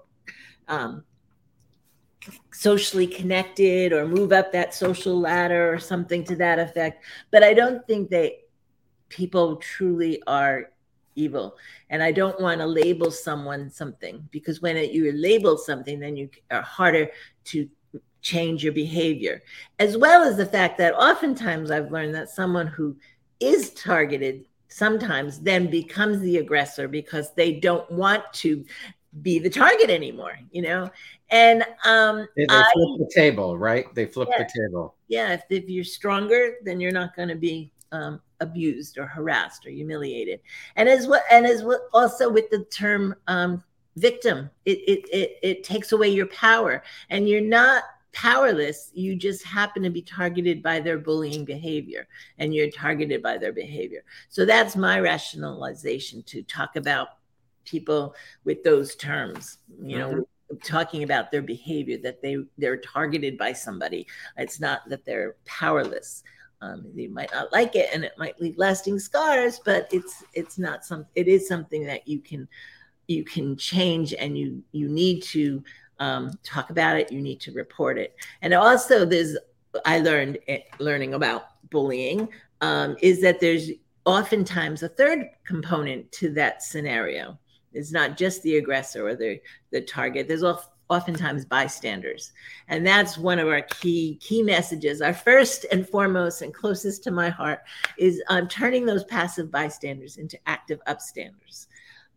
um, 0.69 1.05
socially 2.53 3.07
connected 3.07 3.93
or 3.93 4.07
move 4.07 4.33
up 4.33 4.53
that 4.53 4.75
social 4.75 5.19
ladder 5.19 5.73
or 5.73 5.79
something 5.79 6.25
to 6.25 6.37
that 6.37 6.59
effect. 6.59 7.05
But 7.31 7.43
I 7.43 7.55
don't 7.55 7.87
think 7.87 8.11
they 8.11 8.41
people 9.09 9.57
truly 9.57 10.23
are 10.27 10.71
evil. 11.15 11.57
And 11.91 12.03
I 12.03 12.13
don't 12.13 12.41
want 12.41 12.61
to 12.61 12.67
label 12.67 13.11
someone 13.11 13.71
something 13.71 14.29
because 14.31 14.61
when 14.61 14.77
it, 14.77 14.93
you 14.93 15.11
label 15.13 15.57
something, 15.57 15.99
then 15.99 16.17
you 16.17 16.29
are 16.51 16.63
harder 16.63 17.11
to 17.45 17.69
change 18.21 18.65
your 18.65 18.73
behavior. 18.73 19.43
As 19.79 19.97
well 19.97 20.23
as 20.23 20.37
the 20.37 20.47
fact 20.47 20.79
that 20.79 20.95
oftentimes 20.95 21.71
I've 21.71 21.93
learned 21.93 22.15
that 22.15 22.29
someone 22.29 22.67
who 22.67 22.97
is 23.41 23.71
targeted 23.71 24.45
sometimes 24.69 25.41
then 25.41 25.71
becomes 25.71 26.21
the 26.21 26.39
aggressor 26.39 26.89
because 26.89 27.33
they 27.35 27.53
don't 27.53 27.89
want 27.91 28.25
to 28.33 28.65
be 29.23 29.39
the 29.39 29.51
target 29.51 29.91
anymore, 29.91 30.39
you 30.51 30.63
know? 30.63 30.91
And 31.31 31.65
um 31.85 32.27
they, 32.37 32.47
they 32.47 32.55
I 32.55 32.65
flip 32.73 32.99
the 32.99 33.11
table 33.15 33.57
right 33.59 33.93
they 33.95 34.07
flip 34.07 34.29
Yeah. 34.31 34.45
the 34.45 34.61
table 34.61 34.97
yeah, 35.09 35.35
if, 35.35 35.43
if 35.51 35.69
you're 35.69 35.85
stronger, 35.85 36.55
then 36.65 36.81
you're 36.81 36.93
not 36.93 37.15
going 37.15 37.29
to 37.29 37.37
be 37.37 37.73
um, 37.93 38.21
abused 38.41 38.99
or 38.99 39.07
harassed 39.07 39.67
or 39.67 39.71
humiliated. 39.71 40.41
And 40.77 40.89
as 40.89 41.07
well, 41.07 41.23
and 41.31 41.47
as 41.47 41.63
well, 41.63 41.81
also 41.93 42.29
with 42.29 42.51
the 42.51 42.65
term 42.65 43.15
um, 43.29 43.63
victim, 43.97 44.51
it, 44.65 44.79
it 44.79 45.09
it 45.13 45.39
it 45.43 45.65
takes 45.65 45.93
away 45.93 46.09
your 46.09 46.27
power, 46.27 46.83
and 47.11 47.29
you're 47.29 47.41
not 47.41 47.85
powerless. 48.13 48.91
You 48.95 49.15
just 49.15 49.45
happen 49.45 49.83
to 49.85 49.91
be 49.91 50.03
targeted 50.03 50.63
by 50.63 50.81
their 50.81 50.99
bullying 50.99 51.45
behavior, 51.45 52.09
and 52.39 52.55
you're 52.55 52.71
targeted 52.71 53.23
by 53.23 53.39
their 53.39 53.53
behavior. 53.53 54.03
So 54.29 54.45
that's 54.45 54.75
my 54.77 54.99
rationalization 55.01 56.23
to 56.25 56.43
talk 56.43 56.77
about 56.77 57.09
people 57.67 58.15
with 58.45 58.63
those 58.65 58.97
terms. 58.97 59.59
You 59.83 59.99
know. 59.99 60.29
talking 60.63 61.03
about 61.03 61.33
their 61.33 61.43
behavior 61.43 61.99
that 61.99 62.23
they 62.23 62.37
they're 62.57 62.77
targeted 62.77 63.37
by 63.37 63.53
somebody 63.53 64.07
it's 64.37 64.61
not 64.61 64.89
that 64.89 65.05
they're 65.05 65.35
powerless 65.45 66.23
um, 66.63 66.87
they 66.95 67.07
might 67.07 67.31
not 67.33 67.53
like 67.53 67.75
it 67.77 67.91
and 67.93 68.05
it 68.05 68.13
might 68.17 68.41
leave 68.41 68.57
lasting 68.57 68.99
scars 68.99 69.61
but 69.65 69.89
it's 69.93 70.23
it's 70.35 70.59
not 70.59 70.85
some 70.85 71.05
it 71.15 71.29
is 71.29 71.47
something 71.47 71.85
that 71.85 72.07
you 72.07 72.21
can 72.21 72.49
you 73.09 73.25
can 73.25 73.57
change 73.57 74.15
and 74.15 74.39
you 74.39 74.63
you 74.73 74.89
need 74.89 75.23
to 75.23 75.63
um, 75.99 76.31
talk 76.43 76.71
about 76.71 76.97
it 76.97 77.13
you 77.13 77.21
need 77.21 77.41
to 77.41 77.53
report 77.53 77.99
it 77.99 78.15
and 78.43 78.55
also 78.55 79.05
there's 79.05 79.37
i 79.85 79.99
learned 79.99 80.39
it, 80.47 80.67
learning 80.79 81.15
about 81.15 81.71
bullying 81.71 82.29
um, 82.61 82.97
is 83.03 83.21
that 83.21 83.41
there's 83.41 83.71
oftentimes 84.05 84.83
a 84.83 84.89
third 84.89 85.29
component 85.45 86.11
to 86.13 86.31
that 86.33 86.63
scenario 86.63 87.39
it's 87.77 87.93
not 87.93 88.17
just 88.17 88.43
the 88.43 88.57
aggressor 88.57 89.07
or 89.07 89.15
the 89.15 89.41
the 89.71 89.81
target. 89.81 90.27
There's 90.27 90.45
oftentimes 90.89 91.45
bystanders. 91.45 92.33
And 92.69 92.87
that's 92.87 93.19
one 93.19 93.39
of 93.39 93.49
our 93.49 93.63
key 93.63 94.19
key 94.21 94.43
messages. 94.43 95.01
Our 95.01 95.15
first 95.15 95.67
and 95.73 95.89
foremost 95.89 96.43
and 96.43 96.55
closest 96.55 97.03
to 97.05 97.11
my 97.11 97.29
heart 97.29 97.61
is 97.99 98.23
um, 98.29 98.49
turning 98.49 98.87
those 98.87 99.05
passive 99.05 99.51
bystanders 99.51 100.17
into 100.17 100.39
active 100.47 100.81
upstanders. 100.87 101.67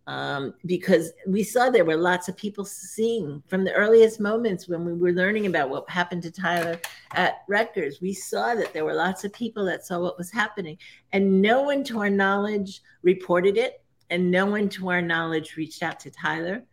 Um, 0.07 0.55
because 0.65 1.11
we 1.27 1.43
saw 1.43 1.69
there 1.69 1.85
were 1.85 1.95
lots 1.95 2.29
of 2.29 2.35
people 2.35 2.65
seeing 2.65 3.43
from 3.45 3.63
the 3.63 3.73
earliest 3.73 4.19
moments 4.19 4.67
when 4.67 4.83
we 4.83 4.93
were 4.93 5.11
learning 5.11 5.45
about 5.45 5.69
what 5.69 5.87
happened 5.87 6.23
to 6.23 6.31
Tyler 6.31 6.79
at 7.11 7.43
Rutgers. 7.47 8.01
We 8.01 8.13
saw 8.13 8.55
that 8.55 8.73
there 8.73 8.85
were 8.85 8.95
lots 8.95 9.23
of 9.23 9.31
people 9.33 9.63
that 9.65 9.85
saw 9.85 9.99
what 9.99 10.17
was 10.17 10.31
happening, 10.31 10.79
and 11.13 11.43
no 11.43 11.61
one, 11.61 11.83
to 11.83 11.99
our 11.99 12.09
knowledge, 12.09 12.81
reported 13.03 13.55
it, 13.55 13.83
and 14.09 14.31
no 14.31 14.45
one, 14.45 14.69
to 14.69 14.89
our 14.89 15.01
knowledge, 15.01 15.55
reached 15.55 15.83
out 15.83 15.99
to 16.01 16.11
Tyler, 16.11 16.63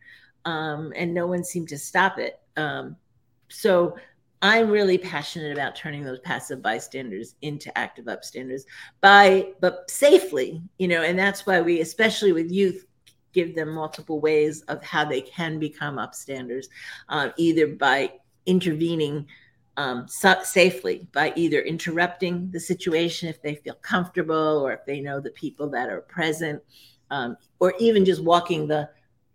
um, 0.45 0.93
and 0.95 1.13
no 1.13 1.27
one 1.27 1.43
seemed 1.43 1.69
to 1.69 1.77
stop 1.77 2.17
it. 2.17 2.39
Um, 2.55 2.95
so 3.49 3.95
I'm 4.41 4.69
really 4.69 4.97
passionate 4.97 5.51
about 5.51 5.75
turning 5.75 6.03
those 6.03 6.19
passive 6.19 6.61
bystanders 6.61 7.35
into 7.41 7.75
active 7.77 8.05
upstanders 8.05 8.61
by, 9.01 9.53
but 9.59 9.89
safely, 9.89 10.61
you 10.77 10.87
know, 10.87 11.01
and 11.01 11.17
that's 11.17 11.45
why 11.45 11.61
we, 11.61 11.81
especially 11.81 12.33
with 12.33 12.51
youth, 12.51 12.85
give 13.33 13.55
them 13.55 13.73
multiple 13.73 14.19
ways 14.19 14.61
of 14.63 14.83
how 14.83 15.05
they 15.05 15.21
can 15.21 15.59
become 15.59 15.97
upstanders, 15.97 16.67
uh, 17.09 17.29
either 17.37 17.67
by 17.67 18.11
intervening 18.45 19.25
um, 19.75 20.07
sa- 20.07 20.41
safely, 20.41 21.07
by 21.13 21.33
either 21.35 21.61
interrupting 21.61 22.49
the 22.51 22.59
situation 22.59 23.29
if 23.29 23.41
they 23.41 23.55
feel 23.55 23.75
comfortable 23.75 24.65
or 24.65 24.73
if 24.73 24.85
they 24.85 24.99
know 24.99 25.19
the 25.19 25.31
people 25.31 25.69
that 25.69 25.89
are 25.89 26.01
present, 26.01 26.61
um, 27.11 27.37
or 27.59 27.73
even 27.79 28.05
just 28.05 28.23
walking 28.23 28.67
the 28.67 28.89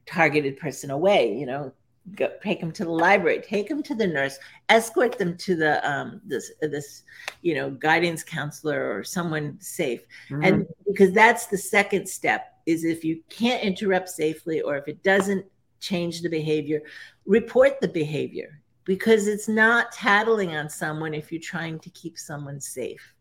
targeted 0.07 0.57
person 0.59 0.91
away. 0.91 1.37
You 1.37 1.47
know, 1.47 1.73
go, 2.17 2.31
take 2.43 2.61
them 2.61 2.73
to 2.73 2.85
the 2.85 2.91
library, 2.91 3.41
take 3.41 3.69
them 3.69 3.83
to 3.85 3.95
the 3.95 4.07
nurse, 4.07 4.39
escort 4.69 5.19
them 5.19 5.37
to 5.39 5.57
the 5.57 5.91
um, 5.91 6.21
this 6.25 6.53
this 6.61 7.03
you 7.43 7.55
know 7.55 7.71
guidance 7.71 8.23
counselor 8.23 8.97
or 8.97 9.05
someone 9.05 9.59
safe, 9.61 10.03
Mhm. 10.31 10.45
and 10.47 10.67
because 10.87 11.13
that's 11.13 11.47
the 11.47 11.59
second 11.59 12.09
step 12.09 12.49
is 12.67 12.85
if 12.85 13.05
you 13.05 13.21
can't 13.29 13.63
interrupt 13.63 14.09
safely 14.09 14.61
or 14.61 14.77
if 14.77 14.87
it 14.87 15.03
doesn't 15.03 15.45
change 15.81 16.23
the 16.23 16.29
behavior, 16.29 16.81
report 17.27 17.81
the 17.81 17.89
behavior 17.89 18.61
because 18.85 19.27
it's 19.27 19.49
not 19.49 19.93
tattling 19.93 20.55
on 20.57 20.69
someone 20.69 21.15
if 21.15 21.33
you're 21.33 21.41
trying 21.41 21.79
to 21.81 21.91
keep 21.91 22.19
someone 22.19 22.61
safe. 22.61 23.12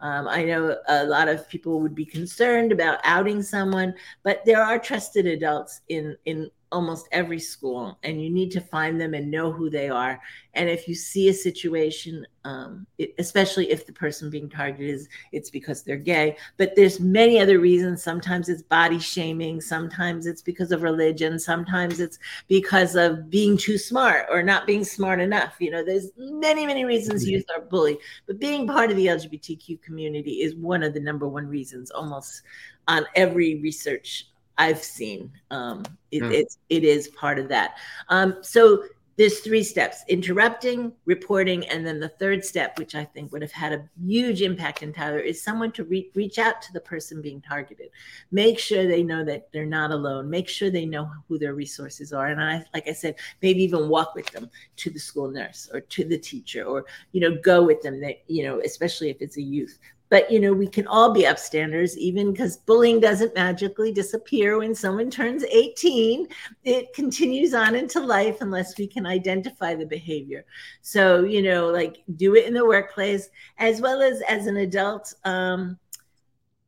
Um, 0.00 0.28
I 0.28 0.44
know 0.44 0.76
a 0.88 1.04
lot 1.04 1.28
of 1.28 1.48
people 1.48 1.80
would 1.80 1.94
be 1.94 2.06
concerned 2.06 2.72
about 2.72 3.00
outing 3.04 3.42
someone, 3.42 3.94
but 4.22 4.42
there 4.46 4.62
are 4.62 4.78
trusted 4.78 5.26
adults 5.26 5.82
in 5.88 6.16
in 6.24 6.50
almost 6.72 7.08
every 7.12 7.38
school, 7.38 7.98
and 8.02 8.22
you 8.22 8.30
need 8.30 8.50
to 8.52 8.60
find 8.60 9.00
them 9.00 9.14
and 9.14 9.30
know 9.30 9.50
who 9.50 9.68
they 9.68 9.88
are. 9.88 10.20
And 10.54 10.68
if 10.68 10.88
you 10.88 10.94
see 10.94 11.28
a 11.28 11.34
situation, 11.34 12.26
um, 12.44 12.86
it, 12.98 13.14
especially 13.18 13.70
if 13.70 13.86
the 13.86 13.92
person 13.92 14.30
being 14.30 14.48
targeted 14.48 14.90
is 14.90 15.08
it's 15.32 15.50
because 15.50 15.82
they're 15.82 15.96
gay, 15.96 16.36
but 16.56 16.74
there's 16.76 17.00
many 17.00 17.38
other 17.40 17.58
reasons. 17.58 18.02
Sometimes 18.02 18.48
it's 18.48 18.62
body 18.62 18.98
shaming, 18.98 19.60
sometimes 19.60 20.26
it's 20.26 20.42
because 20.42 20.72
of 20.72 20.82
religion, 20.82 21.38
sometimes 21.38 22.00
it's 22.00 22.18
because 22.48 22.94
of 22.94 23.30
being 23.30 23.56
too 23.56 23.78
smart 23.78 24.26
or 24.30 24.42
not 24.42 24.66
being 24.66 24.84
smart 24.84 25.20
enough. 25.20 25.56
You 25.58 25.70
know, 25.70 25.84
there's 25.84 26.10
many 26.16 26.66
many 26.66 26.84
reasons 26.84 27.28
youth 27.28 27.44
are 27.54 27.62
bullied, 27.62 27.98
but 28.26 28.38
being 28.38 28.66
part 28.66 28.90
of 28.90 28.96
the 28.96 29.06
LGBTQ 29.06 29.82
community 29.82 30.42
is 30.42 30.54
one 30.54 30.82
of 30.82 30.94
the 30.94 31.00
number 31.00 31.28
one 31.28 31.46
reasons 31.46 31.90
almost 31.90 32.42
on 32.88 33.06
every 33.14 33.60
research 33.60 34.29
I've 34.60 34.84
seen. 34.84 35.32
Um, 35.50 35.84
it, 36.10 36.22
Mm. 36.22 36.32
it's 36.40 36.58
it 36.68 36.84
is 36.84 37.08
part 37.08 37.38
of 37.38 37.48
that. 37.48 37.78
Um, 38.08 38.36
so 38.42 38.84
there's 39.16 39.40
three 39.40 39.62
steps: 39.62 40.04
interrupting, 40.08 40.92
reporting, 41.06 41.66
and 41.68 41.86
then 41.86 41.98
the 42.00 42.08
third 42.20 42.44
step, 42.44 42.78
which 42.78 42.94
I 42.94 43.04
think 43.04 43.32
would 43.32 43.42
have 43.42 43.52
had 43.52 43.72
a 43.72 43.88
huge 44.04 44.40
impact 44.42 44.82
in 44.82 44.92
Tyler, 44.92 45.18
is 45.18 45.42
someone 45.42 45.72
to 45.72 45.84
re- 45.84 46.10
reach 46.14 46.38
out 46.38 46.60
to 46.62 46.72
the 46.72 46.80
person 46.80 47.22
being 47.22 47.40
targeted. 47.40 47.88
Make 48.30 48.58
sure 48.58 48.86
they 48.86 49.02
know 49.02 49.24
that 49.24 49.48
they're 49.52 49.74
not 49.80 49.90
alone. 49.92 50.28
Make 50.28 50.48
sure 50.48 50.70
they 50.70 50.86
know 50.86 51.10
who 51.26 51.38
their 51.38 51.54
resources 51.54 52.12
are, 52.12 52.28
and 52.28 52.40
I, 52.42 52.64
like 52.74 52.86
I 52.88 52.92
said, 52.92 53.14
maybe 53.42 53.62
even 53.62 53.88
walk 53.88 54.14
with 54.14 54.30
them 54.30 54.50
to 54.76 54.90
the 54.90 54.98
school 54.98 55.30
nurse 55.30 55.70
or 55.72 55.80
to 55.80 56.04
the 56.04 56.18
teacher, 56.18 56.64
or 56.64 56.84
you 57.12 57.20
know, 57.22 57.36
go 57.50 57.62
with 57.62 57.80
them. 57.82 58.00
That 58.00 58.16
you 58.26 58.42
know, 58.44 58.60
especially 58.60 59.08
if 59.10 59.18
it's 59.20 59.38
a 59.38 59.42
youth 59.56 59.78
but 60.10 60.30
you 60.30 60.38
know 60.38 60.52
we 60.52 60.66
can 60.66 60.86
all 60.86 61.14
be 61.14 61.22
upstanders 61.22 61.96
even 61.96 62.32
because 62.32 62.58
bullying 62.58 63.00
doesn't 63.00 63.34
magically 63.34 63.90
disappear 63.90 64.58
when 64.58 64.74
someone 64.74 65.10
turns 65.10 65.44
18 65.44 66.28
it 66.64 66.92
continues 66.92 67.54
on 67.54 67.74
into 67.74 68.00
life 68.00 68.38
unless 68.42 68.76
we 68.76 68.86
can 68.86 69.06
identify 69.06 69.74
the 69.74 69.86
behavior. 69.86 70.44
So 70.82 71.24
you 71.24 71.40
know 71.40 71.68
like 71.68 72.02
do 72.16 72.34
it 72.34 72.44
in 72.44 72.52
the 72.52 72.66
workplace 72.66 73.30
as 73.56 73.80
well 73.80 74.02
as 74.02 74.20
as 74.28 74.46
an 74.46 74.58
adult 74.58 75.14
um 75.24 75.78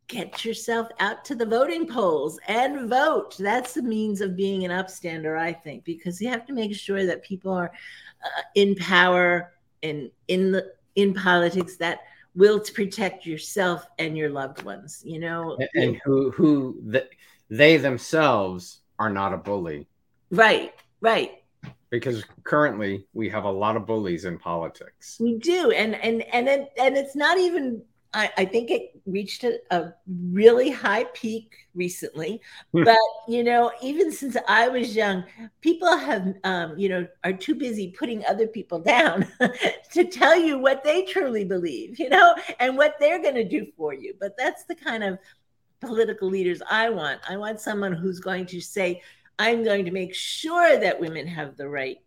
get 0.09 0.45
yourself 0.45 0.89
out 1.01 1.25
to 1.25 1.35
the 1.35 1.47
voting 1.47 1.87
polls 1.87 2.39
and 2.47 2.89
vote. 2.89 3.35
That's 3.39 3.73
the 3.73 3.83
means 3.83 4.21
of 4.21 4.37
being 4.37 4.65
an 4.65 4.71
upstander 4.71 5.39
i 5.39 5.53
think 5.53 5.85
because 5.85 6.21
you 6.21 6.29
have 6.29 6.47
to 6.47 6.53
make 6.53 6.75
sure 6.75 7.05
that 7.07 7.23
people 7.23 7.53
are 7.53 7.73
uh, 8.25 8.43
in 8.55 8.75
power 8.77 9.53
and 9.83 10.11
in 10.29 10.53
the 10.53 10.73
in 10.95 11.15
politics 11.15 11.77
that 11.79 12.01
will 12.35 12.61
to 12.61 12.73
protect 12.73 13.27
yourself 13.27 13.87
and 13.99 14.17
your 14.17 14.31
loved 14.31 14.63
ones 14.63 15.03
you 15.05 15.19
know? 15.19 15.57
And, 15.59 15.69
and 15.75 16.01
who 16.05 16.31
who 16.31 16.81
the, 16.87 17.09
they 17.51 17.77
themselves 17.77 18.81
are 18.99 19.11
not 19.11 19.35
a 19.35 19.37
bully. 19.37 19.87
Right 20.31 20.73
right. 21.01 21.43
Because 21.91 22.25
currently 22.45 23.07
we 23.13 23.29
have 23.29 23.45
a 23.45 23.51
lot 23.51 23.77
of 23.77 23.87
bullies 23.87 24.25
in 24.25 24.39
politics. 24.39 25.19
We 25.21 25.37
do 25.39 25.73
and 25.73 25.95
and 25.97 26.23
and 26.23 26.49
it, 26.49 26.73
and 26.79 26.97
it's 26.97 27.15
not 27.15 27.37
even 27.37 27.83
I, 28.15 28.31
I 28.37 28.45
think 28.45 28.71
it 28.71 29.01
reached 29.07 29.45
a, 29.45 29.59
a 29.71 29.95
really 30.07 30.71
high 30.71 31.05
peak 31.15 31.55
recently 31.75 32.41
but 32.73 32.99
you 33.27 33.43
know 33.43 33.73
even 33.83 34.13
since 34.13 34.37
i 34.47 34.69
was 34.69 34.95
young 34.95 35.25
people 35.61 35.97
have 35.97 36.35
um, 36.45 36.79
you 36.79 36.89
know 36.89 37.07
are 37.25 37.33
too 37.33 37.55
busy 37.55 37.91
putting 37.99 38.25
other 38.27 38.47
people 38.47 38.79
down 38.95 39.27
to 39.93 40.05
tell 40.05 40.39
you 40.39 40.59
what 40.59 40.85
they 40.85 41.03
truly 41.05 41.45
believe 41.45 41.99
you 41.99 42.09
know 42.09 42.35
and 42.61 42.77
what 42.77 42.97
they're 43.01 43.23
going 43.23 43.35
to 43.35 43.49
do 43.49 43.67
for 43.77 43.95
you. 43.95 44.15
But 44.21 44.37
that's 44.37 44.65
the 44.65 44.75
kind 44.75 45.03
of 45.05 45.19
political 45.81 46.29
leaders 46.29 46.63
i 46.71 46.89
want. 46.89 47.21
I 47.29 47.37
want 47.37 47.61
someone 47.61 47.93
who's 47.93 48.21
going 48.21 48.47
to 48.47 48.61
say 48.61 49.03
i'm 49.39 49.65
going 49.65 49.85
to 49.85 49.91
make 49.91 50.15
sure 50.15 50.79
that 50.79 51.01
women 51.01 51.27
have 51.27 51.57
the 51.57 51.69
right 51.69 51.99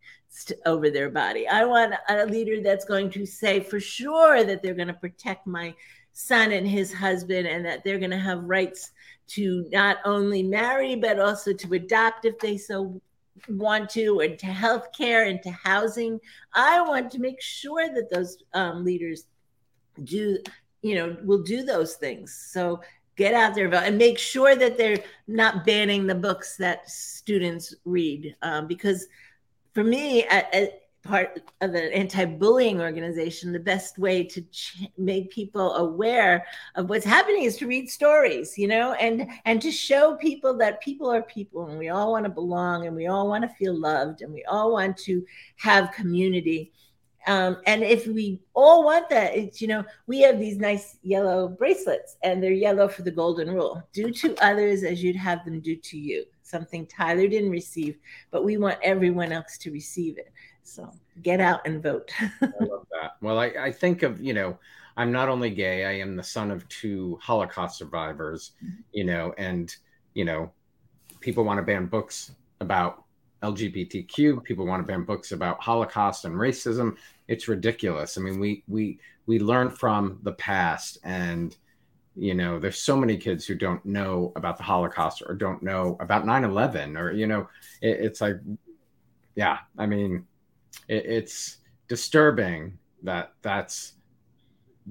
over 0.65 0.89
their 0.89 1.09
body. 1.09 1.47
I 1.47 1.65
want 1.65 1.93
a 2.09 2.25
leader 2.25 2.61
that's 2.61 2.85
going 2.85 3.09
to 3.11 3.25
say 3.25 3.61
for 3.61 3.79
sure 3.79 4.43
that 4.43 4.61
they're 4.61 4.73
going 4.73 4.89
to 4.89 4.93
protect 4.93 5.47
my 5.47 5.73
son 6.17 6.53
and 6.53 6.65
his 6.65 6.93
husband 6.93 7.45
and 7.45 7.65
that 7.65 7.83
they're 7.83 7.99
going 7.99 8.09
to 8.09 8.17
have 8.17 8.41
rights 8.45 8.93
to 9.27 9.67
not 9.69 9.97
only 10.05 10.41
marry 10.41 10.95
but 10.95 11.19
also 11.19 11.51
to 11.51 11.73
adopt 11.73 12.23
if 12.23 12.39
they 12.39 12.57
so 12.57 13.01
want 13.49 13.89
to 13.89 14.21
and 14.21 14.39
to 14.39 14.45
health 14.45 14.87
care 14.97 15.25
and 15.25 15.43
to 15.43 15.51
housing. 15.51 16.17
I 16.53 16.79
want 16.81 17.11
to 17.11 17.19
make 17.19 17.41
sure 17.41 17.93
that 17.93 18.09
those 18.09 18.37
um, 18.53 18.85
leaders 18.85 19.25
do 20.05 20.37
you 20.81 20.95
know 20.95 21.17
will 21.21 21.43
do 21.43 21.63
those 21.63 21.95
things. 21.95 22.33
So 22.51 22.79
get 23.17 23.33
out 23.33 23.53
there 23.53 23.73
and 23.73 23.97
make 23.97 24.17
sure 24.17 24.55
that 24.55 24.77
they're 24.77 25.03
not 25.27 25.65
banning 25.65 26.07
the 26.07 26.15
books 26.15 26.55
that 26.57 26.89
students 26.89 27.75
read 27.83 28.37
um, 28.41 28.67
because 28.67 29.07
for 29.73 29.83
me 29.83 30.23
at, 30.23 30.53
at 30.55 30.84
part 31.05 31.41
of 31.61 31.75
an 31.75 31.91
anti-bullying 31.93 32.81
organization 32.81 33.53
the 33.53 33.59
best 33.59 33.97
way 33.97 34.23
to 34.23 34.41
ch- 34.51 34.87
make 34.97 35.29
people 35.29 35.75
aware 35.75 36.45
of 36.75 36.89
what's 36.89 37.05
happening 37.05 37.43
is 37.43 37.57
to 37.57 37.67
read 37.67 37.89
stories 37.89 38.57
you 38.57 38.67
know 38.67 38.93
and 38.93 39.29
and 39.45 39.61
to 39.61 39.71
show 39.71 40.15
people 40.15 40.57
that 40.57 40.81
people 40.81 41.09
are 41.11 41.21
people 41.21 41.67
and 41.67 41.77
we 41.77 41.89
all 41.89 42.11
want 42.11 42.25
to 42.25 42.29
belong 42.29 42.87
and 42.87 42.95
we 42.95 43.07
all 43.07 43.27
want 43.27 43.43
to 43.43 43.55
feel 43.55 43.77
loved 43.79 44.21
and 44.21 44.33
we 44.33 44.43
all 44.45 44.71
want 44.71 44.97
to 44.97 45.25
have 45.57 45.91
community. 45.91 46.71
Um, 47.27 47.57
and 47.65 47.81
if 47.81 48.05
we 48.05 48.39
all 48.53 48.83
want 48.83 49.09
that 49.09 49.35
it's 49.35 49.59
you 49.59 49.67
know 49.67 49.83
we 50.05 50.21
have 50.21 50.39
these 50.39 50.57
nice 50.57 50.97
yellow 51.01 51.47
bracelets 51.47 52.17
and 52.23 52.41
they're 52.41 52.51
yellow 52.51 52.87
for 52.87 53.01
the 53.01 53.11
golden 53.11 53.49
rule. 53.51 53.81
Do 53.93 54.11
to 54.11 54.35
others 54.43 54.83
as 54.83 55.03
you'd 55.03 55.15
have 55.15 55.43
them 55.45 55.59
do 55.59 55.75
to 55.75 55.97
you. 55.97 56.25
Something 56.43 56.85
tyler 56.85 57.27
didn't 57.27 57.49
receive 57.49 57.97
but 58.29 58.43
we 58.43 58.57
want 58.57 58.77
everyone 58.83 59.31
else 59.31 59.57
to 59.59 59.71
receive 59.71 60.17
it 60.19 60.31
so 60.65 60.91
get 61.21 61.39
out 61.39 61.65
and 61.65 61.81
vote. 61.81 62.11
I 62.19 62.49
love 62.59 62.87
that. 62.91 63.13
Well, 63.21 63.39
I, 63.39 63.45
I 63.59 63.71
think 63.71 64.03
of, 64.03 64.19
you 64.19 64.33
know, 64.33 64.57
I'm 64.97 65.11
not 65.11 65.29
only 65.29 65.49
gay, 65.49 65.85
I 65.85 65.91
am 65.91 66.15
the 66.15 66.23
son 66.23 66.51
of 66.51 66.67
two 66.69 67.19
Holocaust 67.21 67.77
survivors, 67.77 68.51
mm-hmm. 68.63 68.81
you 68.91 69.03
know, 69.03 69.33
and, 69.37 69.73
you 70.13 70.25
know, 70.25 70.51
people 71.19 71.43
want 71.43 71.59
to 71.59 71.63
ban 71.63 71.85
books 71.85 72.31
about 72.61 73.03
LGBTQ, 73.43 74.43
people 74.43 74.65
want 74.65 74.85
to 74.85 74.91
ban 74.91 75.03
books 75.03 75.31
about 75.31 75.61
Holocaust 75.61 76.25
and 76.25 76.35
racism. 76.35 76.95
It's 77.27 77.47
ridiculous. 77.47 78.17
I 78.17 78.21
mean, 78.21 78.39
we 78.39 78.63
we 78.67 78.99
we 79.27 79.39
learn 79.39 79.69
from 79.69 80.19
the 80.23 80.33
past 80.33 80.97
and 81.03 81.55
you 82.17 82.33
know, 82.33 82.59
there's 82.59 82.79
so 82.79 82.95
many 82.95 83.17
kids 83.17 83.45
who 83.45 83.55
don't 83.55 83.85
know 83.85 84.31
about 84.37 84.55
the 84.57 84.63
Holocaust 84.63 85.21
or 85.25 85.35
don't 85.35 85.61
know 85.61 85.97
about 85.99 86.25
9/11 86.25 86.97
or 86.97 87.11
you 87.11 87.27
know, 87.27 87.47
it, 87.81 87.99
it's 87.99 88.21
like 88.21 88.37
yeah, 89.35 89.59
I 89.77 89.85
mean, 89.85 90.25
it, 90.87 91.05
it's 91.05 91.57
disturbing 91.87 92.77
that 93.03 93.33
that's 93.41 93.93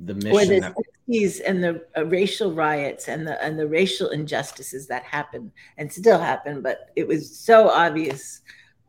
the 0.05 0.15
mission 0.15 0.65
or 0.65 0.83
the 1.09 1.19
60s 1.21 1.41
and 1.47 1.63
the 1.63 1.85
uh, 1.97 2.05
racial 2.07 2.53
riots 2.53 3.09
and 3.09 3.27
the 3.27 3.43
and 3.43 3.59
the 3.59 3.67
racial 3.67 4.09
injustices 4.11 4.87
that 4.89 5.05
happened 5.05 5.53
and 5.79 5.93
still 5.93 6.19
happen 6.19 6.63
but 6.63 6.91
it 6.97 7.07
was 7.07 7.37
so 7.37 7.69
obvious 7.69 8.41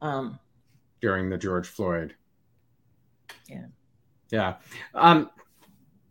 um 0.01 0.39
during 1.05 1.29
the 1.29 1.37
George 1.37 1.67
Floyd. 1.67 2.15
Yeah. 3.47 3.65
Yeah. 4.31 4.55
Um, 4.95 5.29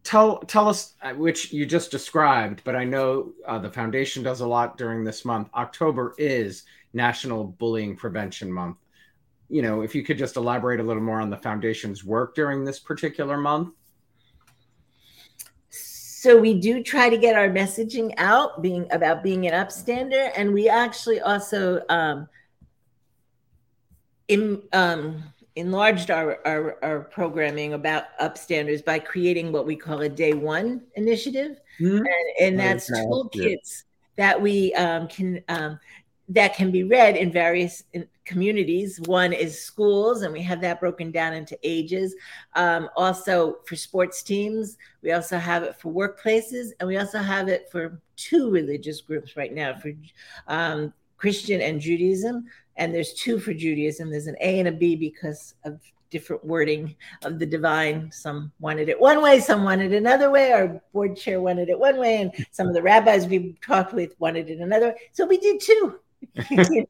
tell 0.05 0.39
tell 0.39 0.69
us 0.69 0.95
uh, 1.03 1.15
which 1.15 1.53
you 1.53 1.67
just 1.67 1.91
described, 1.91 2.63
but 2.65 2.77
I 2.77 2.85
know 2.85 3.33
uh, 3.45 3.59
the 3.59 3.71
foundation 3.71 4.23
does 4.23 4.41
a 4.41 4.47
lot 4.47 4.79
during 4.79 5.03
this 5.03 5.25
month. 5.25 5.49
October 5.55 6.15
is 6.17 6.63
National 6.93 7.43
Bullying 7.43 7.97
Prevention 7.97 8.53
Month. 8.53 8.77
You 9.55 9.63
know, 9.63 9.83
if 9.83 9.95
you 9.95 10.03
could 10.03 10.19
just 10.19 10.37
elaborate 10.37 10.81
a 10.81 10.83
little 10.83 11.03
more 11.03 11.21
on 11.21 11.31
the 11.31 11.37
foundation's 11.37 12.05
work 12.05 12.35
during 12.35 12.65
this 12.65 12.81
particular 12.81 13.37
month. 13.37 13.69
so 15.69 16.41
we 16.41 16.59
do 16.59 16.83
try 16.83 17.11
to 17.11 17.19
get 17.19 17.37
our 17.37 17.49
messaging 17.49 18.15
out 18.17 18.63
being 18.63 18.87
about 18.91 19.23
being 19.23 19.47
an 19.47 19.53
upstander 19.53 20.33
and 20.37 20.55
we 20.55 20.71
actually 20.71 21.21
also 21.21 21.83
um 21.91 22.27
in 24.29 24.63
um 24.73 25.23
enlarged 25.57 26.11
our, 26.11 26.41
our, 26.47 26.79
our 26.83 27.01
programming 27.01 27.75
about 27.75 28.05
upstanders 28.21 28.85
by 28.85 28.99
creating 28.99 29.53
what 29.53 29.67
we 29.67 29.77
call 29.77 30.01
a 30.01 30.09
day 30.09 30.33
one 30.33 30.83
initiative. 30.97 31.61
And, 31.99 32.07
and 32.41 32.59
that's 32.59 32.91
toolkits 32.91 33.85
that 34.17 34.41
we 34.41 34.75
um, 34.75 35.07
can 35.09 35.43
um, 35.49 35.79
that 36.29 36.55
can 36.55 36.71
be 36.71 36.85
read 36.85 37.17
in 37.17 37.31
various 37.31 37.85
communities. 38.25 39.01
One 39.03 39.33
is 39.33 39.61
schools, 39.61 40.23
and 40.23 40.33
we 40.33 40.43
have 40.43 40.61
that 40.63 40.81
broken 40.81 41.11
down 41.11 41.35
into 41.35 41.59
ages. 41.63 42.15
Um, 42.55 42.89
also 42.97 43.59
for 43.67 43.77
sports 43.77 44.23
teams, 44.23 44.79
we 45.03 45.13
also 45.13 45.39
have 45.39 45.63
it 45.63 45.77
for 45.77 45.93
workplaces, 45.93 46.71
and 46.81 46.89
we 46.89 46.97
also 46.99 47.19
have 47.19 47.49
it 47.49 47.71
for 47.71 48.01
two 48.17 48.51
religious 48.51 49.01
groups 49.01 49.37
right 49.37 49.53
now 49.53 49.75
for 49.75 49.93
um, 50.49 50.93
Christian 51.17 51.61
and 51.61 51.81
Judaism. 51.81 52.47
And 52.77 52.95
there's 52.95 53.15
two 53.15 53.39
for 53.39 53.55
Judaism. 53.55 54.11
There's 54.11 54.27
an 54.27 54.37
A 54.41 54.59
and 54.59 54.69
a 54.69 54.73
B 54.73 54.97
because 54.97 55.55
of 55.65 55.81
different 56.11 56.45
wording 56.45 56.95
of 57.25 57.41
the 57.41 57.47
divine. 57.47 58.11
Some 58.13 58.53
wanted 58.61 58.89
it 58.89 59.01
one 59.01 59.21
way, 59.21 59.41
some 59.41 59.65
wanted 59.65 59.93
it 59.93 59.97
another 59.97 60.31
way. 60.31 60.53
Our 60.53 60.81
board 60.93 61.17
chair 61.17 61.41
wanted 61.41 61.69
it 61.69 61.79
one 61.79 61.99
way, 61.99 62.23
and 62.23 62.33
some 62.53 62.69
of 62.69 62.75
the 62.75 62.83
rabbis 62.83 63.27
we 63.27 63.57
talked 63.61 63.93
with 63.93 64.15
wanted 64.21 64.49
it 64.49 64.61
another. 64.61 64.95
So 65.13 65.27
we 65.27 65.39
did 65.39 65.61
two. 65.61 65.99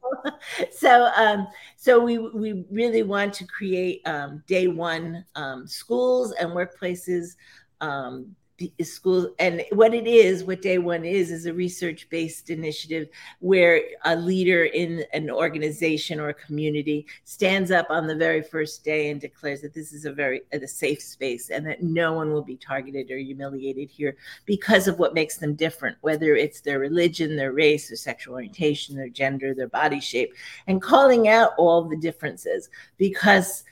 So, 0.71 1.09
um, 1.15 1.47
so 1.75 1.99
we 1.99 2.17
we 2.17 2.65
really 2.71 3.03
want 3.03 3.33
to 3.35 3.45
create 3.45 4.01
um, 4.05 4.43
day 4.47 4.67
one 4.67 5.25
um, 5.35 5.67
schools 5.67 6.31
and 6.33 6.51
workplaces 6.51 7.35
um, 7.81 8.35
schools 8.81 9.27
and 9.39 9.63
what 9.71 9.93
it 9.93 10.07
is 10.07 10.45
what 10.45 10.61
day 10.61 10.77
one 10.77 11.03
is 11.03 11.29
is 11.29 11.45
a 11.45 11.53
research 11.53 12.07
based 12.09 12.49
initiative 12.49 13.09
where 13.39 13.81
a 14.05 14.15
leader 14.15 14.63
in 14.65 15.03
an 15.11 15.29
organization 15.29 16.21
or 16.21 16.29
a 16.29 16.33
community 16.33 17.05
stands 17.25 17.69
up 17.69 17.85
on 17.89 18.07
the 18.07 18.15
very 18.15 18.41
first 18.41 18.85
day 18.85 19.09
and 19.09 19.19
declares 19.19 19.61
that 19.61 19.73
this 19.73 19.91
is 19.91 20.05
a 20.05 20.13
very 20.13 20.41
a 20.53 20.67
safe 20.67 21.01
space 21.01 21.49
and 21.49 21.67
that 21.67 21.83
no 21.83 22.13
one 22.13 22.31
will 22.31 22.41
be 22.41 22.55
targeted 22.55 23.11
or 23.11 23.17
humiliated 23.17 23.89
here 23.89 24.15
because 24.45 24.87
of 24.87 24.99
what 24.99 25.13
makes 25.13 25.37
them 25.37 25.53
different 25.53 25.97
whether 25.99 26.33
it's 26.33 26.61
their 26.61 26.79
religion 26.79 27.35
their 27.35 27.51
race 27.51 27.89
their 27.89 27.97
sexual 27.97 28.35
orientation 28.35 28.95
their 28.95 29.09
gender 29.09 29.53
their 29.53 29.67
body 29.67 29.99
shape 29.99 30.33
and 30.67 30.81
calling 30.81 31.27
out 31.27 31.51
all 31.57 31.83
the 31.83 31.97
differences. 31.97 32.69
Because 32.97 33.63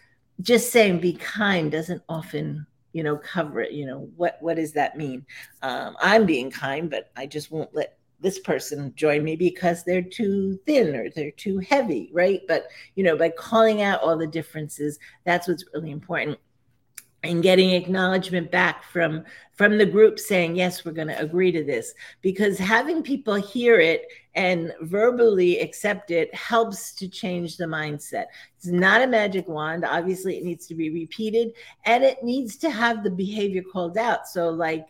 just 0.41 0.71
saying 0.71 0.99
be 0.99 1.13
kind 1.13 1.71
doesn't 1.71 2.01
often 2.09 2.65
you 2.93 3.03
know 3.03 3.17
cover 3.17 3.61
it 3.61 3.73
you 3.73 3.85
know 3.85 4.09
what 4.15 4.37
what 4.39 4.55
does 4.55 4.71
that 4.73 4.97
mean? 4.97 5.25
Um, 5.61 5.95
i'm 5.99 6.25
being 6.25 6.49
kind 6.49 6.89
but 6.89 7.11
i 7.17 7.25
just 7.25 7.51
won't 7.51 7.73
let 7.75 7.97
this 8.23 8.39
person 8.39 8.93
join 8.95 9.23
me 9.23 9.35
because 9.35 9.83
they're 9.83 10.01
too 10.01 10.57
thin 10.65 10.95
or 10.95 11.09
they're 11.09 11.31
too 11.31 11.59
heavy 11.59 12.09
right? 12.13 12.41
But 12.47 12.67
you 12.95 13.03
know 13.03 13.17
by 13.17 13.29
calling 13.29 13.81
out 13.81 14.01
all 14.01 14.17
the 14.17 14.25
differences 14.25 14.97
that's 15.25 15.47
what's 15.47 15.65
really 15.73 15.91
important. 15.91 16.39
And 17.25 17.41
getting 17.41 17.69
acknowledgement 17.69 18.51
back 18.51 18.83
from 18.83 19.23
from 19.53 19.77
the 19.77 19.85
group 19.85 20.19
saying 20.19 20.55
yes 20.55 20.83
we're 20.83 20.91
going 20.91 21.07
to 21.07 21.19
agree 21.19 21.51
to 21.51 21.63
this. 21.63 21.93
Because 22.21 22.57
having 22.57 23.03
people 23.03 23.35
hear 23.35 23.79
it 23.79 24.07
and 24.35 24.73
verbally 24.81 25.59
accept 25.59 26.11
it 26.11 26.33
helps 26.33 26.93
to 26.93 27.07
change 27.07 27.57
the 27.57 27.65
mindset 27.65 28.25
it's 28.57 28.67
not 28.67 29.01
a 29.01 29.07
magic 29.07 29.47
wand 29.47 29.85
obviously 29.85 30.37
it 30.37 30.43
needs 30.43 30.65
to 30.65 30.75
be 30.75 30.89
repeated 30.89 31.53
and 31.85 32.03
it 32.03 32.23
needs 32.23 32.57
to 32.57 32.69
have 32.69 33.03
the 33.03 33.11
behavior 33.11 33.63
called 33.71 33.97
out 33.97 34.27
so 34.27 34.49
like 34.49 34.87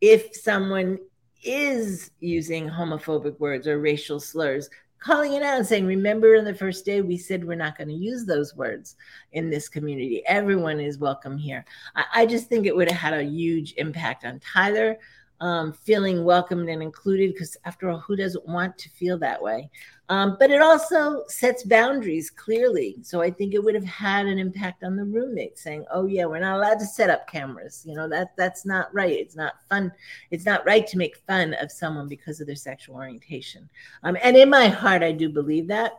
if 0.00 0.34
someone 0.34 0.98
is 1.42 2.10
using 2.20 2.68
homophobic 2.68 3.38
words 3.40 3.66
or 3.66 3.80
racial 3.80 4.20
slurs 4.20 4.68
calling 5.02 5.34
it 5.34 5.42
out 5.42 5.58
and 5.58 5.66
saying, 5.66 5.84
Remember, 5.84 6.36
on 6.36 6.44
the 6.44 6.54
first 6.54 6.84
day, 6.84 7.02
we 7.02 7.16
said 7.16 7.44
we're 7.44 7.54
not 7.54 7.76
going 7.76 7.88
to 7.88 7.94
use 7.94 8.24
those 8.24 8.54
words 8.54 8.96
in 9.32 9.50
this 9.50 9.68
community. 9.68 10.22
Everyone 10.26 10.80
is 10.80 10.98
welcome 10.98 11.36
here. 11.36 11.64
I, 11.96 12.04
I 12.14 12.26
just 12.26 12.48
think 12.48 12.66
it 12.66 12.74
would 12.74 12.90
have 12.90 13.00
had 13.00 13.14
a 13.14 13.24
huge 13.24 13.74
impact 13.76 14.24
on 14.24 14.40
Tyler 14.40 14.96
um, 15.42 15.72
feeling 15.72 16.24
welcomed 16.24 16.68
and 16.68 16.80
included, 16.80 17.32
because 17.32 17.56
after 17.64 17.90
all, 17.90 17.98
who 17.98 18.14
doesn't 18.14 18.46
want 18.46 18.78
to 18.78 18.88
feel 18.90 19.18
that 19.18 19.42
way? 19.42 19.68
Um, 20.08 20.36
but 20.38 20.52
it 20.52 20.62
also 20.62 21.24
sets 21.26 21.64
boundaries 21.64 22.30
clearly. 22.30 22.96
So 23.02 23.20
I 23.20 23.30
think 23.30 23.52
it 23.52 23.62
would 23.62 23.74
have 23.74 23.84
had 23.84 24.26
an 24.26 24.38
impact 24.38 24.84
on 24.84 24.94
the 24.94 25.04
roommate 25.04 25.58
saying, 25.58 25.84
"Oh 25.90 26.06
yeah, 26.06 26.26
we're 26.26 26.38
not 26.38 26.58
allowed 26.58 26.78
to 26.78 26.86
set 26.86 27.10
up 27.10 27.28
cameras. 27.28 27.82
You 27.84 27.96
know 27.96 28.08
that 28.08 28.36
that's 28.36 28.64
not 28.64 28.94
right. 28.94 29.18
It's 29.18 29.34
not 29.34 29.54
fun. 29.68 29.90
It's 30.30 30.46
not 30.46 30.64
right 30.64 30.86
to 30.86 30.96
make 30.96 31.16
fun 31.26 31.54
of 31.54 31.72
someone 31.72 32.08
because 32.08 32.40
of 32.40 32.46
their 32.46 32.54
sexual 32.54 32.94
orientation." 32.94 33.68
Um, 34.04 34.16
and 34.22 34.36
in 34.36 34.48
my 34.48 34.68
heart, 34.68 35.02
I 35.02 35.10
do 35.10 35.28
believe 35.28 35.66
that 35.68 35.92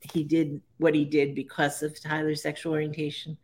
he 0.00 0.24
did 0.24 0.62
what 0.78 0.94
he 0.94 1.04
did 1.04 1.34
because 1.34 1.82
of 1.82 2.00
Tyler's 2.00 2.42
sexual 2.42 2.72
orientation. 2.72 3.36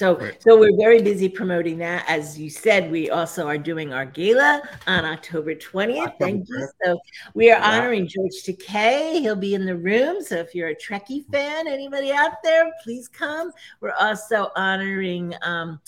So, 0.00 0.16
right. 0.16 0.42
so 0.42 0.58
we're 0.58 0.78
very 0.78 1.02
busy 1.02 1.28
promoting 1.28 1.76
that. 1.80 2.06
As 2.08 2.38
you 2.38 2.48
said, 2.48 2.90
we 2.90 3.10
also 3.10 3.46
are 3.46 3.58
doing 3.58 3.92
our 3.92 4.06
gala 4.06 4.62
on 4.86 5.04
October 5.04 5.54
20th. 5.54 6.14
Thank 6.18 6.48
you. 6.48 6.68
So 6.82 6.98
we 7.34 7.50
are 7.50 7.60
honoring 7.60 8.08
George 8.08 8.32
Takei. 8.42 9.20
He'll 9.20 9.36
be 9.36 9.52
in 9.52 9.66
the 9.66 9.76
room. 9.76 10.22
So 10.22 10.36
if 10.36 10.54
you're 10.54 10.68
a 10.68 10.74
Trekkie 10.74 11.30
fan, 11.30 11.68
anybody 11.68 12.12
out 12.12 12.42
there, 12.42 12.72
please 12.82 13.08
come. 13.08 13.52
We're 13.82 13.92
also 13.92 14.48
honoring 14.56 15.34
um, 15.42 15.78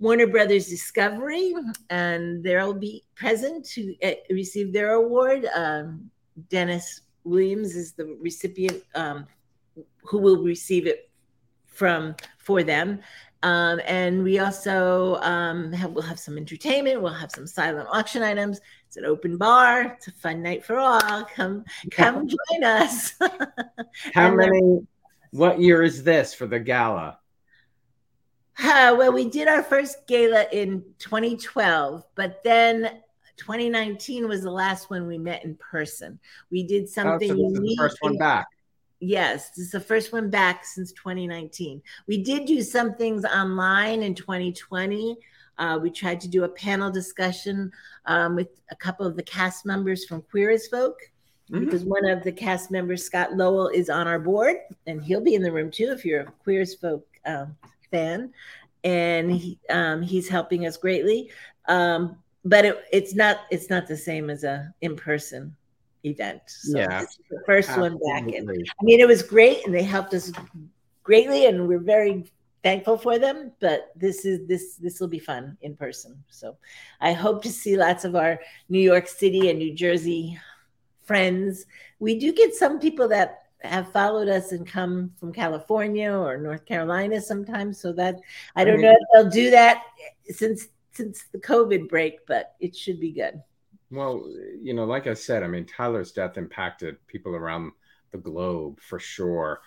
Warner 0.00 0.26
Brothers 0.26 0.66
Discovery, 0.66 1.54
and 1.88 2.42
they'll 2.42 2.74
be 2.74 3.04
present 3.14 3.64
to 3.66 3.94
uh, 4.02 4.14
receive 4.28 4.72
their 4.72 4.94
award. 4.94 5.46
Um, 5.54 6.10
Dennis 6.50 7.02
Williams 7.22 7.76
is 7.76 7.92
the 7.92 8.16
recipient 8.20 8.82
um, 8.96 9.24
who 10.02 10.18
will 10.18 10.42
receive 10.42 10.88
it 10.88 11.06
from 11.76 12.16
for 12.38 12.62
them 12.62 13.00
um, 13.42 13.80
and 13.86 14.22
we 14.22 14.38
also 14.38 15.16
um, 15.16 15.72
have, 15.72 15.92
we'll 15.92 16.02
have 16.02 16.18
some 16.18 16.36
entertainment. 16.36 17.02
We'll 17.02 17.12
have 17.12 17.30
some 17.30 17.46
silent 17.46 17.88
auction 17.92 18.22
items. 18.22 18.60
It's 18.86 18.96
an 18.96 19.04
open 19.04 19.36
bar. 19.36 19.82
It's 19.96 20.08
a 20.08 20.12
fun 20.12 20.42
night 20.42 20.64
for 20.64 20.78
all. 20.78 21.24
Come, 21.24 21.64
come 21.90 22.28
join 22.28 22.64
us. 22.64 23.14
How 24.14 24.34
many? 24.34 24.86
What 25.30 25.60
year 25.60 25.82
is 25.82 26.02
this 26.02 26.32
for 26.32 26.46
the 26.46 26.58
gala? 26.58 27.18
Uh, 28.58 28.94
well, 28.96 29.12
we 29.12 29.28
did 29.28 29.48
our 29.48 29.62
first 29.62 30.06
gala 30.06 30.46
in 30.50 30.82
2012, 30.98 32.04
but 32.14 32.42
then 32.42 33.02
2019 33.36 34.28
was 34.28 34.42
the 34.42 34.50
last 34.50 34.88
one 34.88 35.06
we 35.06 35.18
met 35.18 35.44
in 35.44 35.56
person. 35.56 36.18
We 36.50 36.62
did 36.62 36.88
something. 36.88 37.30
Oh, 37.30 37.54
so 37.54 37.60
the 37.60 37.76
first 37.76 37.98
one 38.00 38.16
back. 38.16 38.46
Yes, 39.00 39.50
this 39.50 39.66
is 39.66 39.70
the 39.72 39.80
first 39.80 40.12
one 40.12 40.30
back 40.30 40.64
since 40.64 40.92
2019. 40.92 41.82
We 42.06 42.22
did 42.22 42.46
do 42.46 42.62
some 42.62 42.94
things 42.94 43.24
online 43.24 44.02
in 44.02 44.14
2020. 44.14 45.18
Uh, 45.58 45.78
we 45.80 45.90
tried 45.90 46.20
to 46.20 46.28
do 46.28 46.44
a 46.44 46.48
panel 46.48 46.90
discussion 46.90 47.70
um, 48.06 48.36
with 48.36 48.48
a 48.70 48.76
couple 48.76 49.06
of 49.06 49.16
the 49.16 49.22
cast 49.22 49.66
members 49.66 50.04
from 50.04 50.22
Queer 50.22 50.50
as 50.50 50.66
Folk, 50.68 50.98
mm-hmm. 51.50 51.64
because 51.64 51.84
one 51.84 52.06
of 52.06 52.22
the 52.22 52.32
cast 52.32 52.70
members, 52.70 53.04
Scott 53.04 53.34
Lowell, 53.34 53.68
is 53.68 53.90
on 53.90 54.06
our 54.06 54.18
board, 54.18 54.56
and 54.86 55.02
he'll 55.02 55.20
be 55.20 55.34
in 55.34 55.42
the 55.42 55.52
room 55.52 55.70
too 55.70 55.90
if 55.90 56.04
you're 56.04 56.22
a 56.22 56.32
Queer 56.44 56.62
as 56.62 56.74
Folk 56.74 57.06
um, 57.26 57.56
fan. 57.90 58.32
And 58.84 59.32
he, 59.32 59.58
um, 59.68 60.00
he's 60.00 60.28
helping 60.28 60.66
us 60.66 60.76
greatly. 60.76 61.30
Um, 61.66 62.16
but 62.46 62.64
it, 62.64 62.84
it's 62.92 63.14
not 63.14 63.40
it's 63.50 63.68
not 63.68 63.88
the 63.88 63.96
same 63.96 64.30
as 64.30 64.44
a 64.44 64.72
in 64.80 64.94
person 64.94 65.54
event. 66.06 66.42
So 66.46 66.78
yeah, 66.78 67.04
the 67.30 67.42
first 67.44 67.68
absolutely. 67.68 67.98
one 68.00 68.24
back. 68.24 68.34
And 68.34 68.50
I 68.50 68.84
mean, 68.84 69.00
it 69.00 69.08
was 69.08 69.22
great, 69.22 69.66
and 69.66 69.74
they 69.74 69.82
helped 69.82 70.14
us 70.14 70.32
greatly, 71.02 71.46
and 71.46 71.68
we're 71.68 71.78
very 71.78 72.24
thankful 72.62 72.98
for 72.98 73.18
them. 73.18 73.52
But 73.60 73.92
this 73.96 74.24
is 74.24 74.46
this 74.46 74.76
this 74.76 75.00
will 75.00 75.08
be 75.08 75.18
fun 75.18 75.56
in 75.62 75.76
person. 75.76 76.22
So 76.28 76.56
I 77.00 77.12
hope 77.12 77.42
to 77.42 77.50
see 77.50 77.76
lots 77.76 78.04
of 78.04 78.16
our 78.16 78.38
New 78.68 78.80
York 78.80 79.08
City 79.08 79.50
and 79.50 79.58
New 79.58 79.74
Jersey 79.74 80.38
friends. 81.04 81.66
We 81.98 82.18
do 82.18 82.32
get 82.32 82.54
some 82.54 82.78
people 82.80 83.08
that 83.08 83.42
have 83.60 83.90
followed 83.92 84.28
us 84.28 84.52
and 84.52 84.66
come 84.66 85.10
from 85.18 85.32
California 85.32 86.12
or 86.12 86.36
North 86.36 86.66
Carolina 86.66 87.20
sometimes. 87.20 87.80
So 87.80 87.92
that 87.94 88.16
I 88.54 88.64
don't 88.64 88.80
know 88.80 88.92
if 88.92 89.06
they'll 89.12 89.30
do 89.30 89.50
that 89.50 89.82
since 90.28 90.68
since 90.92 91.24
the 91.32 91.38
COVID 91.38 91.88
break, 91.88 92.26
but 92.26 92.54
it 92.60 92.74
should 92.74 92.98
be 93.00 93.12
good. 93.12 93.42
Well, 93.90 94.28
you 94.60 94.74
know, 94.74 94.84
like 94.84 95.06
I 95.06 95.14
said, 95.14 95.42
I 95.42 95.46
mean, 95.46 95.64
Tyler's 95.64 96.12
death 96.12 96.36
impacted 96.36 97.04
people 97.06 97.34
around 97.34 97.72
the 98.10 98.18
globe 98.18 98.80
for 98.80 98.98
sure. 98.98 99.60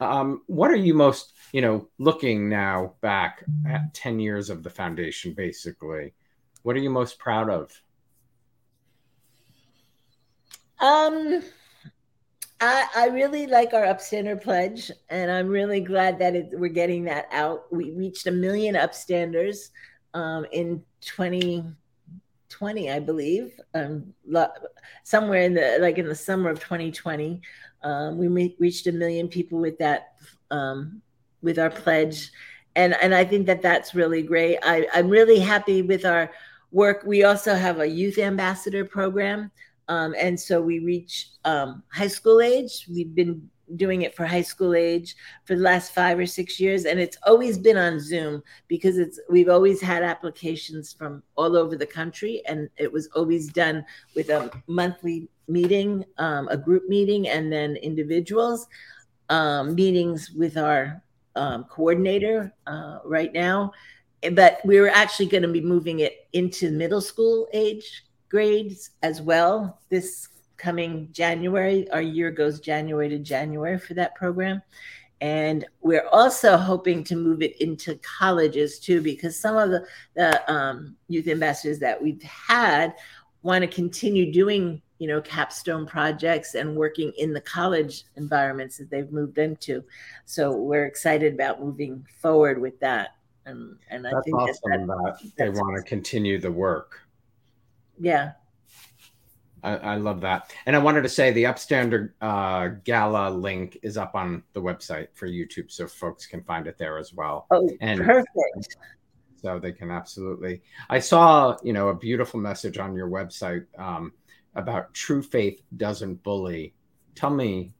Um, 0.00 0.42
what 0.46 0.70
are 0.70 0.76
you 0.76 0.94
most, 0.94 1.32
you 1.52 1.60
know, 1.60 1.88
looking 1.98 2.48
now 2.48 2.94
back 3.00 3.44
at 3.66 3.92
10 3.94 4.18
years 4.18 4.50
of 4.50 4.62
the 4.62 4.70
foundation, 4.70 5.32
basically? 5.32 6.14
What 6.62 6.76
are 6.76 6.80
you 6.80 6.90
most 6.90 7.18
proud 7.18 7.50
of? 7.50 7.70
Um, 10.78 11.42
I, 12.60 12.86
I 12.94 13.06
really 13.08 13.46
like 13.46 13.72
our 13.72 13.84
upstander 13.84 14.40
pledge, 14.40 14.90
and 15.08 15.30
I'm 15.30 15.48
really 15.48 15.80
glad 15.80 16.18
that 16.18 16.34
it, 16.34 16.50
we're 16.52 16.68
getting 16.68 17.04
that 17.04 17.26
out. 17.30 17.72
We 17.72 17.92
reached 17.92 18.26
a 18.26 18.30
million 18.30 18.74
upstanders 18.74 19.70
um, 20.12 20.46
in 20.52 20.82
20- 21.02 21.74
20, 22.48 22.90
I 22.90 22.98
believe, 23.00 23.58
um, 23.74 24.14
somewhere 25.04 25.42
in 25.42 25.54
the 25.54 25.78
like 25.80 25.98
in 25.98 26.06
the 26.06 26.14
summer 26.14 26.50
of 26.50 26.60
2020. 26.60 27.40
Um, 27.82 28.18
we 28.18 28.54
reached 28.58 28.86
a 28.86 28.92
million 28.92 29.28
people 29.28 29.58
with 29.58 29.78
that, 29.78 30.14
um, 30.50 31.02
with 31.42 31.58
our 31.58 31.70
pledge, 31.70 32.30
and 32.74 32.94
and 33.02 33.14
I 33.14 33.24
think 33.24 33.46
that 33.46 33.62
that's 33.62 33.94
really 33.94 34.22
great. 34.22 34.58
I, 34.62 34.86
I'm 34.94 35.08
really 35.08 35.38
happy 35.38 35.82
with 35.82 36.04
our 36.04 36.30
work. 36.72 37.02
We 37.06 37.24
also 37.24 37.54
have 37.54 37.80
a 37.80 37.88
youth 37.88 38.18
ambassador 38.18 38.84
program. 38.84 39.50
Um, 39.88 40.14
and 40.18 40.38
so 40.38 40.60
we 40.60 40.80
reach 40.80 41.30
um, 41.44 41.82
high 41.92 42.08
school 42.08 42.40
age. 42.40 42.86
We've 42.90 43.14
been 43.14 43.48
doing 43.74 44.02
it 44.02 44.14
for 44.14 44.24
high 44.24 44.42
school 44.42 44.74
age 44.74 45.16
for 45.44 45.56
the 45.56 45.62
last 45.62 45.92
five 45.92 46.18
or 46.18 46.26
six 46.26 46.60
years 46.60 46.84
and 46.84 47.00
it's 47.00 47.18
always 47.24 47.58
been 47.58 47.76
on 47.76 47.98
zoom 47.98 48.40
because 48.68 48.96
it's 48.96 49.18
we've 49.28 49.48
always 49.48 49.80
had 49.80 50.04
applications 50.04 50.92
from 50.92 51.20
all 51.34 51.56
over 51.56 51.76
the 51.76 51.86
country 51.86 52.42
and 52.46 52.70
it 52.76 52.92
was 52.92 53.08
always 53.16 53.48
done 53.48 53.84
with 54.14 54.30
a 54.30 54.50
monthly 54.68 55.28
meeting 55.48 56.04
um, 56.18 56.46
a 56.48 56.56
group 56.56 56.88
meeting 56.88 57.28
and 57.28 57.52
then 57.52 57.74
individuals 57.76 58.68
um, 59.28 59.74
meetings 59.74 60.30
with 60.30 60.56
our 60.56 61.02
um, 61.34 61.64
coordinator 61.64 62.52
uh, 62.66 62.98
right 63.04 63.32
now. 63.32 63.72
But 64.32 64.60
we're 64.64 64.88
actually 64.88 65.26
going 65.26 65.42
to 65.42 65.48
be 65.48 65.60
moving 65.60 66.00
it 66.00 66.26
into 66.32 66.70
middle 66.70 67.00
school 67.00 67.48
age 67.52 68.04
grades 68.28 68.90
as 69.02 69.22
well 69.22 69.78
this 69.88 70.28
coming 70.56 71.08
January. 71.12 71.90
Our 71.90 72.02
year 72.02 72.30
goes 72.30 72.60
January 72.60 73.08
to 73.10 73.18
January 73.18 73.78
for 73.78 73.94
that 73.94 74.14
program. 74.14 74.62
And 75.20 75.64
we're 75.80 76.06
also 76.08 76.58
hoping 76.58 77.02
to 77.04 77.16
move 77.16 77.40
it 77.40 77.60
into 77.62 77.94
colleges 77.96 78.78
too, 78.78 79.00
because 79.00 79.38
some 79.38 79.56
of 79.56 79.70
the, 79.70 79.86
the 80.14 80.52
um, 80.52 80.96
youth 81.08 81.26
ambassadors 81.26 81.78
that 81.78 82.02
we've 82.02 82.22
had 82.22 82.94
want 83.42 83.62
to 83.62 83.66
continue 83.68 84.30
doing, 84.30 84.82
you 84.98 85.08
know, 85.08 85.22
capstone 85.22 85.86
projects 85.86 86.54
and 86.54 86.76
working 86.76 87.12
in 87.16 87.32
the 87.32 87.40
college 87.40 88.04
environments 88.16 88.76
that 88.76 88.90
they've 88.90 89.10
moved 89.10 89.38
into. 89.38 89.82
So 90.26 90.52
we're 90.52 90.84
excited 90.84 91.32
about 91.32 91.62
moving 91.62 92.04
forward 92.20 92.60
with 92.60 92.78
that. 92.80 93.10
And, 93.46 93.78
and 93.88 94.04
That's 94.04 94.16
I 94.16 94.20
think 94.20 94.36
awesome 94.36 94.86
that, 94.86 95.18
that 95.22 95.36
they 95.36 95.48
want 95.48 95.76
to 95.76 95.82
continue 95.88 96.38
the 96.38 96.52
work. 96.52 97.00
yeah, 97.98 98.32
I, 99.66 99.76
I 99.76 99.96
love 99.96 100.20
that. 100.20 100.54
And 100.66 100.76
I 100.76 100.78
wanted 100.78 101.02
to 101.02 101.08
say 101.08 101.32
the 101.32 101.44
Upstander 101.44 102.12
uh, 102.20 102.68
Gala 102.84 103.30
link 103.30 103.78
is 103.82 103.96
up 103.96 104.14
on 104.14 104.44
the 104.52 104.62
website 104.62 105.08
for 105.14 105.26
YouTube, 105.26 105.72
so 105.72 105.88
folks 105.88 106.24
can 106.24 106.42
find 106.44 106.68
it 106.68 106.78
there 106.78 106.98
as 106.98 107.12
well. 107.12 107.46
Oh, 107.50 107.68
and 107.80 108.00
perfect. 108.00 108.76
So 109.42 109.58
they 109.58 109.72
can 109.72 109.90
absolutely. 109.90 110.62
I 110.88 111.00
saw, 111.00 111.56
you 111.64 111.72
know, 111.72 111.88
a 111.88 111.94
beautiful 111.94 112.38
message 112.38 112.78
on 112.78 112.94
your 112.94 113.08
website 113.08 113.66
um, 113.78 114.12
about 114.54 114.94
true 114.94 115.22
faith 115.22 115.60
doesn't 115.76 116.22
bully. 116.22 116.74
Tell 117.16 117.30
me 117.30 117.74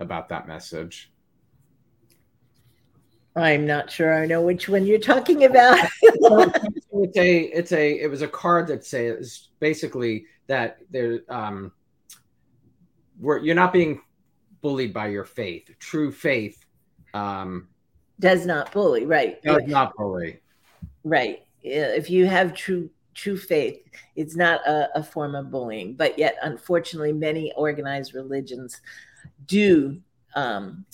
about 0.00 0.28
that 0.28 0.46
message. 0.46 1.10
I'm 3.34 3.66
not 3.66 3.90
sure 3.90 4.14
I 4.14 4.26
know 4.26 4.42
which 4.42 4.68
one 4.68 4.86
you're 4.86 4.98
talking 4.98 5.44
about. 5.44 5.78
it's 6.02 7.16
a 7.18 7.38
it's 7.40 7.72
a 7.72 8.00
it 8.00 8.10
was 8.10 8.22
a 8.22 8.28
card 8.28 8.66
that 8.68 8.84
says 8.84 9.48
basically 9.60 10.26
that 10.46 10.78
there 10.90 11.20
um 11.28 11.72
where 13.18 13.38
you're 13.38 13.54
not 13.54 13.72
being 13.72 14.00
bullied 14.62 14.92
by 14.92 15.06
your 15.08 15.24
faith 15.24 15.70
true 15.78 16.10
faith 16.12 16.64
um 17.14 17.68
Does 18.20 18.46
not 18.46 18.72
bully, 18.72 19.06
right? 19.06 19.42
does 19.42 19.62
not 19.66 19.94
bully 19.96 20.40
Right. 21.04 21.44
If 21.62 22.10
you 22.10 22.26
have 22.26 22.52
true 22.54 22.90
true 23.14 23.36
faith, 23.36 23.80
it's 24.14 24.36
not 24.36 24.60
a, 24.66 24.98
a 24.98 25.02
form 25.02 25.34
of 25.34 25.50
bullying. 25.50 25.94
But 25.94 26.18
yet, 26.18 26.36
unfortunately, 26.42 27.12
many 27.12 27.52
organized 27.56 28.14
religions 28.14 28.80
do 29.46 30.00
um, 30.34 30.84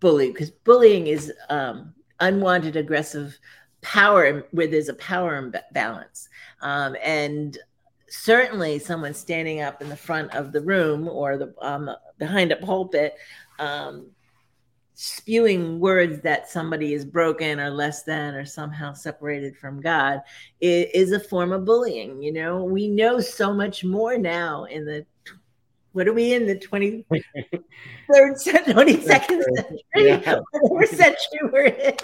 bully 0.00 0.30
because 0.30 0.50
bullying 0.50 1.06
is 1.06 1.32
um, 1.48 1.94
unwanted 2.20 2.76
aggressive 2.76 3.38
power 3.80 4.46
where 4.50 4.66
there's 4.66 4.88
a 4.90 4.94
power 4.94 5.36
imbalance. 5.36 6.28
Um, 6.62 6.96
and 7.02 7.56
certainly, 8.10 8.78
someone 8.78 9.14
standing 9.14 9.60
up 9.62 9.80
in 9.80 9.88
the 9.88 9.96
front 9.96 10.34
of 10.34 10.52
the 10.52 10.60
room 10.60 11.08
or 11.08 11.36
the 11.38 11.54
um, 11.60 11.90
behind 12.18 12.52
a 12.52 12.56
pulpit. 12.56 13.14
Um, 13.58 14.10
spewing 15.02 15.80
words 15.80 16.20
that 16.20 16.50
somebody 16.50 16.92
is 16.92 17.06
broken 17.06 17.58
or 17.58 17.70
less 17.70 18.02
than 18.02 18.34
or 18.34 18.44
somehow 18.44 18.92
separated 18.92 19.56
from 19.56 19.80
God 19.80 20.20
i- 20.62 20.90
is 20.92 21.12
a 21.12 21.18
form 21.18 21.52
of 21.52 21.64
bullying. 21.64 22.22
You 22.22 22.32
know, 22.34 22.64
we 22.64 22.86
know 22.86 23.18
so 23.18 23.54
much 23.54 23.82
more 23.82 24.18
now 24.18 24.64
in 24.64 24.84
the 24.84 25.06
what 25.92 26.06
are 26.06 26.12
we 26.12 26.34
in 26.34 26.46
the 26.46 26.56
23rd 26.56 28.38
century, 28.38 28.74
22nd 28.74 29.42
century, 29.56 29.82
Yeah. 29.96 30.40
whatever 30.52 30.86
century 30.86 31.40
we're 31.52 31.66
in. 31.66 31.96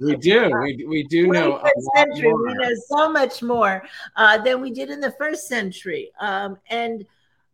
we 0.00 0.16
do 0.16 0.50
we, 0.62 0.84
we 0.88 1.04
do 1.04 1.28
know 1.28 1.62
century, 1.94 2.32
we 2.32 2.54
know 2.54 2.70
so 2.88 3.10
much 3.10 3.42
more 3.42 3.84
uh, 4.16 4.38
than 4.38 4.60
we 4.60 4.70
did 4.70 4.90
in 4.90 5.00
the 5.00 5.12
first 5.12 5.46
century. 5.46 6.10
Um, 6.20 6.58
and 6.70 7.04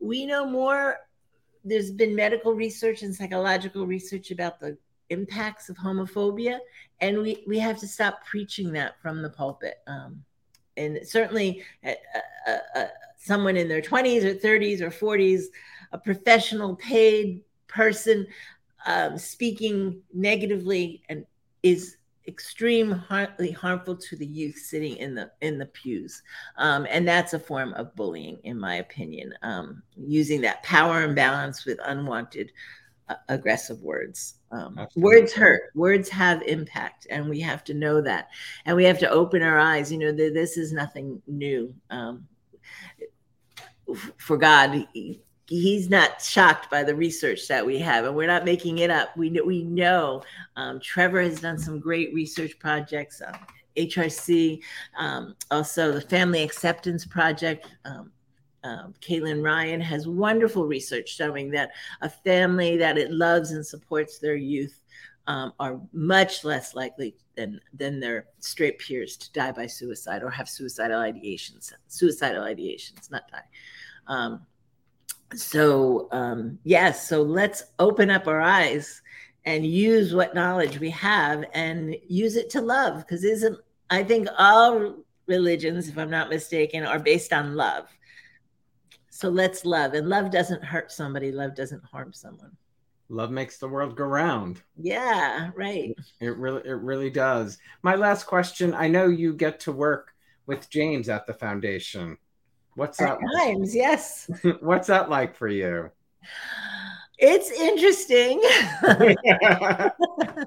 we 0.00 0.26
know 0.26 0.46
more. 0.46 0.96
There's 1.64 1.92
been 1.92 2.16
medical 2.16 2.54
research 2.54 3.02
and 3.02 3.14
psychological 3.14 3.86
research 3.86 4.32
about 4.32 4.58
the 4.58 4.76
impacts 5.10 5.68
of 5.68 5.76
homophobia, 5.76 6.58
and 7.00 7.18
we, 7.18 7.44
we 7.46 7.58
have 7.58 7.78
to 7.78 7.86
stop 7.86 8.24
preaching 8.24 8.72
that 8.72 9.00
from 9.00 9.22
the 9.22 9.30
pulpit. 9.30 9.76
Um, 9.86 10.24
and 10.76 10.98
certainly, 11.04 11.62
uh, 11.84 11.92
uh, 12.48 12.58
uh, 12.74 12.86
someone 13.22 13.56
in 13.56 13.68
their 13.68 13.80
20s 13.80 14.24
or 14.24 14.34
30s 14.34 14.80
or 14.80 14.90
40s, 14.90 15.44
a 15.92 15.98
professional 15.98 16.74
paid 16.76 17.40
person 17.68 18.26
um, 18.86 19.16
speaking 19.16 20.02
negatively 20.12 21.02
and 21.08 21.24
is 21.62 21.96
extremely 22.26 23.52
harmful 23.52 23.96
to 23.96 24.16
the 24.16 24.26
youth 24.26 24.56
sitting 24.56 24.96
in 24.96 25.14
the 25.14 25.30
in 25.40 25.58
the 25.58 25.66
pews. 25.66 26.22
Um, 26.56 26.86
and 26.90 27.06
that's 27.06 27.32
a 27.32 27.38
form 27.38 27.74
of 27.74 27.94
bullying 27.94 28.38
in 28.44 28.58
my 28.58 28.76
opinion 28.76 29.34
um, 29.42 29.82
using 29.96 30.40
that 30.42 30.62
power 30.62 31.02
imbalance 31.02 31.64
with 31.64 31.78
unwanted 31.84 32.52
uh, 33.08 33.16
aggressive 33.28 33.80
words. 33.82 34.34
Um, 34.50 34.86
words 34.96 35.32
hurt 35.32 35.70
words 35.74 36.08
have 36.08 36.42
impact 36.42 37.06
and 37.10 37.28
we 37.28 37.40
have 37.40 37.64
to 37.64 37.74
know 37.74 38.00
that. 38.00 38.28
And 38.66 38.76
we 38.76 38.84
have 38.84 38.98
to 38.98 39.10
open 39.10 39.42
our 39.42 39.58
eyes. 39.58 39.92
You 39.92 39.98
know 39.98 40.14
th- 40.14 40.34
this 40.34 40.56
is 40.56 40.72
nothing 40.72 41.22
new. 41.26 41.72
Um, 41.90 42.26
for 43.94 44.36
god 44.36 44.86
he- 44.92 45.20
he's 45.48 45.90
not 45.90 46.22
shocked 46.22 46.70
by 46.70 46.82
the 46.82 46.94
research 46.94 47.46
that 47.48 47.64
we 47.64 47.78
have 47.78 48.04
and 48.04 48.14
we're 48.14 48.26
not 48.26 48.44
making 48.44 48.78
it 48.78 48.90
up 48.90 49.16
we 49.16 49.30
we 49.42 49.62
know 49.64 50.22
um, 50.56 50.80
trevor 50.80 51.20
has 51.20 51.40
done 51.40 51.58
some 51.58 51.78
great 51.78 52.12
research 52.14 52.58
projects 52.58 53.20
um, 53.26 53.34
hrc 53.76 54.60
um, 54.98 55.34
also 55.50 55.92
the 55.92 56.00
family 56.00 56.42
acceptance 56.42 57.04
project 57.04 57.66
um, 57.84 58.10
um, 58.64 58.94
Caitlin 59.00 59.42
Ryan 59.42 59.80
has 59.80 60.06
wonderful 60.06 60.66
research 60.66 61.08
showing 61.08 61.50
that 61.50 61.70
a 62.00 62.08
family 62.08 62.76
that 62.76 62.96
it 62.96 63.10
loves 63.10 63.50
and 63.50 63.66
supports 63.66 64.18
their 64.18 64.36
youth 64.36 64.80
um, 65.26 65.52
are 65.58 65.80
much 65.92 66.44
less 66.44 66.74
likely 66.74 67.16
than 67.36 67.60
than 67.74 68.00
their 68.00 68.26
straight 68.40 68.78
peers 68.78 69.16
to 69.16 69.32
die 69.32 69.52
by 69.52 69.66
suicide 69.66 70.22
or 70.22 70.30
have 70.30 70.48
suicidal 70.48 71.00
ideations. 71.00 71.72
Suicidal 71.88 72.42
ideations, 72.42 73.10
not 73.10 73.28
die. 73.30 73.42
Um, 74.06 74.46
so 75.34 76.08
um, 76.12 76.58
yes, 76.64 77.08
so 77.08 77.22
let's 77.22 77.64
open 77.78 78.10
up 78.10 78.26
our 78.26 78.40
eyes 78.40 79.00
and 79.44 79.66
use 79.66 80.14
what 80.14 80.34
knowledge 80.34 80.78
we 80.78 80.90
have 80.90 81.44
and 81.54 81.96
use 82.06 82.36
it 82.36 82.50
to 82.50 82.60
love 82.60 82.98
because 82.98 83.24
isn't 83.24 83.58
I 83.90 84.02
think 84.04 84.28
all 84.38 84.94
religions, 85.26 85.88
if 85.88 85.98
I'm 85.98 86.10
not 86.10 86.28
mistaken, 86.30 86.84
are 86.84 86.98
based 86.98 87.32
on 87.32 87.54
love. 87.56 87.86
So 89.10 89.28
let's 89.28 89.64
love. 89.64 89.94
And 89.94 90.08
love 90.08 90.30
doesn't 90.30 90.64
hurt 90.64 90.90
somebody, 90.90 91.30
love 91.32 91.54
doesn't 91.54 91.84
harm 91.84 92.12
someone. 92.12 92.56
love 93.08 93.30
makes 93.30 93.58
the 93.58 93.68
world 93.68 93.94
go 93.96 94.04
round 94.04 94.62
Yeah, 94.76 95.50
right. 95.54 95.94
it 96.20 96.36
really 96.36 96.62
it 96.64 96.78
really 96.80 97.10
does 97.10 97.58
my 97.82 97.94
last 97.94 98.24
question 98.24 98.72
i 98.74 98.88
know 98.88 99.06
you 99.06 99.34
get 99.34 99.60
to 99.60 99.72
work 99.72 100.14
with 100.46 100.70
james 100.70 101.08
at 101.10 101.26
the 101.26 101.34
foundation 101.34 102.16
what's 102.74 103.00
At 103.00 103.18
that 103.18 103.38
times, 103.38 103.74
yes. 103.74 104.30
what's 104.60 104.88
that 104.88 105.10
like 105.10 105.36
for 105.36 105.48
you 105.48 105.90
It's 107.18 107.50
interesting. 107.50 108.42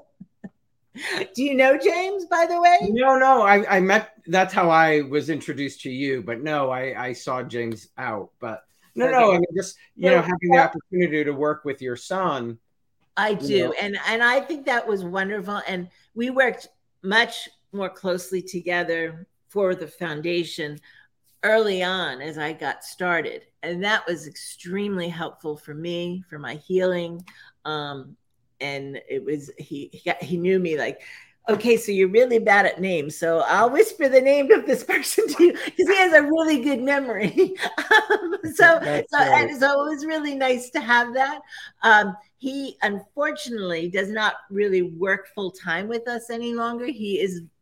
Do 1.34 1.42
you 1.42 1.54
know 1.54 1.78
James, 1.78 2.26
by 2.26 2.46
the 2.46 2.60
way? 2.60 2.78
No, 2.90 3.18
no, 3.18 3.42
I, 3.42 3.76
I 3.76 3.80
met. 3.80 4.12
That's 4.26 4.54
how 4.54 4.70
I 4.70 5.02
was 5.02 5.30
introduced 5.30 5.82
to 5.82 5.90
you. 5.90 6.22
But 6.22 6.42
no, 6.42 6.70
I, 6.70 7.08
I 7.08 7.12
saw 7.12 7.42
James 7.42 7.88
out. 7.98 8.30
But 8.40 8.64
no, 8.94 9.10
no, 9.10 9.32
I 9.32 9.38
mean 9.38 9.44
just 9.54 9.76
you 9.96 10.10
know 10.10 10.22
having 10.22 10.50
the 10.50 10.58
opportunity 10.58 11.24
to 11.24 11.32
work 11.32 11.64
with 11.64 11.82
your 11.82 11.96
son. 11.96 12.58
I 13.16 13.30
you 13.30 13.36
do. 13.38 13.64
know. 13.64 13.74
And 13.80 13.98
and 14.08 14.22
I 14.22 14.40
think 14.40 14.66
that 14.66 14.86
was 14.86 15.04
wonderful. 15.04 15.60
And 15.68 15.88
we 16.14 16.30
worked 16.30 16.68
much 17.02 17.48
more 17.72 17.90
closely 17.90 18.40
together 18.42 19.26
for 19.48 19.74
the 19.74 19.86
foundation 19.86 20.78
early 21.46 21.82
on 21.82 22.20
as 22.20 22.38
I 22.38 22.52
got 22.52 22.84
started. 22.84 23.42
And 23.62 23.82
that 23.84 24.06
was 24.06 24.26
extremely 24.26 25.08
helpful 25.08 25.56
for 25.56 25.74
me, 25.74 26.24
for 26.28 26.38
my 26.38 26.54
healing. 26.54 27.24
Um, 27.64 28.16
and 28.60 29.00
it 29.08 29.24
was 29.24 29.50
he 29.58 29.90
he, 29.92 30.00
got, 30.04 30.22
he 30.22 30.36
knew 30.36 30.58
me 30.58 30.78
like 30.78 31.02
okay 31.46 31.76
so 31.76 31.92
you're 31.92 32.08
really 32.08 32.38
bad 32.38 32.64
at 32.64 32.80
names 32.80 33.14
so 33.14 33.40
i'll 33.48 33.68
whisper 33.68 34.08
the 34.08 34.18
name 34.18 34.50
of 34.50 34.64
this 34.64 34.82
person 34.92 35.28
to 35.28 35.44
you 35.44 35.52
because 35.52 35.86
he 35.88 35.94
has 35.94 36.14
a 36.14 36.22
really 36.22 36.62
good 36.62 36.80
memory 36.80 37.54
Um, 38.10 38.38
so, 38.54 38.78
That's 38.82 39.10
so, 39.10 39.18
right. 39.18 39.48
and 39.48 39.58
so 39.58 39.84
it 39.84 39.88
was 39.90 40.06
really 40.06 40.34
nice 40.34 40.70
to 40.70 40.80
have 40.80 41.14
that. 41.14 41.40
Um, 41.82 42.16
he 42.38 42.76
unfortunately 42.82 43.88
does 43.88 44.10
not 44.10 44.34
really 44.50 44.82
work 44.82 45.28
full 45.34 45.50
time 45.50 45.88
with 45.88 46.08
us 46.08 46.30
any 46.30 46.54
longer. 46.54 46.86
He 46.86 47.20
is 47.20 47.42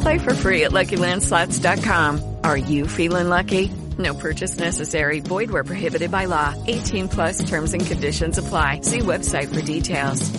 Play 0.00 0.18
for 0.18 0.34
free 0.34 0.64
at 0.64 0.72
LuckyLandSlots.com. 0.72 2.36
Are 2.44 2.56
you 2.56 2.86
feeling 2.86 3.28
lucky? 3.28 3.70
No 3.98 4.14
purchase 4.14 4.58
necessary. 4.58 5.20
Void 5.20 5.50
where 5.50 5.64
prohibited 5.64 6.10
by 6.10 6.24
law. 6.26 6.54
18 6.66 7.08
plus 7.08 7.48
terms 7.48 7.74
and 7.74 7.84
conditions 7.84 8.38
apply. 8.38 8.80
See 8.82 9.00
website 9.00 9.52
for 9.54 9.62
details. 9.62 10.30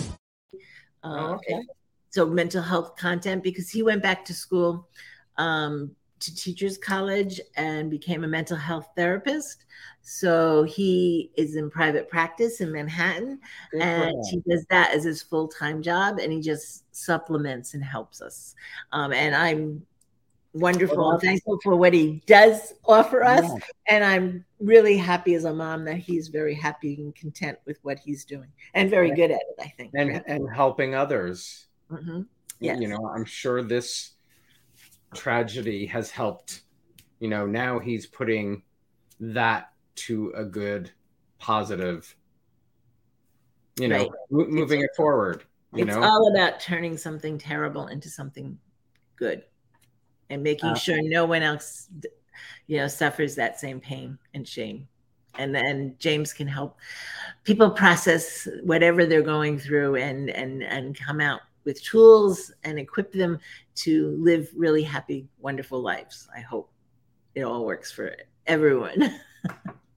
Uh, 1.02 1.38
So 2.10 2.26
mental 2.26 2.62
health 2.62 2.96
content 2.96 3.42
because 3.42 3.70
he 3.70 3.82
went 3.82 4.02
back 4.02 4.26
to 4.26 4.34
school 4.34 4.88
um, 5.38 5.96
to 6.20 6.34
teachers 6.34 6.76
college 6.76 7.40
and 7.56 7.90
became 7.90 8.22
a 8.22 8.28
mental 8.28 8.56
health 8.56 8.88
therapist. 8.96 9.64
So 10.02 10.64
he 10.64 11.30
is 11.36 11.54
in 11.54 11.70
private 11.70 12.10
practice 12.10 12.60
in 12.60 12.72
Manhattan, 12.72 13.38
Good 13.70 13.82
and 13.82 14.16
he 14.28 14.40
does 14.48 14.66
that 14.68 14.92
as 14.92 15.04
his 15.04 15.22
full 15.22 15.46
time 15.46 15.80
job, 15.80 16.18
and 16.18 16.32
he 16.32 16.40
just 16.40 16.84
supplements 16.94 17.74
and 17.74 17.84
helps 17.84 18.20
us. 18.20 18.56
Um, 18.90 19.12
and 19.12 19.34
I'm 19.34 19.86
wonderful 20.54 20.98
Well, 20.98 21.18
thankful 21.20 21.58
for 21.62 21.76
what 21.76 21.94
he 21.94 22.22
does 22.26 22.74
offer 22.84 23.22
us, 23.24 23.44
Yeah. 23.44 23.58
and 23.86 24.04
I'm 24.04 24.44
really 24.58 24.96
happy 24.96 25.34
as 25.34 25.44
a 25.44 25.54
mom 25.54 25.84
that 25.84 25.96
he's 25.98 26.28
very 26.28 26.54
happy 26.54 26.94
and 27.00 27.14
content 27.14 27.58
with 27.64 27.78
what 27.82 27.98
he's 28.00 28.24
doing, 28.24 28.48
and 28.74 28.90
very 28.90 29.12
good 29.12 29.30
at 29.30 29.40
it. 29.40 29.56
I 29.60 29.68
think. 29.76 29.92
and 29.94 30.22
and 30.26 30.50
helping 30.52 30.96
others. 30.96 31.66
Mhm. 31.90 32.26
You 32.58 32.88
know, 32.88 33.08
I'm 33.08 33.24
sure 33.24 33.62
this 33.62 34.12
tragedy 35.14 35.86
has 35.86 36.10
helped. 36.10 36.62
You 37.20 37.28
know, 37.28 37.46
now 37.46 37.78
he's 37.78 38.06
putting 38.06 38.62
that 39.20 39.71
to 39.94 40.32
a 40.36 40.44
good, 40.44 40.90
positive. 41.38 42.14
You 43.78 43.88
know, 43.88 43.98
Right. 43.98 44.10
mo- 44.30 44.46
moving 44.46 44.82
it 44.82 44.90
forward. 44.96 45.44
You 45.74 45.84
it's 45.84 45.94
know, 45.94 46.02
all 46.02 46.34
about 46.34 46.60
turning 46.60 46.96
something 46.96 47.38
terrible 47.38 47.86
into 47.86 48.10
something 48.10 48.58
good 49.16 49.44
and 50.32 50.42
making 50.42 50.74
sure 50.74 50.94
uh-huh. 50.96 51.08
no 51.08 51.24
one 51.24 51.42
else 51.42 51.88
you 52.66 52.78
know 52.78 52.88
suffers 52.88 53.34
that 53.34 53.60
same 53.60 53.78
pain 53.78 54.18
and 54.34 54.48
shame 54.48 54.88
and 55.38 55.54
then 55.54 55.94
james 55.98 56.32
can 56.32 56.46
help 56.46 56.78
people 57.44 57.70
process 57.70 58.48
whatever 58.64 59.06
they're 59.06 59.22
going 59.22 59.58
through 59.58 59.96
and 59.96 60.30
and 60.30 60.62
and 60.62 60.98
come 60.98 61.20
out 61.20 61.40
with 61.64 61.82
tools 61.82 62.52
and 62.64 62.78
equip 62.78 63.12
them 63.12 63.38
to 63.74 64.16
live 64.18 64.50
really 64.56 64.82
happy 64.82 65.28
wonderful 65.38 65.80
lives 65.80 66.28
i 66.36 66.40
hope 66.40 66.72
it 67.34 67.42
all 67.42 67.64
works 67.64 67.92
for 67.92 68.16
everyone 68.46 69.14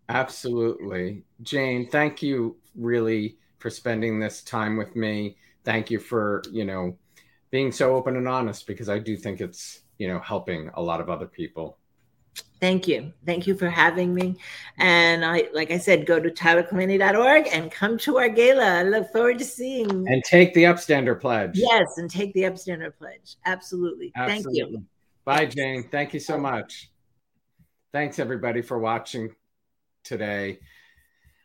Absolutely. 0.10 1.24
Jane, 1.42 1.90
thank 1.90 2.22
you 2.22 2.58
really 2.76 3.38
for 3.60 3.70
spending 3.70 4.20
this 4.20 4.44
time 4.44 4.78
with 4.78 4.96
me. 4.96 5.38
Thank 5.64 5.90
you 5.90 6.00
for, 6.00 6.44
you 6.52 6.66
know, 6.66 6.98
being 7.50 7.72
so 7.72 7.96
open 7.96 8.16
and 8.16 8.28
honest 8.28 8.68
because 8.68 8.90
I 8.90 9.00
do 9.00 9.18
think 9.18 9.42
it's, 9.42 9.82
you 9.98 10.08
know, 10.08 10.20
helping 10.20 10.70
a 10.76 10.82
lot 10.82 11.02
of 11.02 11.10
other 11.10 11.26
people. 11.26 11.78
Thank 12.60 12.88
you. 12.88 13.14
Thank 13.26 13.48
you 13.48 13.56
for 13.56 13.70
having 13.70 14.14
me. 14.14 14.36
And 14.78 15.24
I, 15.26 15.50
like 15.54 15.72
I 15.72 15.78
said, 15.78 16.06
go 16.06 16.20
to 16.20 16.30
tylerclementi.org 16.30 17.48
and 17.52 17.72
come 17.72 17.98
to 18.00 18.18
our 18.18 18.30
gala. 18.30 18.80
I 18.80 18.84
look 18.84 19.12
forward 19.12 19.40
to 19.40 19.46
seeing. 19.46 19.90
And 19.90 20.24
take 20.24 20.54
the 20.54 20.64
upstander 20.64 21.20
pledge. 21.20 21.52
yes, 21.56 21.98
and 21.98 22.10
take 22.10 22.34
the 22.34 22.44
upstander 22.44 22.96
pledge. 22.96 23.36
Absolutely. 23.46 24.12
Thank 24.16 24.46
you. 24.52 24.84
Bye, 25.24 25.46
Jane. 25.46 25.88
Thank 25.90 26.14
you 26.14 26.20
so 26.20 26.38
much. 26.38 26.90
Thanks, 27.96 28.20
everybody, 28.20 28.62
for 28.62 28.78
watching 28.78 29.34
today. 30.04 30.60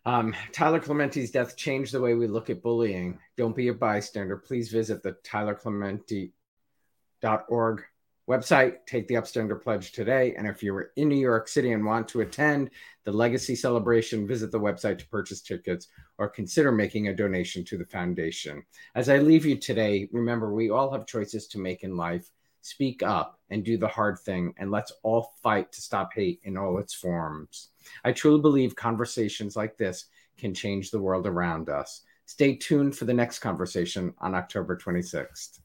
Um, 0.05 0.35
Tyler 0.51 0.81
Clementi's 0.81 1.31
death 1.31 1.57
changed 1.57 1.93
the 1.93 2.01
way 2.01 2.15
we 2.15 2.27
look 2.27 2.51
at 2.51 2.61
bullying. 2.61 3.21
Don't 3.37 3.55
be 3.55 3.69
a 3.69 3.73
bystander. 3.73 4.37
Please 4.37 4.69
visit 4.69 5.01
the 5.01 5.13
tylerclementi.org 5.23 7.85
website. 8.29 8.75
Take 8.85 9.07
the 9.07 9.15
Upstander 9.15 9.63
Pledge 9.63 9.93
today. 9.93 10.35
And 10.37 10.49
if 10.49 10.61
you're 10.61 10.91
in 10.97 11.09
New 11.09 11.15
York 11.15 11.47
City 11.47 11.71
and 11.71 11.85
want 11.85 12.09
to 12.09 12.23
attend 12.23 12.71
the 13.05 13.13
Legacy 13.13 13.55
Celebration, 13.55 14.27
visit 14.27 14.51
the 14.51 14.59
website 14.59 14.99
to 14.99 15.07
purchase 15.07 15.43
tickets 15.43 15.87
or 16.19 16.29
consider 16.29 16.73
making 16.73 17.07
a 17.07 17.15
donation 17.15 17.65
to 17.67 17.79
the 17.79 17.87
foundation. 17.87 18.65
As 18.97 19.09
I 19.09 19.19
leave 19.19 19.47
you 19.47 19.57
today, 19.57 20.09
remember 20.11 20.53
we 20.53 20.69
all 20.69 20.91
have 20.91 21.07
choices 21.07 21.47
to 21.47 21.61
make 21.61 21.85
in 21.85 21.97
life. 21.97 22.29
Speak 22.61 23.05
up 23.05 23.40
and 23.51 23.65
do 23.65 23.77
the 23.77 23.89
hard 23.89 24.19
thing, 24.19 24.55
and 24.59 24.71
let's 24.71 24.93
all 25.03 25.35
fight 25.43 25.73
to 25.73 25.81
stop 25.81 26.13
hate 26.15 26.41
in 26.45 26.57
all 26.57 26.79
its 26.79 26.95
forms. 26.95 27.69
I 28.05 28.13
truly 28.13 28.41
believe 28.41 28.77
conversations 28.77 29.57
like 29.57 29.77
this 29.77 30.07
can 30.39 30.55
change 30.55 30.91
the 30.91 31.01
world 31.01 31.27
around 31.27 31.69
us. 31.69 32.03
Stay 32.27 32.55
tuned 32.55 32.97
for 32.97 33.05
the 33.07 33.15
next 33.15 33.41
conversation 33.41 34.15
on 34.19 34.35
October 34.35 34.77
26th. 34.77 35.61